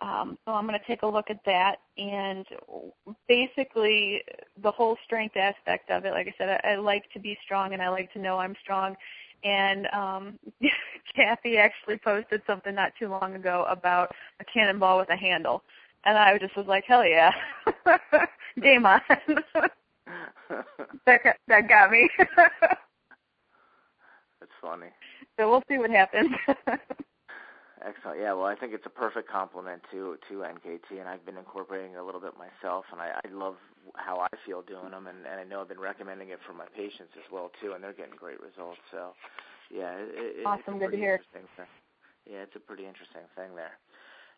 Um, 0.00 0.38
so 0.44 0.52
I'm 0.52 0.66
going 0.66 0.78
to 0.78 0.86
take 0.86 1.02
a 1.02 1.06
look 1.06 1.30
at 1.30 1.44
that 1.46 1.76
and 1.96 2.44
basically 3.28 4.22
the 4.62 4.70
whole 4.70 4.96
strength 5.04 5.36
aspect 5.36 5.90
of 5.90 6.04
it. 6.04 6.10
Like 6.10 6.26
I 6.26 6.34
said, 6.36 6.60
I, 6.64 6.72
I 6.72 6.76
like 6.76 7.10
to 7.12 7.20
be 7.20 7.38
strong 7.44 7.74
and 7.74 7.82
I 7.82 7.88
like 7.88 8.12
to 8.14 8.18
know 8.18 8.38
I'm 8.38 8.56
strong. 8.60 8.96
And 9.44 9.86
um, 9.88 10.38
Kathy 11.16 11.58
actually 11.58 11.98
posted 11.98 12.42
something 12.46 12.74
not 12.74 12.92
too 12.98 13.08
long 13.08 13.34
ago 13.34 13.66
about 13.68 14.14
a 14.40 14.44
cannonball 14.44 14.98
with 14.98 15.10
a 15.10 15.16
handle, 15.16 15.62
and 16.04 16.16
I 16.16 16.38
just 16.38 16.56
was 16.56 16.66
like, 16.66 16.84
hell 16.86 17.06
yeah, 17.06 17.30
game 18.62 18.86
on. 18.86 19.00
that 21.06 21.24
got, 21.24 21.36
that 21.48 21.68
got 21.68 21.90
me. 21.90 22.08
That's 24.40 24.52
funny. 24.60 24.88
So 25.38 25.50
we'll 25.50 25.62
see 25.68 25.78
what 25.78 25.90
happens. 25.90 26.30
Excellent. 27.84 28.20
Yeah, 28.20 28.32
well, 28.32 28.46
I 28.46 28.54
think 28.54 28.72
it's 28.72 28.86
a 28.86 28.90
perfect 28.90 29.28
complement 29.28 29.82
to 29.90 30.16
to 30.28 30.34
NKT, 30.40 31.00
and 31.00 31.08
I've 31.08 31.24
been 31.26 31.36
incorporating 31.36 31.92
it 31.92 31.98
a 31.98 32.04
little 32.04 32.20
bit 32.20 32.32
myself, 32.38 32.84
and 32.92 33.00
I, 33.00 33.20
I 33.24 33.28
love 33.32 33.56
how 33.96 34.20
I 34.20 34.28
feel 34.46 34.62
doing 34.62 34.90
them, 34.90 35.06
and, 35.06 35.18
and 35.26 35.40
I 35.40 35.44
know 35.44 35.60
I've 35.60 35.68
been 35.68 35.80
recommending 35.80 36.30
it 36.30 36.38
for 36.46 36.54
my 36.54 36.64
patients 36.74 37.12
as 37.16 37.30
well 37.30 37.50
too, 37.60 37.72
and 37.72 37.84
they're 37.84 37.92
getting 37.92 38.16
great 38.16 38.40
results. 38.40 38.80
So, 38.90 39.12
yeah, 39.70 39.92
it, 39.98 40.46
awesome. 40.46 40.74
It's 40.76 40.84
Good 40.84 40.92
to 40.92 40.96
hear. 40.96 41.20
Thing. 41.32 41.42
Yeah, 42.24 42.38
it's 42.38 42.56
a 42.56 42.60
pretty 42.60 42.86
interesting 42.86 43.28
thing 43.36 43.54
there. 43.54 43.76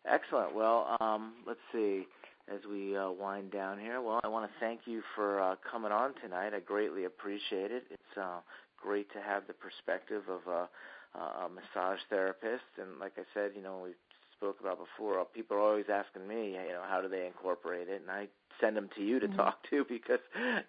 Excellent. 0.05 0.53
Well, 0.53 0.97
um, 0.99 1.35
let's 1.45 1.63
see 1.71 2.05
as 2.53 2.61
we 2.69 2.95
uh, 2.95 3.11
wind 3.11 3.51
down 3.51 3.79
here. 3.79 4.01
Well, 4.01 4.19
I 4.23 4.27
want 4.27 4.49
to 4.49 4.59
thank 4.59 4.81
you 4.85 5.01
for 5.15 5.41
uh, 5.41 5.55
coming 5.69 5.91
on 5.91 6.13
tonight. 6.21 6.53
I 6.53 6.59
greatly 6.59 7.05
appreciate 7.05 7.71
it. 7.71 7.83
It's 7.89 8.17
uh, 8.17 8.39
great 8.81 9.11
to 9.13 9.19
have 9.21 9.47
the 9.47 9.53
perspective 9.53 10.23
of 10.29 10.47
a, 10.51 11.19
a 11.19 11.49
massage 11.49 11.99
therapist, 12.09 12.63
and 12.79 12.99
like 12.99 13.13
I 13.17 13.23
said, 13.33 13.51
you 13.55 13.61
know, 13.61 13.81
we 13.83 13.91
spoke 14.37 14.59
about 14.61 14.77
before. 14.79 15.23
People 15.25 15.57
are 15.57 15.61
always 15.61 15.85
asking 15.91 16.27
me, 16.27 16.51
you 16.51 16.73
know, 16.73 16.83
how 16.87 17.01
do 17.01 17.07
they 17.07 17.25
incorporate 17.25 17.89
it, 17.89 18.01
and 18.01 18.09
I 18.09 18.27
send 18.61 18.77
them 18.77 18.89
to 18.95 19.03
you 19.03 19.19
to 19.19 19.27
mm-hmm. 19.27 19.37
talk 19.37 19.57
to 19.69 19.85
because 19.89 20.19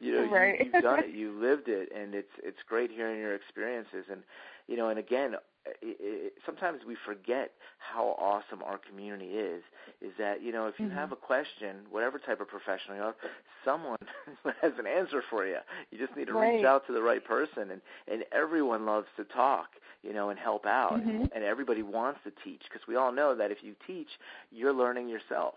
you 0.00 0.12
know 0.12 0.30
right. 0.30 0.58
you, 0.58 0.70
you've 0.72 0.82
done 0.82 1.04
it, 1.04 1.10
you 1.14 1.38
lived 1.38 1.68
it, 1.68 1.90
and 1.94 2.14
it's 2.14 2.32
it's 2.42 2.58
great 2.68 2.90
hearing 2.90 3.20
your 3.20 3.34
experiences, 3.34 4.04
and 4.10 4.22
you 4.66 4.76
know, 4.76 4.88
and 4.88 4.98
again, 4.98 5.34
it, 5.82 5.96
it, 6.00 6.32
sometimes 6.44 6.80
we 6.86 6.96
forget 7.06 7.52
how 7.78 8.16
awesome 8.18 8.62
our 8.64 8.78
community 8.78 9.32
is. 9.32 9.62
Is 10.00 10.12
that 10.18 10.42
you 10.42 10.52
know 10.52 10.66
if 10.66 10.78
you 10.78 10.86
mm-hmm. 10.86 10.96
have 10.96 11.12
a 11.12 11.16
question, 11.16 11.76
whatever 11.90 12.18
type 12.18 12.40
of 12.40 12.48
professional 12.48 12.96
you 12.96 13.02
are, 13.02 13.16
someone 13.64 13.98
has 14.62 14.72
an 14.78 14.86
answer 14.86 15.22
for 15.28 15.46
you. 15.46 15.58
You 15.90 15.98
just 15.98 16.16
need 16.16 16.26
to 16.26 16.34
right. 16.34 16.56
reach 16.56 16.64
out 16.64 16.86
to 16.86 16.92
the 16.92 17.02
right 17.02 17.24
person, 17.24 17.70
and 17.70 17.80
and 18.06 18.24
everyone 18.32 18.86
loves 18.86 19.08
to 19.16 19.24
talk, 19.24 19.68
you 20.02 20.12
know, 20.12 20.30
and 20.30 20.38
help 20.38 20.66
out, 20.66 20.94
mm-hmm. 20.94 21.24
and 21.34 21.44
everybody 21.44 21.82
wants 21.82 22.20
to 22.24 22.32
teach 22.44 22.62
because 22.70 22.86
we 22.86 22.96
all 22.96 23.12
know 23.12 23.34
that 23.34 23.50
if 23.50 23.58
you 23.62 23.74
teach, 23.86 24.08
you're 24.50 24.72
learning 24.72 25.08
yourself. 25.08 25.54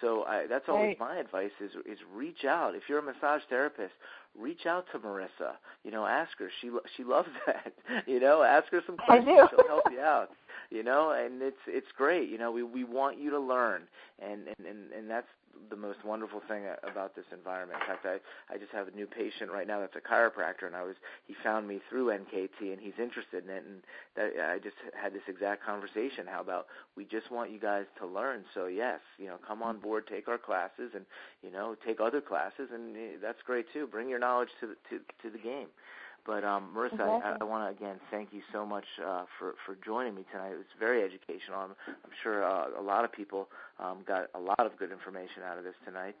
So 0.00 0.24
I, 0.24 0.46
that's 0.46 0.68
always 0.68 0.96
right. 1.00 1.14
my 1.14 1.16
advice: 1.16 1.52
is 1.60 1.72
is 1.86 1.98
reach 2.14 2.44
out. 2.44 2.74
If 2.74 2.82
you're 2.88 2.98
a 2.98 3.02
massage 3.02 3.42
therapist, 3.48 3.94
reach 4.38 4.66
out 4.66 4.86
to 4.92 4.98
Marissa. 4.98 5.54
You 5.84 5.90
know, 5.90 6.06
ask 6.06 6.38
her. 6.38 6.50
She 6.60 6.70
she 6.96 7.04
loves 7.04 7.28
that. 7.46 7.72
You 8.06 8.20
know, 8.20 8.42
ask 8.42 8.68
her 8.72 8.82
some 8.86 8.96
questions. 8.96 9.48
She'll 9.50 9.66
help 9.66 9.84
you 9.90 10.00
out. 10.00 10.30
You 10.70 10.82
know, 10.82 11.10
and 11.12 11.42
it's 11.42 11.56
it's 11.66 11.86
great. 11.96 12.28
You 12.28 12.38
know, 12.38 12.50
we 12.50 12.62
we 12.62 12.84
want 12.84 13.18
you 13.18 13.30
to 13.30 13.38
learn, 13.38 13.82
and 14.20 14.48
and 14.58 14.66
and, 14.66 14.92
and 14.92 15.10
that's 15.10 15.28
the 15.70 15.76
most 15.76 16.04
wonderful 16.04 16.40
thing 16.48 16.64
about 16.82 17.14
this 17.14 17.24
environment. 17.32 17.78
In 17.80 17.86
fact, 17.86 18.06
I 18.06 18.54
I 18.54 18.58
just 18.58 18.72
have 18.72 18.88
a 18.88 18.90
new 18.92 19.06
patient 19.06 19.50
right 19.50 19.66
now 19.66 19.80
that's 19.80 19.96
a 19.96 20.00
chiropractor, 20.00 20.66
and 20.66 20.76
I 20.76 20.82
was 20.82 20.96
he 21.26 21.34
found 21.42 21.66
me 21.68 21.80
through 21.88 22.06
NKT, 22.06 22.72
and 22.72 22.80
he's 22.80 22.98
interested 22.98 23.44
in 23.44 23.50
it, 23.50 23.64
and 23.66 23.82
that 24.16 24.50
I 24.50 24.58
just 24.58 24.76
had 25.00 25.12
this 25.12 25.26
exact 25.28 25.64
conversation. 25.64 26.26
How 26.26 26.40
about 26.40 26.66
we 26.96 27.04
just 27.04 27.30
want 27.30 27.50
you 27.50 27.58
guys 27.58 27.86
to 27.98 28.06
learn? 28.06 28.44
So 28.54 28.66
yes, 28.66 29.00
you 29.18 29.26
know, 29.26 29.36
come 29.46 29.62
on 29.62 29.78
board, 29.78 30.06
take 30.06 30.28
our 30.28 30.38
classes, 30.38 30.92
and 30.94 31.04
you 31.42 31.50
know, 31.50 31.76
take 31.86 32.00
other 32.00 32.20
classes, 32.20 32.70
and 32.72 32.96
eh, 32.96 33.00
that's 33.20 33.42
great 33.46 33.66
too. 33.72 33.86
Bring 33.86 34.08
your 34.08 34.18
knowledge 34.18 34.50
to 34.60 34.66
the, 34.68 34.76
to 34.90 34.98
to 35.22 35.30
the 35.30 35.42
game. 35.42 35.68
But 36.26 36.42
um, 36.42 36.70
Marissa, 36.76 36.94
exactly. 36.94 37.22
I, 37.24 37.36
I 37.40 37.44
want 37.44 37.70
to 37.70 37.84
again 37.84 38.00
thank 38.10 38.32
you 38.32 38.42
so 38.52 38.66
much 38.66 38.84
uh, 39.00 39.24
for 39.38 39.54
for 39.64 39.78
joining 39.84 40.14
me 40.14 40.24
tonight. 40.32 40.50
It 40.50 40.56
was 40.56 40.74
very 40.78 41.02
educational. 41.04 41.60
I'm, 41.60 41.70
I'm 41.86 42.10
sure 42.22 42.44
uh, 42.44 42.66
a 42.78 42.82
lot 42.82 43.04
of 43.04 43.12
people 43.12 43.48
um, 43.78 43.98
got 44.06 44.28
a 44.34 44.40
lot 44.40 44.58
of 44.66 44.76
good 44.76 44.90
information 44.90 45.42
out 45.48 45.56
of 45.56 45.64
this 45.64 45.76
tonight. 45.84 46.16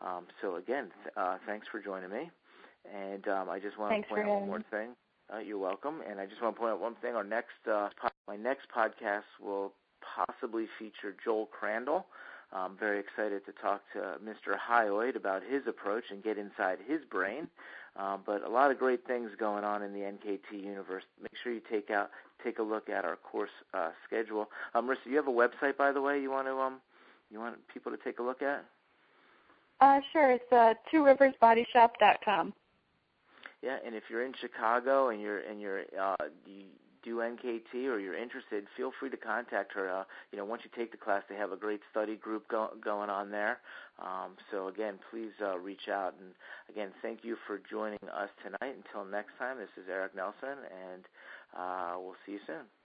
Um, 0.00 0.24
so 0.40 0.56
again, 0.56 0.88
th- 1.04 1.14
uh, 1.16 1.36
thanks 1.46 1.66
for 1.70 1.78
joining 1.78 2.10
me. 2.10 2.30
And 2.90 3.28
um, 3.28 3.50
I 3.50 3.58
just 3.60 3.78
want 3.78 3.92
to 4.02 4.08
point 4.08 4.26
out 4.26 4.40
one 4.40 4.48
more 4.48 4.64
thing. 4.70 4.90
Uh, 5.32 5.38
you're 5.38 5.58
welcome. 5.58 6.00
And 6.08 6.18
I 6.18 6.26
just 6.26 6.42
want 6.42 6.56
to 6.56 6.58
point 6.58 6.72
out 6.72 6.80
one 6.80 6.94
thing. 7.02 7.14
Our 7.14 7.24
next 7.24 7.60
uh, 7.70 7.90
po- 8.00 8.08
my 8.26 8.36
next 8.36 8.66
podcast 8.74 9.28
will 9.42 9.74
possibly 10.00 10.66
feature 10.78 11.14
Joel 11.22 11.46
Crandall. 11.46 12.06
I'm 12.52 12.76
very 12.76 12.98
excited 12.98 13.46
to 13.46 13.52
talk 13.52 13.82
to 13.92 14.18
Mr. 14.24 14.56
Hyoid 14.58 15.14
about 15.14 15.42
his 15.48 15.62
approach 15.68 16.04
and 16.10 16.22
get 16.22 16.36
inside 16.36 16.78
his 16.86 17.00
brain. 17.08 17.46
Um, 17.96 18.20
but 18.24 18.42
a 18.44 18.48
lot 18.48 18.70
of 18.70 18.78
great 18.78 19.06
things 19.06 19.30
going 19.38 19.64
on 19.64 19.82
in 19.82 19.92
the 19.92 20.00
NKT 20.00 20.64
universe. 20.64 21.02
Make 21.20 21.32
sure 21.42 21.52
you 21.52 21.60
take 21.70 21.90
out 21.90 22.10
take 22.44 22.58
a 22.58 22.62
look 22.62 22.88
at 22.88 23.04
our 23.04 23.16
course 23.16 23.50
uh, 23.74 23.90
schedule. 24.06 24.48
Um, 24.74 24.88
Marissa, 24.88 25.06
you 25.06 25.16
have 25.16 25.28
a 25.28 25.30
website, 25.30 25.76
by 25.76 25.92
the 25.92 26.00
way. 26.00 26.20
You 26.20 26.30
want 26.30 26.46
to 26.46 26.56
um, 26.56 26.80
you 27.30 27.38
want 27.38 27.56
people 27.72 27.92
to 27.92 27.98
take 28.02 28.18
a 28.18 28.22
look 28.22 28.42
at? 28.42 28.64
Uh, 29.80 30.00
sure. 30.12 30.32
It's 30.32 30.52
uh, 30.52 30.74
tworiversbodyshop.com. 30.92 32.52
Yeah, 33.62 33.76
and 33.84 33.94
if 33.94 34.04
you're 34.08 34.24
in 34.24 34.32
Chicago 34.40 35.10
and 35.10 35.20
you're 35.20 35.40
and 35.40 35.60
you're 35.60 35.82
uh, 36.00 36.16
you 36.46 36.64
do 37.02 37.16
NKT 37.16 37.86
or 37.86 37.98
you're 37.98 38.16
interested, 38.16 38.64
feel 38.76 38.92
free 38.98 39.10
to 39.10 39.16
contact 39.16 39.72
her. 39.74 39.90
Uh, 39.90 40.04
you 40.32 40.38
know, 40.38 40.44
once 40.44 40.62
you 40.64 40.70
take 40.76 40.90
the 40.90 40.96
class, 40.96 41.22
they 41.28 41.36
have 41.36 41.52
a 41.52 41.56
great 41.56 41.80
study 41.90 42.16
group 42.16 42.48
go- 42.48 42.72
going 42.82 43.10
on 43.10 43.30
there. 43.30 43.58
Um, 43.98 44.36
so 44.50 44.68
again, 44.68 44.98
please 45.10 45.32
uh, 45.42 45.58
reach 45.58 45.88
out. 45.88 46.14
And 46.20 46.32
again, 46.68 46.90
thank 47.02 47.24
you 47.24 47.36
for 47.46 47.60
joining 47.70 47.98
us 48.12 48.30
tonight. 48.42 48.76
Until 48.76 49.04
next 49.10 49.32
time, 49.38 49.58
this 49.58 49.68
is 49.76 49.88
Eric 49.90 50.14
Nelson, 50.14 50.58
and 50.92 51.04
uh, 51.56 51.96
we'll 51.98 52.16
see 52.26 52.32
you 52.32 52.40
soon. 52.46 52.79